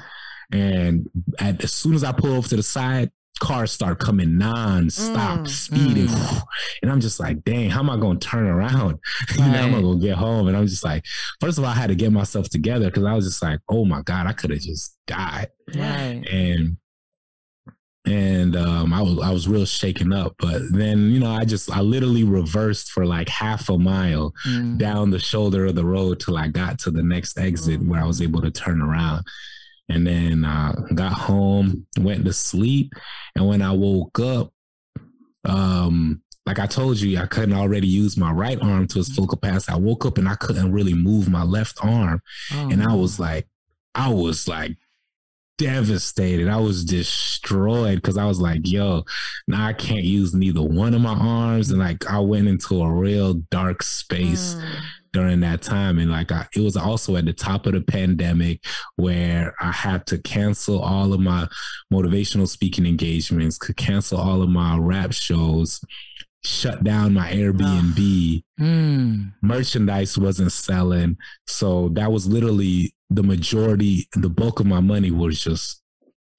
And 0.51 1.09
at, 1.39 1.63
as 1.63 1.71
soon 1.73 1.93
as 1.95 2.03
I 2.03 2.11
pull 2.11 2.33
over 2.33 2.47
to 2.49 2.55
the 2.57 2.63
side, 2.63 3.11
cars 3.39 3.71
start 3.71 3.99
coming 3.99 4.37
non-stop 4.37 5.39
Mm. 5.39 5.47
speeding. 5.49 6.07
Mm. 6.07 6.41
And 6.83 6.91
I'm 6.91 6.99
just 7.01 7.19
like, 7.19 7.43
dang, 7.43 7.69
how 7.71 7.79
am 7.79 7.89
I 7.89 7.97
gonna 7.97 8.19
turn 8.19 8.45
around? 8.45 8.99
you 9.35 9.39
know, 9.39 9.43
how 9.51 9.63
am 9.67 9.75
I 9.75 9.81
gonna 9.81 9.99
get 9.99 10.15
home? 10.17 10.47
And 10.47 10.55
I'm 10.55 10.67
just 10.67 10.83
like, 10.83 11.03
first 11.39 11.57
of 11.57 11.63
all, 11.63 11.71
I 11.71 11.75
had 11.75 11.87
to 11.87 11.95
get 11.95 12.11
myself 12.11 12.49
together 12.49 12.85
because 12.85 13.03
I 13.05 13.13
was 13.13 13.25
just 13.25 13.41
like, 13.41 13.59
oh 13.69 13.85
my 13.85 14.01
God, 14.03 14.27
I 14.27 14.33
could 14.33 14.51
have 14.51 14.59
just 14.59 14.95
died 15.07 15.47
Right. 15.75 16.23
and 16.31 16.77
and 18.05 18.55
um, 18.55 18.93
I 18.93 19.01
was 19.01 19.19
I 19.23 19.31
was 19.31 19.47
real 19.47 19.65
shaken 19.65 20.11
up. 20.11 20.33
But 20.39 20.61
then 20.71 21.11
you 21.11 21.19
know 21.19 21.31
I 21.31 21.45
just 21.45 21.71
I 21.71 21.81
literally 21.81 22.23
reversed 22.23 22.91
for 22.91 23.05
like 23.05 23.29
half 23.29 23.69
a 23.69 23.77
mile 23.77 24.33
Mm. 24.47 24.77
down 24.79 25.11
the 25.11 25.19
shoulder 25.19 25.67
of 25.67 25.75
the 25.75 25.85
road 25.85 26.19
till 26.19 26.37
I 26.37 26.47
got 26.47 26.79
to 26.79 26.91
the 26.91 27.03
next 27.03 27.37
exit 27.37 27.81
where 27.81 28.01
I 28.01 28.05
was 28.05 28.21
able 28.21 28.41
to 28.41 28.51
turn 28.51 28.81
around. 28.81 29.23
And 29.89 30.07
then 30.07 30.45
I 30.45 30.73
got 30.95 31.13
home, 31.13 31.85
went 31.99 32.23
to 32.25 32.33
sleep, 32.33 32.93
and 33.35 33.47
when 33.47 33.61
I 33.61 33.71
woke 33.73 34.19
up, 34.19 34.53
um, 35.43 36.21
like 36.45 36.59
I 36.59 36.65
told 36.65 36.99
you, 36.99 37.19
I 37.19 37.25
couldn't 37.25 37.55
already 37.55 37.87
use 37.87 38.17
my 38.17 38.31
right 38.31 38.59
arm 38.61 38.87
to 38.87 38.99
its 38.99 39.13
full 39.13 39.27
capacity. 39.27 39.73
I 39.73 39.77
woke 39.77 40.05
up 40.05 40.17
and 40.17 40.27
I 40.27 40.35
couldn't 40.35 40.71
really 40.71 40.93
move 40.93 41.29
my 41.29 41.43
left 41.43 41.83
arm 41.83 42.21
Oh, 42.53 42.69
and 42.71 42.81
I 42.81 42.93
was 42.95 43.19
like, 43.19 43.47
I 43.93 44.09
was 44.11 44.47
like 44.47 44.75
devastated. 45.57 46.47
I 46.47 46.57
was 46.57 46.83
destroyed 46.83 47.97
because 47.97 48.17
I 48.17 48.25
was 48.25 48.39
like, 48.39 48.61
yo, 48.63 49.03
now 49.47 49.65
I 49.67 49.73
can't 49.73 50.03
use 50.03 50.33
neither 50.33 50.61
one 50.63 50.93
of 50.95 51.01
my 51.01 51.13
arms. 51.13 51.69
And 51.69 51.79
like 51.79 52.09
I 52.09 52.19
went 52.19 52.47
into 52.47 52.81
a 52.81 52.91
real 52.91 53.35
dark 53.51 53.83
space 53.83 54.55
Mm. 54.55 54.81
During 55.13 55.41
that 55.41 55.61
time. 55.61 55.99
And 55.99 56.09
like 56.11 56.31
I, 56.31 56.47
it 56.55 56.61
was 56.61 56.77
also 56.77 57.15
at 57.17 57.25
the 57.25 57.33
top 57.33 57.65
of 57.65 57.73
the 57.73 57.81
pandemic 57.81 58.63
where 58.95 59.53
I 59.59 59.71
had 59.71 60.05
to 60.07 60.17
cancel 60.19 60.79
all 60.81 61.13
of 61.13 61.19
my 61.19 61.47
motivational 61.93 62.47
speaking 62.47 62.85
engagements, 62.85 63.57
could 63.57 63.77
cancel 63.77 64.19
all 64.19 64.41
of 64.41 64.49
my 64.49 64.77
rap 64.77 65.11
shows, 65.13 65.81
shut 66.43 66.83
down 66.83 67.13
my 67.13 67.31
Airbnb 67.31 68.43
Mm. 68.59 69.33
merchandise 69.41 70.17
wasn't 70.17 70.51
selling. 70.51 71.17
So 71.47 71.89
that 71.89 72.11
was 72.11 72.27
literally 72.27 72.93
the 73.09 73.23
majority, 73.23 74.07
the 74.15 74.29
bulk 74.29 74.59
of 74.59 74.65
my 74.67 74.79
money 74.79 75.11
was 75.11 75.39
just 75.39 75.81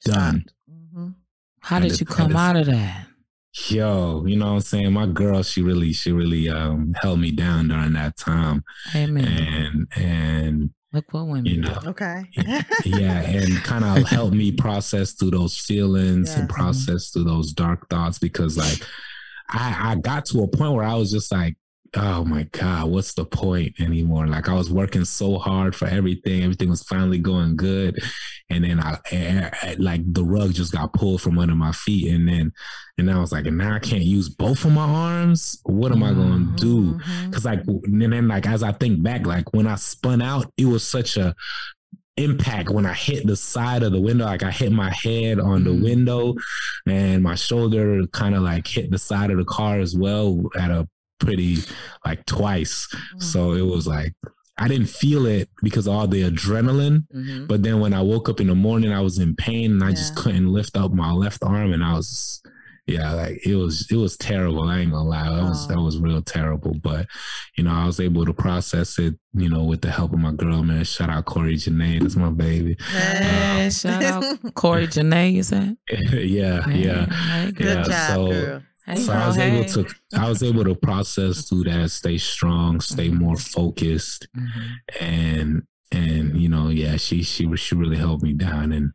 done. 0.04 0.44
Mhm. 0.70 1.14
How 1.60 1.76
And 1.76 1.88
did 1.88 2.00
you 2.00 2.06
come 2.06 2.34
out 2.36 2.56
of 2.56 2.66
that? 2.66 3.06
Yo, 3.68 4.24
you 4.26 4.36
know 4.36 4.46
what 4.46 4.52
I'm 4.52 4.60
saying? 4.60 4.92
My 4.92 5.06
girl, 5.06 5.42
she 5.42 5.60
really, 5.62 5.92
she 5.92 6.10
really 6.12 6.48
um 6.48 6.94
held 7.02 7.20
me 7.20 7.32
down 7.32 7.68
during 7.68 7.92
that 7.92 8.16
time. 8.16 8.64
Amen. 8.94 9.86
And 9.96 10.04
and 10.04 10.70
Look 10.94 11.12
what 11.12 11.26
women 11.26 11.46
you 11.46 11.56
do. 11.62 11.68
know, 11.68 11.78
Okay. 11.86 12.22
yeah, 12.84 13.20
and 13.26 13.56
kind 13.64 13.84
of 13.84 14.06
helped 14.08 14.34
me 14.34 14.52
process 14.52 15.12
through 15.12 15.30
those 15.30 15.56
feelings 15.58 16.34
and 16.34 16.48
process 16.50 17.08
through 17.10 17.24
those 17.24 17.52
dark 17.52 17.88
thoughts 17.88 18.18
because 18.18 18.58
like 18.58 18.82
I 19.50 19.92
I 19.92 19.94
got 19.96 20.24
to 20.26 20.42
a 20.42 20.48
point 20.48 20.72
where 20.74 20.84
I 20.84 20.94
was 20.94 21.10
just 21.10 21.32
like, 21.32 21.56
oh 21.94 22.24
my 22.24 22.44
God, 22.52 22.90
what's 22.90 23.12
the 23.14 23.24
point 23.24 23.78
anymore? 23.80 24.26
Like 24.26 24.48
I 24.48 24.54
was 24.54 24.70
working 24.72 25.04
so 25.04 25.38
hard 25.38 25.76
for 25.76 25.86
everything, 25.86 26.42
everything 26.42 26.70
was 26.70 26.82
finally 26.82 27.18
going 27.18 27.56
good. 27.56 27.98
And 28.50 28.64
then 28.64 28.80
I, 28.80 28.98
I- 29.12 29.50
I- 29.62 29.76
like 29.78 30.00
the 30.12 30.24
rug 30.24 30.52
just 30.54 30.72
got 30.72 30.92
pulled 30.94 31.20
from 31.22 31.38
under 31.38 31.54
my 31.54 31.72
feet. 31.72 32.12
And 32.12 32.28
then 32.28 32.52
and 32.98 33.10
I 33.10 33.18
was 33.18 33.32
like, 33.32 33.46
and 33.46 33.58
now 33.58 33.74
I 33.74 33.78
can't 33.78 34.02
use 34.04 34.28
both 34.28 34.64
of 34.64 34.72
my 34.72 34.84
arms. 34.84 35.60
What 35.64 35.92
am 35.92 36.02
I 36.02 36.12
gonna 36.12 36.54
do? 36.56 36.94
Mhm. 36.94 37.32
Cause 37.32 37.44
like, 37.44 37.60
and 37.66 38.02
then 38.12 38.28
like 38.28 38.46
as 38.46 38.62
I 38.62 38.72
think 38.72 39.02
back, 39.02 39.26
like 39.26 39.52
when 39.54 39.66
I 39.66 39.74
spun 39.76 40.20
out, 40.22 40.50
it 40.56 40.66
was 40.66 40.86
such 40.86 41.16
a 41.16 41.34
impact 42.18 42.68
when 42.68 42.84
I 42.84 42.92
hit 42.92 43.26
the 43.26 43.36
side 43.36 43.82
of 43.82 43.92
the 43.92 44.00
window. 44.00 44.26
Like 44.26 44.42
I 44.42 44.50
hit 44.50 44.70
my 44.72 44.90
head 44.90 45.40
on 45.40 45.64
the 45.64 45.70
Mhm. 45.70 45.82
window, 45.82 46.34
and 46.86 47.22
my 47.22 47.34
shoulder 47.34 48.06
kind 48.08 48.34
of 48.34 48.42
like 48.42 48.66
hit 48.66 48.90
the 48.90 48.98
side 48.98 49.30
of 49.30 49.38
the 49.38 49.44
car 49.46 49.80
as 49.80 49.96
well 49.96 50.42
at 50.54 50.70
a 50.70 50.86
pretty 51.22 51.58
like 52.04 52.24
twice. 52.26 52.88
Mm. 53.16 53.22
So 53.22 53.52
it 53.52 53.62
was 53.74 53.86
like 53.86 54.14
I 54.58 54.68
didn't 54.68 54.88
feel 54.90 55.24
it 55.26 55.48
because 55.62 55.86
of 55.86 55.94
all 55.94 56.06
the 56.06 56.28
adrenaline. 56.30 57.06
Mhm. 57.14 57.48
But 57.48 57.62
then 57.62 57.80
when 57.80 57.94
I 57.94 58.02
woke 58.02 58.28
up 58.28 58.40
in 58.40 58.48
the 58.48 58.54
morning, 58.54 58.92
I 58.92 59.00
was 59.00 59.18
in 59.18 59.34
pain 59.34 59.72
and 59.72 59.82
I 59.84 59.90
just 59.92 60.14
couldn't 60.14 60.52
lift 60.52 60.76
up 60.76 60.92
my 60.92 61.10
left 61.12 61.42
arm, 61.42 61.72
and 61.72 61.82
I 61.82 61.94
was. 61.94 62.42
Yeah, 62.88 63.12
like 63.12 63.46
it 63.46 63.54
was, 63.54 63.86
it 63.92 63.96
was 63.96 64.16
terrible. 64.16 64.64
I 64.68 64.80
ain't 64.80 64.90
gonna 64.90 65.08
lie, 65.08 65.30
that 65.30 65.42
was 65.44 65.68
that 65.68 65.78
Oh. 65.78 65.84
was 65.84 65.98
real 66.00 66.20
terrible. 66.20 66.74
But 66.82 67.06
you 67.56 67.62
know, 67.62 67.70
I 67.70 67.86
was 67.86 68.00
able 68.00 68.24
to 68.26 68.34
process 68.34 68.98
it. 68.98 69.14
You 69.34 69.48
know, 69.48 69.62
with 69.62 69.82
the 69.82 69.90
help 69.92 70.12
of 70.12 70.18
my 70.18 70.32
girl, 70.32 70.64
man. 70.64 70.82
Shout 70.84 71.08
out 71.08 71.24
Corey 71.24 71.54
Janae, 71.54 72.00
that's 72.00 72.16
my 72.16 72.30
baby. 72.30 72.76
Hey, 72.90 73.70
shout 73.72 74.02
out 74.02 74.24
Corey 74.54 74.88
Janae, 74.88 75.32
you 75.32 75.44
said? 75.44 75.76
yeah, 76.12 76.68
yeah. 76.68 77.06
Hey, 77.06 77.52
Good 77.52 77.66
Yeah, 77.66 77.82
job, 77.84 78.08
so- 78.16 78.26
girl. 78.32 78.62
Hey, 78.86 78.96
So 78.96 79.12
I 79.12 79.26
was 79.28 79.36
hey. 79.36 79.52
able 79.52 79.64
to, 79.64 79.94
I 80.14 80.28
was 80.28 80.42
able 80.42 80.64
to 80.64 80.74
process 80.74 81.48
through 81.48 81.64
that, 81.64 81.90
stay 81.90 82.18
strong, 82.18 82.80
stay 82.80 83.08
more 83.10 83.36
focused, 83.36 84.26
Mhm. 84.36 84.76
and 85.00 85.62
and 85.94 86.40
you 86.40 86.48
know 86.48 86.68
yeah 86.70 86.96
she 86.96 87.22
she 87.22 87.54
she 87.56 87.74
really 87.74 87.98
held 87.98 88.22
me 88.22 88.32
down 88.32 88.72
and 88.72 88.92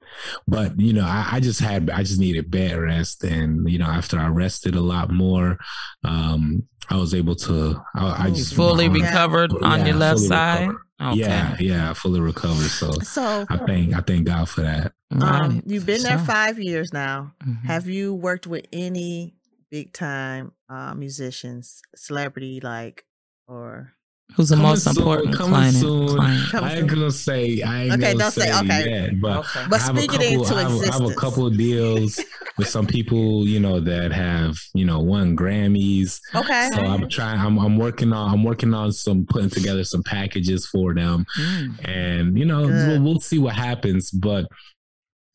but 0.48 0.80
you 0.80 0.92
know 0.94 1.06
I, 1.06 1.28
I 1.34 1.40
just 1.40 1.60
had 1.60 1.92
i 1.92 2.02
just 2.02 2.20
needed 2.20 2.50
bed 2.50 2.76
rest 2.76 3.24
and 3.24 3.70
you 3.70 3.78
know 3.78 3.86
after 3.86 4.18
i 4.18 4.26
rested 4.30 4.74
a 4.74 4.82
lot 4.82 5.12
more 5.12 5.60
um 6.04 6.64
i 6.90 6.98
was 6.98 7.14
able 7.14 7.36
to 7.36 7.80
i, 7.94 8.26
I 8.26 8.30
just 8.32 8.56
fully 8.56 8.90
my 8.90 8.96
arm- 8.96 9.04
recovered 9.04 9.52
on 9.62 9.82
Yeah, 9.82 9.86
your 9.86 9.96
left 9.96 10.22
side? 10.22 10.70
Okay. 11.00 11.20
yeah 11.20 11.56
yeah 11.60 11.92
I 11.92 11.94
fully 11.94 12.20
recovered 12.20 12.68
so 12.72 12.90
So 13.04 13.46
i 13.48 13.58
thank 13.58 13.94
i 13.94 14.02
thank 14.02 14.26
god 14.26 14.50
for 14.50 14.62
that 14.62 14.94
um, 15.12 15.22
Right. 15.22 15.64
you've 15.68 15.86
been 15.86 16.02
there 16.02 16.18
So, 16.18 16.26
five 16.26 16.58
years 16.60 16.92
now. 16.92 17.34
mhm. 17.46 17.64
Have 17.66 17.88
you 17.88 18.16
worked 18.16 18.48
with 18.48 18.66
any 18.74 19.36
big 19.72 19.94
time 19.94 20.52
uh, 20.70 20.94
musicians, 20.94 21.82
celebrity 21.96 22.60
like, 22.62 23.06
or 23.48 23.94
Who's 24.36 24.50
the 24.50 24.56
Coming 24.56 24.70
most 24.72 24.84
soon, 24.84 24.98
important 24.98 25.36
coming 25.36 25.52
client? 25.54 25.76
soon. 25.78 26.08
client? 26.10 26.50
Coming 26.52 26.70
i 26.70 26.76
ain't 26.76 26.90
gonna 26.90 27.12
say 27.12 27.62
i 27.62 27.84
ain't 27.84 27.94
Okay, 27.94 28.02
gonna 28.12 28.20
don't 28.20 28.32
say- 28.32 28.42
say, 28.52 28.60
okay. 28.60 28.90
yet, 28.90 29.22
but 29.22 29.38
Okay. 29.38 29.66
but 29.70 29.80
I 29.80 29.84
have 29.86 29.96
a 29.96 30.00
speak 30.02 30.14
it 30.16 30.22
into 30.22 30.44
couple- 30.44 30.58
I 30.58 30.62
have, 30.64 30.82
I 30.82 30.94
have 30.94 31.12
a 31.12 31.16
couple 31.16 31.48
of 31.48 31.58
deals 31.58 32.20
with 32.58 32.68
some 32.68 32.86
people, 32.88 33.48
you 33.48 33.62
know, 33.62 33.80
that 33.80 34.12
have, 34.12 34.58
you 34.74 34.84
know, 34.84 35.00
won 35.00 35.38
Grammys. 35.38 36.20
Okay. 36.36 36.70
So 36.74 36.82
I'm 36.82 37.08
trying. 37.08 37.40
I'm, 37.40 37.58
I'm 37.58 37.78
working 37.78 38.12
on. 38.12 38.34
I'm 38.34 38.44
working 38.44 38.74
on 38.74 38.92
some 38.92 39.26
putting 39.30 39.50
together 39.50 39.86
some 39.86 40.04
packages 40.04 40.66
for 40.66 40.94
them, 40.94 41.26
Mm. 41.40 41.86
and 41.88 42.38
you 42.38 42.44
know, 42.46 42.64
we'll, 42.68 43.02
we'll 43.02 43.20
see 43.22 43.38
what 43.40 43.54
happens. 43.56 44.12
But 44.12 44.48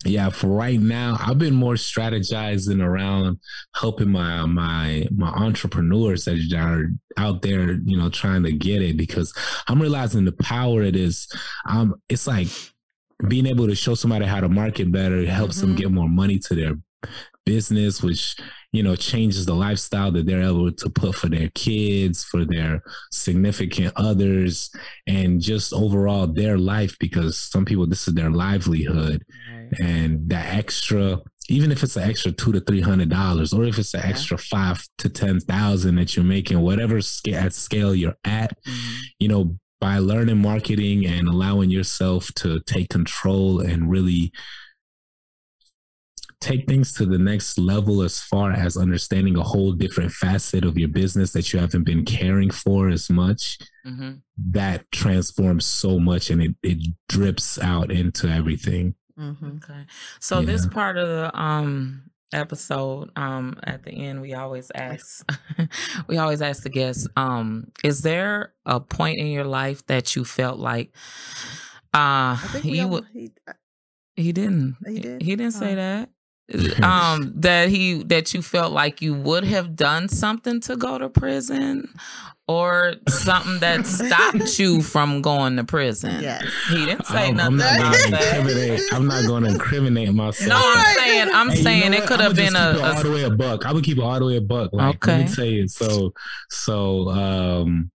yeah, 0.04 0.30
for 0.30 0.48
right 0.48 0.80
now, 0.80 1.16
I've 1.20 1.38
been 1.38 1.54
more 1.54 1.74
strategizing 1.74 2.82
around 2.82 3.38
helping 3.74 4.10
my 4.10 4.44
my 4.46 5.06
my 5.14 5.28
entrepreneurs 5.28 6.24
that 6.24 6.38
are 6.56 6.90
out 7.16 7.42
there, 7.42 7.72
you 7.84 7.96
know, 7.96 8.08
trying 8.10 8.42
to 8.44 8.52
get 8.52 8.82
it 8.82 8.96
because 8.96 9.32
I'm 9.68 9.80
realizing 9.80 10.24
the 10.24 10.32
power 10.32 10.82
it 10.82 10.96
is. 10.96 11.28
Um, 11.66 11.94
it's 12.08 12.26
like 12.26 12.48
being 13.28 13.46
able 13.46 13.66
to 13.68 13.74
show 13.74 13.94
somebody 13.94 14.26
how 14.26 14.40
to 14.40 14.48
market 14.48 14.90
better 14.90 15.24
helps 15.26 15.60
them 15.60 15.74
Mhm. 15.74 15.78
get 15.78 15.90
more 15.92 16.08
money 16.08 16.38
to 16.40 16.54
their 16.54 16.74
business, 17.46 18.02
which 18.02 18.36
you 18.72 18.82
know 18.82 18.96
changes 18.96 19.44
the 19.46 19.54
lifestyle 19.54 20.10
that 20.12 20.26
they're 20.26 20.42
able 20.42 20.72
to 20.72 20.90
put 20.90 21.14
for 21.14 21.28
their 21.28 21.50
kids, 21.54 22.24
for 22.24 22.44
their 22.44 22.82
significant 23.10 23.92
others, 23.96 24.70
and 25.06 25.40
just 25.40 25.72
overall 25.72 26.26
their 26.26 26.58
life. 26.58 26.96
Because 26.98 27.38
some 27.38 27.64
people, 27.64 27.86
this 27.86 28.08
is 28.08 28.14
their 28.14 28.30
livelihood, 28.30 29.24
Right. 29.52 29.80
and 29.80 30.28
that 30.30 30.54
extra 30.54 31.20
even 31.48 31.72
if 31.72 31.82
it's 31.82 31.96
an 31.96 32.08
extra 32.08 32.30
two 32.30 32.52
to 32.52 32.60
three 32.60 32.80
hundred 32.80 33.08
dollars 33.08 33.52
or 33.52 33.64
if 33.64 33.76
it's 33.78 33.94
an 33.94 34.00
Yeah. 34.04 34.10
extra 34.10 34.38
five 34.38 34.82
to 34.98 35.08
ten 35.08 35.40
thousand 35.40 35.96
that 35.96 36.14
you're 36.16 36.24
making 36.24 36.60
whatever 36.60 37.00
scale 37.00 37.36
at 37.44 37.52
scale 37.52 37.94
you're 37.96 38.16
at 38.24 38.56
Mhm. 38.64 38.96
you 39.18 39.28
know 39.28 39.58
by 39.80 39.98
learning 39.98 40.38
marketing 40.40 41.04
and 41.04 41.26
allowing 41.26 41.68
yourself 41.68 42.30
to 42.36 42.60
take 42.66 42.88
control 42.90 43.58
and 43.60 43.90
really 43.90 44.30
take 46.42 46.66
things 46.66 46.92
to 46.94 47.06
the 47.06 47.18
next 47.18 47.56
level 47.58 48.02
as 48.02 48.20
far 48.20 48.52
as 48.52 48.76
understanding 48.76 49.36
a 49.36 49.42
whole 49.42 49.72
different 49.72 50.10
facet 50.12 50.64
of 50.64 50.76
your 50.76 50.88
business 50.88 51.32
that 51.32 51.52
you 51.52 51.58
haven't 51.60 51.84
been 51.84 52.04
caring 52.04 52.50
for 52.50 52.88
as 52.88 53.08
much 53.08 53.58
Mhm. 53.86 54.20
that 54.50 54.90
transforms 54.92 55.64
so 55.64 55.98
much 55.98 56.30
and 56.30 56.42
it, 56.42 56.54
it 56.62 56.78
drips 57.08 57.58
out 57.58 57.90
into 57.90 58.28
everything 58.28 58.94
Mm-hmm. 59.18 59.56
Okay. 59.58 59.84
So 60.20 60.40
this 60.40 60.66
part 60.66 60.96
of 60.96 61.06
the 61.06 61.38
um 61.38 62.04
episode, 62.32 63.10
um, 63.14 63.58
at 63.64 63.82
the 63.84 63.90
end 63.92 64.22
we 64.22 64.32
always 64.32 64.70
ask 64.74 65.30
we 66.08 66.16
always 66.16 66.40
ask 66.40 66.62
the 66.62 66.70
guests, 66.70 67.06
um, 67.16 67.70
is 67.84 68.00
there 68.00 68.54
a 68.64 68.80
point 68.80 69.18
in 69.18 69.26
your 69.26 69.44
life 69.44 69.84
that 69.86 70.16
you 70.16 70.24
felt 70.24 70.58
like 70.58 70.96
uh 71.94 72.34
I 72.40 72.48
think 72.52 72.64
we 72.64 72.78
you 72.80 72.88
would 72.88 73.04
he, 73.12 73.32
uh, 73.46 73.52
he 74.16 74.32
didn't 74.32 74.76
He 74.86 74.98
did? 74.98 75.22
he 75.22 75.36
didn't 75.36 75.52
say 75.54 75.72
Oh. 75.72 75.76
that. 75.76 76.08
Um 76.82 77.32
that 77.36 77.68
he 77.68 78.02
that 78.04 78.34
you 78.34 78.42
felt 78.42 78.72
like 78.72 79.00
you 79.02 79.14
would 79.14 79.44
have 79.44 79.74
done 79.76 80.08
something 80.08 80.60
to 80.60 80.76
go 80.76 80.98
to 80.98 81.08
prison 81.08 81.88
or 82.48 82.94
something 83.08 83.60
that 83.60 83.86
stopped 83.98 84.58
you 84.58 84.82
from 84.82 85.22
going 85.22 85.56
to 85.56 85.64
prison. 85.64 86.20
yes. 86.22 86.44
He 86.68 86.84
didn't 86.86 87.06
say 87.06 87.28
I'm, 87.30 87.38
I'm 87.40 87.56
nothing 87.56 87.78
not 87.78 87.78
going 87.78 88.04
to 88.04 88.10
that. 88.10 88.36
incriminate. 88.36 88.82
I'm 88.92 89.06
not 89.06 89.26
going 89.26 89.44
to 89.44 89.50
incriminate 89.50 90.12
myself. 90.12 90.48
No, 90.48 90.56
I'm 90.58 90.84
saying 90.96 91.28
I'm 91.32 91.48
Hey, 91.50 91.56
you 91.58 91.62
saying 91.62 91.90
know 91.92 91.98
it 91.98 92.06
could 92.06 92.20
have 92.20 92.34
been 92.36 92.52
just 92.52 92.56
a, 92.56 92.72
keep 92.72 92.82
it 92.82 92.96
all 92.96 93.02
the 93.02 93.10
way 93.10 93.22
a 93.22 93.30
buck. 93.30 93.64
I 93.64 93.72
would 93.72 93.84
keep 93.84 93.98
it 93.98 94.02
all 94.02 94.18
the 94.18 94.26
way 94.26 94.36
a 94.36 94.40
buck. 94.40 94.70
Like, 94.72 94.82
Let 95.06 95.12
Okay. 95.12 95.24
me 95.24 95.32
tell 95.34 95.44
you. 95.46 95.68
So, 95.68 96.12
so 96.50 97.08
um, 97.10 97.90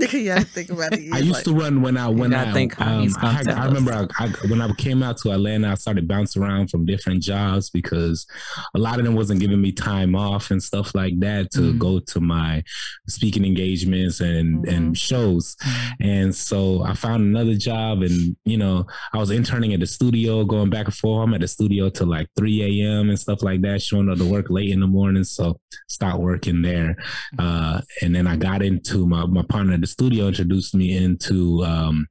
yeah, 0.12 0.40
think 0.40 0.70
about 0.70 0.92
it. 0.94 1.12
I 1.12 1.18
used 1.18 1.44
to 1.44 1.52
run 1.54 1.82
when 1.82 1.96
I 1.96 2.08
when 2.08 2.30
gotta 2.30 2.50
I 2.50 2.52
think 2.52 2.80
um, 2.80 3.08
I, 3.20 3.32
had- 3.32 3.48
I 3.48 3.66
remember 3.66 3.92
I, 3.92 4.06
I, 4.24 4.28
when 4.48 4.60
I 4.60 4.72
came 4.74 5.02
out 5.02 5.18
to 5.18 5.30
Atlanta, 5.32 5.70
I 5.70 5.74
started 5.74 6.06
bouncing 6.06 6.42
around 6.42 6.68
from 6.70 6.86
different 6.86 7.22
jobs 7.22 7.70
because 7.70 8.26
a 8.74 8.78
lot 8.78 8.98
of 8.98 9.04
them 9.04 9.14
wasn't 9.14 9.40
giving 9.40 9.60
me 9.60 9.72
time 9.72 10.14
off 10.14 10.50
and 10.50 10.62
stuff 10.62 10.94
like 10.94 11.18
that 11.20 11.50
to 11.52 11.60
Mhm. 11.60 11.78
go 11.78 12.00
to 12.00 12.20
my 12.20 12.62
speaking 13.08 13.44
engagements 13.44 14.20
and 14.20 14.64
Mhm. 14.64 14.72
and 14.76 14.98
shows. 14.98 15.56
And 16.00 16.34
so 16.34 16.82
I 16.82 16.94
found 16.94 17.22
another 17.24 17.56
job, 17.56 18.02
and 18.02 18.36
you 18.44 18.56
know, 18.56 18.86
I 19.12 19.18
was 19.18 19.30
interning 19.30 19.72
at 19.74 19.80
the 19.80 19.86
studio, 19.86 20.44
going 20.44 20.70
back 20.70 20.86
and 20.86 20.94
forth. 20.94 21.26
I'm 21.26 21.34
at 21.34 21.40
the 21.40 21.48
studio 21.48 21.88
till 21.90 22.06
like 22.06 22.28
3 22.36 22.62
a.m. 22.82 23.08
and 23.10 23.18
stuff 23.18 23.42
like 23.42 23.62
that, 23.62 23.82
showing 23.82 24.08
up 24.08 24.18
to 24.18 24.24
work 24.24 24.46
late 24.50 24.70
in 24.70 24.80
the 24.80 24.86
morning. 24.86 25.24
So 25.24 25.58
start 25.88 26.20
working 26.20 26.62
there. 26.62 26.96
Uh, 27.38 27.80
and 28.02 28.14
then 28.14 28.26
I 28.26 28.36
got 28.36 28.62
into 28.62 29.06
my 29.06 29.26
my 29.26 29.42
partner 29.42 29.76
the 29.78 29.86
studio 29.88 30.28
introduced 30.28 30.74
me 30.74 30.96
into 30.96 31.64
um, 31.64 32.06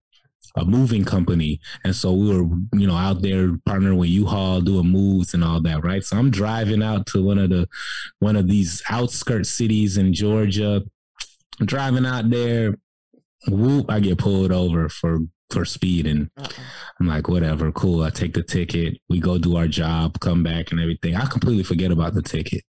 a 0.55 0.65
moving 0.65 1.05
company, 1.05 1.59
and 1.83 1.95
so 1.95 2.13
we 2.13 2.29
were 2.29 2.47
you 2.73 2.87
know 2.87 2.95
out 2.95 3.21
there 3.21 3.49
partnering 3.67 3.97
with 3.97 4.09
U-Haul 4.09 4.61
doing 4.61 4.87
moves 4.87 5.33
and 5.33 5.43
all 5.43 5.61
that, 5.61 5.83
right? 5.83 6.03
So 6.03 6.17
I'm 6.17 6.31
driving 6.31 6.83
out 6.83 7.05
to 7.07 7.23
one 7.23 7.37
of 7.37 7.49
the 7.49 7.67
one 8.19 8.35
of 8.35 8.47
these 8.47 8.81
outskirt 8.89 9.45
cities 9.45 9.97
in 9.97 10.13
Georgia. 10.13 10.83
I'm 11.59 11.65
driving 11.65 12.05
out 12.05 12.29
there, 12.29 12.75
whoop! 13.47 13.89
I 13.89 13.99
get 13.99 14.17
pulled 14.17 14.51
over 14.51 14.89
for 14.89 15.19
for 15.49 15.65
speeding. 15.65 16.29
Uh-uh. 16.37 16.49
I'm 16.99 17.07
like, 17.07 17.27
whatever, 17.27 17.71
cool. 17.71 18.03
I 18.03 18.09
take 18.09 18.33
the 18.33 18.43
ticket. 18.43 18.97
We 19.09 19.19
go 19.19 19.37
do 19.37 19.55
our 19.57 19.67
job, 19.67 20.19
come 20.19 20.43
back 20.43 20.71
and 20.71 20.79
everything. 20.79 21.15
I 21.15 21.25
completely 21.25 21.63
forget 21.63 21.91
about 21.91 22.13
the 22.13 22.21
ticket. 22.21 22.63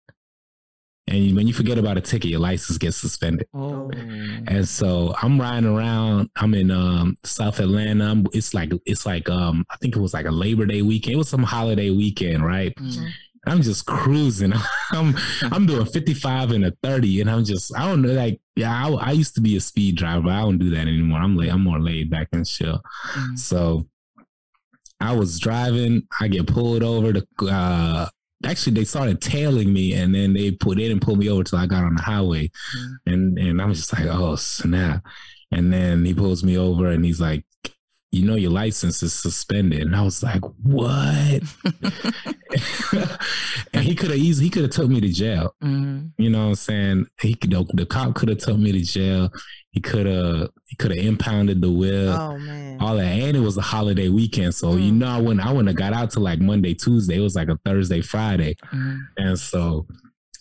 And 1.08 1.34
when 1.36 1.46
you 1.46 1.54
forget 1.54 1.78
about 1.78 1.96
a 1.96 2.00
ticket, 2.00 2.30
your 2.30 2.40
license 2.40 2.78
gets 2.78 2.96
suspended. 2.96 3.48
Oh. 3.54 3.90
And 4.46 4.68
so 4.68 5.14
I'm 5.22 5.40
riding 5.40 5.68
around. 5.68 6.30
I'm 6.36 6.54
in 6.54 6.70
um, 6.70 7.16
South 7.24 7.60
Atlanta. 7.60 8.10
I'm, 8.10 8.26
it's 8.32 8.52
like 8.52 8.72
it's 8.84 9.06
like 9.06 9.28
um, 9.30 9.64
I 9.70 9.76
think 9.78 9.96
it 9.96 10.00
was 10.00 10.14
like 10.14 10.26
a 10.26 10.30
Labor 10.30 10.66
Day 10.66 10.82
weekend. 10.82 11.14
It 11.14 11.18
was 11.18 11.28
some 11.28 11.42
holiday 11.42 11.90
weekend, 11.90 12.44
right? 12.44 12.74
Mm. 12.76 13.10
I'm 13.46 13.62
just 13.62 13.86
cruising. 13.86 14.52
I'm 14.92 15.16
I'm 15.42 15.66
doing 15.66 15.86
55 15.92 16.50
and 16.52 16.66
a 16.66 16.72
30, 16.82 17.22
and 17.22 17.30
I'm 17.30 17.44
just 17.44 17.74
I 17.76 17.88
don't 17.88 18.02
know 18.02 18.12
like 18.12 18.40
yeah. 18.56 18.86
I, 18.86 18.90
I 18.90 19.12
used 19.12 19.34
to 19.36 19.40
be 19.40 19.56
a 19.56 19.60
speed 19.60 19.96
driver. 19.96 20.28
I 20.28 20.40
don't 20.40 20.58
do 20.58 20.70
that 20.70 20.82
anymore. 20.82 21.20
I'm 21.20 21.36
late. 21.36 21.52
I'm 21.52 21.62
more 21.62 21.80
laid 21.80 22.10
back 22.10 22.28
and 22.32 22.46
chill. 22.46 22.82
Mm. 23.14 23.38
So 23.38 23.86
I 25.00 25.14
was 25.14 25.38
driving. 25.38 26.06
I 26.20 26.28
get 26.28 26.46
pulled 26.46 26.82
over. 26.82 27.12
To 27.12 27.26
uh, 27.48 28.08
actually, 28.44 28.74
they 28.74 28.84
started 28.84 29.20
tailing 29.20 29.72
me, 29.72 29.94
and 29.94 30.14
then 30.14 30.32
they 30.32 30.50
put 30.52 30.76
they 30.78 30.88
didn't 30.88 31.02
pull 31.02 31.16
me 31.16 31.28
over 31.28 31.44
till 31.44 31.58
I 31.58 31.66
got 31.66 31.84
on 31.84 31.94
the 31.96 32.02
highway, 32.02 32.50
Mm. 32.76 32.96
and 33.06 33.38
and 33.38 33.62
I'm 33.62 33.72
just 33.74 33.92
like, 33.92 34.06
oh 34.06 34.36
snap! 34.36 35.04
And 35.50 35.72
then 35.72 36.04
he 36.04 36.14
pulls 36.14 36.42
me 36.44 36.56
over, 36.58 36.88
and 36.90 37.04
he's 37.04 37.20
like. 37.20 37.44
You 38.10 38.24
know 38.24 38.36
your 38.36 38.50
license 38.50 39.02
is 39.02 39.12
suspended, 39.12 39.82
and 39.82 39.94
I 39.94 40.00
was 40.00 40.22
like, 40.22 40.40
"What?" 40.62 41.42
and 43.74 43.84
he 43.84 43.94
could 43.94 44.08
have 44.10 44.18
easily 44.18 44.46
he 44.46 44.50
could 44.50 44.62
have 44.62 44.70
took 44.70 44.88
me 44.88 44.98
to 45.00 45.08
jail. 45.10 45.54
Mm. 45.62 46.12
You 46.16 46.30
know 46.30 46.44
what 46.44 46.48
I'm 46.48 46.54
saying? 46.54 47.06
He 47.20 47.34
could 47.34 47.50
the, 47.50 47.64
the 47.74 47.84
cop 47.84 48.14
could 48.14 48.30
have 48.30 48.38
took 48.38 48.56
me 48.58 48.72
to 48.72 48.80
jail. 48.80 49.30
He 49.70 49.80
could 49.80 50.06
have 50.06 50.48
he 50.66 50.76
could 50.76 50.90
have 50.96 51.04
impounded 51.04 51.60
the 51.60 51.70
wheel 51.70 52.16
Oh 52.18 52.38
man. 52.38 52.78
all 52.80 52.96
that, 52.96 53.04
and 53.04 53.36
it 53.36 53.40
was 53.40 53.56
a 53.56 53.62
holiday 53.62 54.08
weekend. 54.08 54.54
So 54.54 54.76
you 54.76 54.92
Mm. 54.92 54.96
know, 54.98 55.08
I 55.08 55.20
wouldn't 55.20 55.46
I 55.46 55.50
wouldn't 55.50 55.68
have 55.68 55.76
got 55.76 55.92
out 55.92 56.10
to 56.12 56.20
like 56.20 56.40
Monday, 56.40 56.74
Tuesday. 56.74 57.16
It 57.16 57.20
was 57.20 57.34
like 57.36 57.48
a 57.48 57.58
Thursday, 57.64 58.00
Friday, 58.00 58.56
Mm. 58.74 58.98
and 59.18 59.38
so. 59.38 59.86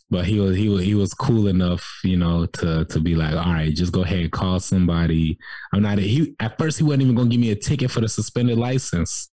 But 0.10 0.24
he 0.26 0.40
was 0.40 0.56
he 0.56 0.70
was 0.70 0.84
he 0.86 0.96
was 0.96 1.14
cool 1.14 1.48
enough, 1.48 2.00
you 2.06 2.16
know, 2.16 2.46
to 2.46 2.86
to 2.86 3.00
be 3.02 3.14
like, 3.16 3.36
all 3.36 3.52
right, 3.52 3.74
just 3.76 3.92
go 3.92 4.04
ahead, 4.04 4.32
call 4.32 4.58
somebody. 4.62 5.38
I'm 5.74 5.82
not. 5.84 5.98
He 5.98 6.34
at 6.40 6.58
first 6.58 6.78
he 6.78 6.86
wasn't 6.86 7.02
even 7.04 7.16
gonna 7.16 7.30
give 7.30 7.42
me 7.42 7.52
a 7.52 7.56
ticket 7.56 7.92
for 7.92 8.00
the 8.00 8.08
suspended 8.08 8.58
license. 8.58 9.30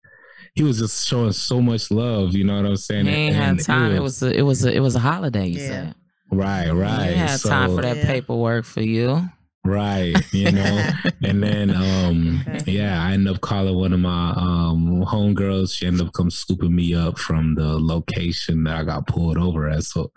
He 0.55 0.63
was 0.63 0.79
just 0.79 1.07
showing 1.07 1.33
so 1.33 1.61
much 1.61 1.91
love, 1.91 2.35
you 2.35 2.45
know 2.45 2.57
what 2.57 2.65
I'm 2.65 2.77
saying? 2.77 3.05
He 3.05 3.13
ain't 3.13 3.37
had 3.37 3.49
And 3.51 3.61
time. 3.61 3.93
It 3.93 4.01
was 4.01 4.23
a, 4.23 4.33
it 4.35 4.41
was 4.43 4.65
a, 4.65 4.73
it 4.75 4.81
was 4.81 4.97
a 4.97 5.01
holiday. 5.01 5.47
You 5.49 5.59
Yeah. 5.61 5.69
said. 5.69 5.95
right, 6.31 6.65
He 6.65 6.71
right. 6.73 7.09
ain't 7.11 7.19
had 7.19 7.41
time 7.41 7.75
for 7.75 7.83
that 7.83 7.99
Yeah. 7.99 8.07
paperwork 8.07 8.65
for 8.65 8.81
you. 8.81 9.29
Right, 9.65 10.25
you 10.33 10.51
know. 10.51 10.83
and 11.23 11.43
then 11.43 11.71
um 11.75 12.45
Okay. 12.49 12.73
yeah, 12.73 13.01
I 13.03 13.13
end 13.13 13.29
up 13.29 13.41
calling 13.41 13.77
one 13.77 13.93
of 13.93 14.01
my 14.01 14.31
um 14.31 15.05
homegirls. 15.07 15.73
She 15.77 15.87
ended 15.87 16.07
up 16.07 16.13
come 16.15 16.31
scooping 16.31 16.75
me 16.75 16.95
up 16.95 17.19
from 17.19 17.55
the 17.55 17.79
location 17.79 18.65
that 18.65 18.77
I 18.77 18.83
got 18.85 19.07
pulled 19.07 19.39
over 19.39 19.69
at. 19.69 19.85
So 19.85 20.11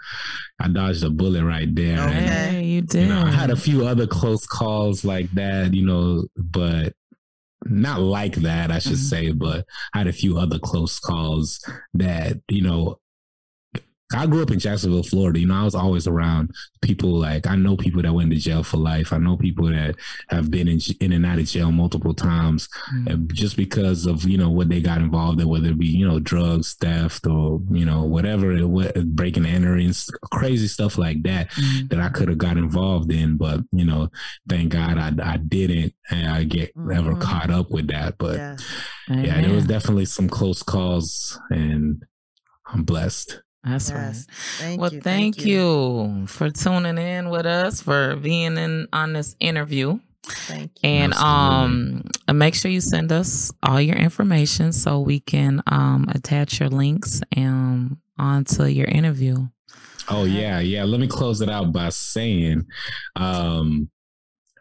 I 0.59 0.67
dodged 0.67 1.03
a 1.03 1.09
bullet 1.11 1.43
right 1.45 1.73
there. 1.75 1.99
Okay. 1.99 2.15
And, 2.15 2.65
you 2.65 2.81
did. 2.81 3.03
you 3.03 3.07
know, 3.13 3.21
I 3.23 3.31
had 3.31 3.51
a 3.51 3.55
few 3.55 3.85
other 3.85 4.07
close 4.07 4.47
calls 4.47 5.05
like 5.05 5.29
that, 5.31 5.73
you 5.75 5.85
know, 5.85 6.25
but 6.37 6.93
not 7.67 7.99
like 8.01 8.35
that, 8.37 8.71
I 8.71 8.79
should 8.79 8.93
Mhm. 8.93 9.09
say, 9.09 9.31
but 9.31 9.65
I 9.93 9.99
had 9.99 10.07
a 10.07 10.13
few 10.13 10.37
other 10.37 10.59
close 10.59 10.99
calls 10.99 11.59
that, 11.95 12.39
you 12.47 12.61
know, 12.61 12.99
I 14.13 14.27
grew 14.27 14.43
up 14.43 14.51
in 14.51 14.59
Jacksonville, 14.59 15.01
Florida. 15.01 15.39
You 15.39 15.47
know, 15.47 15.55
I 15.55 15.63
was 15.63 15.73
always 15.73 16.05
around 16.05 16.51
people 16.83 17.09
like 17.09 17.47
I 17.47 17.55
know 17.55 17.75
people 17.75 18.03
that 18.03 18.13
went 18.13 18.29
to 18.31 18.37
jail 18.37 18.61
for 18.63 18.77
life. 18.77 19.11
I 19.11 19.17
know 19.17 19.35
people 19.35 19.65
that 19.71 19.95
have 20.29 20.51
been 20.51 20.67
in, 20.67 20.79
in 20.99 21.11
and 21.11 21.25
out 21.25 21.39
of 21.39 21.45
jail 21.47 21.71
multiple 21.71 22.13
times 22.13 22.69
Mm. 22.93 23.07
and 23.11 23.33
just 23.33 23.57
because 23.57 24.05
of 24.05 24.23
you 24.25 24.37
know 24.37 24.51
what 24.51 24.69
they 24.69 24.79
got 24.79 24.99
involved 25.01 25.41
in, 25.41 25.47
whether 25.47 25.69
it 25.69 25.79
be 25.79 25.87
you 25.87 26.07
know 26.07 26.19
drugs, 26.19 26.75
theft, 26.75 27.25
or 27.25 27.59
you 27.71 27.83
know 27.83 28.03
whatever, 28.03 28.51
it, 28.51 28.63
wa- 28.69 28.91
breaking 29.05 29.45
and 29.47 29.55
entering, 29.55 29.91
crazy 30.31 30.67
stuff 30.67 30.99
like 30.99 31.23
that 31.23 31.49
Mm. 31.51 31.89
that 31.89 31.99
I 31.99 32.09
could 32.09 32.29
have 32.29 32.37
got 32.37 32.57
involved 32.57 33.11
in. 33.11 33.37
But 33.37 33.61
you 33.71 33.85
know, 33.85 34.09
thank 34.47 34.69
God 34.73 34.99
I 34.99 35.33
I 35.33 35.37
didn't, 35.37 35.95
and 36.11 36.27
I 36.27 36.43
get 36.43 36.71
ever 36.93 37.13
Mhm. 37.15 37.21
caught 37.21 37.49
up 37.49 37.71
with 37.71 37.87
that. 37.87 38.19
But 38.19 38.35
yeah. 38.37 38.57
yeah, 39.09 39.41
there 39.41 39.53
was 39.55 39.65
definitely 39.65 40.05
some 40.05 40.29
close 40.29 40.61
calls, 40.61 41.39
and 41.49 42.03
I'm 42.67 42.83
blessed. 42.83 43.41
That's 43.65 43.89
Yes. 43.89 43.95
right. 43.97 44.35
Thank 44.59 44.81
well, 44.81 44.93
you. 44.93 45.01
thank, 45.01 45.45
you. 45.45 46.25
for 46.27 46.49
tuning 46.51 46.97
in 46.97 47.29
with 47.29 47.45
us 47.45 47.81
for 47.81 48.15
being 48.15 48.57
in 48.57 48.87
on 48.93 49.13
this 49.13 49.35
interview. 49.39 49.99
Thank 50.23 50.71
you. 50.83 50.89
And 50.89 51.13
Absolutely. 51.13 52.01
um 52.29 52.37
make 52.37 52.55
sure 52.55 52.71
you 52.71 52.81
send 52.81 53.11
us 53.11 53.51
all 53.61 53.79
your 53.79 53.95
information 53.95 54.71
so 54.73 54.99
we 54.99 55.19
can 55.19 55.61
um 55.67 56.07
attach 56.09 56.59
your 56.59 56.69
links 56.69 57.21
um 57.37 57.99
onto 58.17 58.63
your 58.65 58.87
interview. 58.87 59.47
Oh 60.07 60.23
yeah, 60.25 60.59
yeah. 60.59 60.83
Let 60.83 60.99
me 60.99 61.07
close 61.07 61.41
it 61.41 61.49
out 61.49 61.71
by 61.71 61.89
saying, 61.89 62.65
um, 63.15 63.89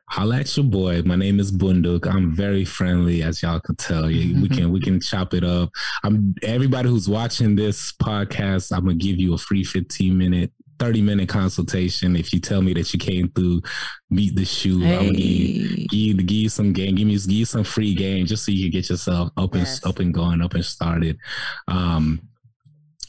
holla 0.09 0.41
at 0.41 0.57
your 0.57 0.65
boy. 0.65 1.03
My 1.03 1.17
name 1.17 1.41
is 1.41 1.51
Bunduke. 1.53 2.07
I'm 2.07 2.33
very 2.35 2.65
friendly, 2.65 3.23
as 3.23 3.43
y'all 3.43 3.61
can 3.61 3.77
tell. 3.77 4.07
We 4.07 4.49
can 4.49 4.71
we 4.73 4.81
can 4.81 5.01
chop 5.01 5.35
it 5.35 5.45
up. 5.45 5.71
I'm 6.03 6.35
everybody 6.43 6.89
who's 6.89 7.09
watching 7.09 7.57
this 7.57 7.93
podcast. 7.93 8.73
I'm 8.77 8.85
gonna 8.85 8.95
give 8.97 9.19
you 9.19 9.35
a 9.35 9.39
free 9.39 9.65
15 9.65 10.17
minute 10.17 10.53
30 10.81 11.03
minute 11.03 11.29
consultation 11.29 12.17
if 12.17 12.33
you 12.33 12.41
tell 12.41 12.61
me 12.61 12.75
that 12.75 12.93
you 12.93 12.99
came 12.99 13.29
through 13.31 13.63
meet 14.11 14.35
the 14.35 14.45
shoe 14.45 14.85
i'm 14.85 15.07
gonna 15.07 15.13
give 15.13 15.21
you, 15.21 15.77
give 15.87 15.93
you, 16.01 16.15
give 16.15 16.37
you 16.37 16.49
some 16.49 16.73
game 16.73 16.97
give 16.97 17.07
me 17.07 17.15
give 17.17 17.31
you 17.31 17.45
some 17.45 17.63
free 17.63 17.95
game 17.95 18.27
just 18.27 18.45
so 18.45 18.51
you 18.51 18.65
can 18.65 18.73
get 18.73 18.91
yourself 18.91 19.31
up 19.37 19.53
and 19.55 19.61
Yes. 19.63 19.87
up 19.87 20.01
and 20.01 20.13
going 20.13 20.43
up 20.43 20.53
and 20.55 20.65
started 20.65 21.17
um 21.69 22.21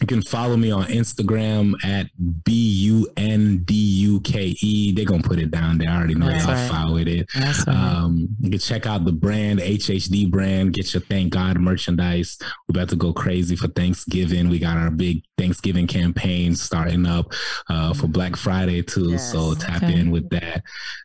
you 0.05 0.17
can 0.17 0.21
follow 0.21 0.55
me 0.55 0.69
on 0.69 0.83
Instagram 0.85 1.73
at 1.83 2.05
B 2.43 2.51
U 2.53 3.09
N 3.17 3.63
D 3.65 3.73
U 3.73 4.19
K 4.21 4.55
E. 4.61 4.91
They're 4.93 5.03
gonna 5.03 5.23
put 5.23 5.39
it 5.39 5.49
down 5.49 5.79
there. 5.79 5.89
I 5.89 5.97
already 5.97 6.13
know 6.13 6.27
That's 6.27 6.45
y'all 6.45 6.53
right. 6.53 6.69
follow 6.69 6.97
it. 6.97 7.27
That's 7.33 7.65
right. 7.65 7.75
Um, 7.75 8.27
you 8.39 8.51
can 8.51 8.59
check 8.59 8.85
out 8.85 9.03
the 9.03 9.11
brand, 9.11 9.59
HHD 9.59 10.29
brand. 10.29 10.73
Get 10.73 10.93
your 10.93 11.01
Thank 11.01 11.33
God 11.33 11.59
merchandise. 11.59 12.37
We're 12.67 12.79
about 12.79 12.89
to 12.89 12.95
go 12.95 13.13
crazy 13.13 13.55
for 13.55 13.67
Thanksgiving. 13.69 14.47
We 14.49 14.59
got 14.59 14.77
our 14.77 14.91
big 14.91 15.23
Thanksgiving 15.39 15.87
campaign 15.87 16.55
starting 16.55 17.07
up 17.07 17.33
uh, 17.69 17.93
for 17.95 18.07
Black 18.07 18.35
Friday 18.35 18.83
too. 18.83 19.17
So 19.17 19.55
tap 19.55 19.81
Okay. 19.81 19.99
in 19.99 20.11
with 20.11 20.29
that 20.29 20.61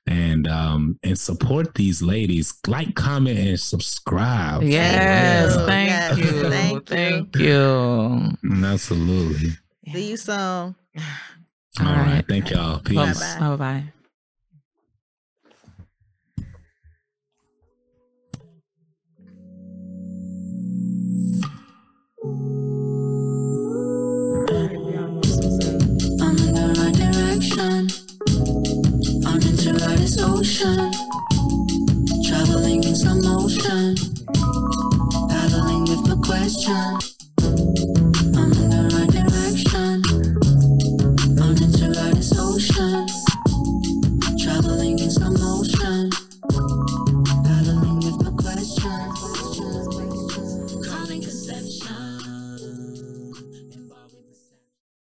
and 0.06 0.46
um, 0.46 0.98
and 1.02 1.18
support 1.18 1.74
these 1.74 2.02
ladies. 2.02 2.52
Like, 2.66 2.94
comment, 2.94 3.38
and 3.38 3.58
subscribe. 3.58 4.62
yes, 4.62 5.56
thank 5.64 5.88
Yes, 5.88 6.18
you. 6.18 6.50
thank 6.50 6.72
you. 6.72 6.80
Thank 6.82 7.36
you. 7.36 8.36
Absolutely. 8.90 9.50
See 9.92 10.10
you 10.10 10.16
soon. 10.16 10.34
All 10.36 10.74
All 11.78 11.86
right. 11.86 12.14
right. 12.14 12.24
Thank 12.26 12.50
y'all. 12.50 12.80
Peace. 12.80 12.96
Bye-bye. 12.96 13.38
Bye 13.38 13.56
bye. 13.56 13.84
I'm 26.20 26.36
in 26.36 26.52
the 26.52 26.66
right 26.80 26.96
direction. 26.98 27.86
I'm 29.24 29.40
into 29.40 29.72
this 29.72 30.18
ocean. 30.20 30.90
Traveling 32.26 32.82
in 32.82 32.96
slow 32.96 33.14
motion. 33.14 33.94
Paddling 35.28 35.82
with 35.82 36.08
no 36.08 36.16
question. 36.16 37.09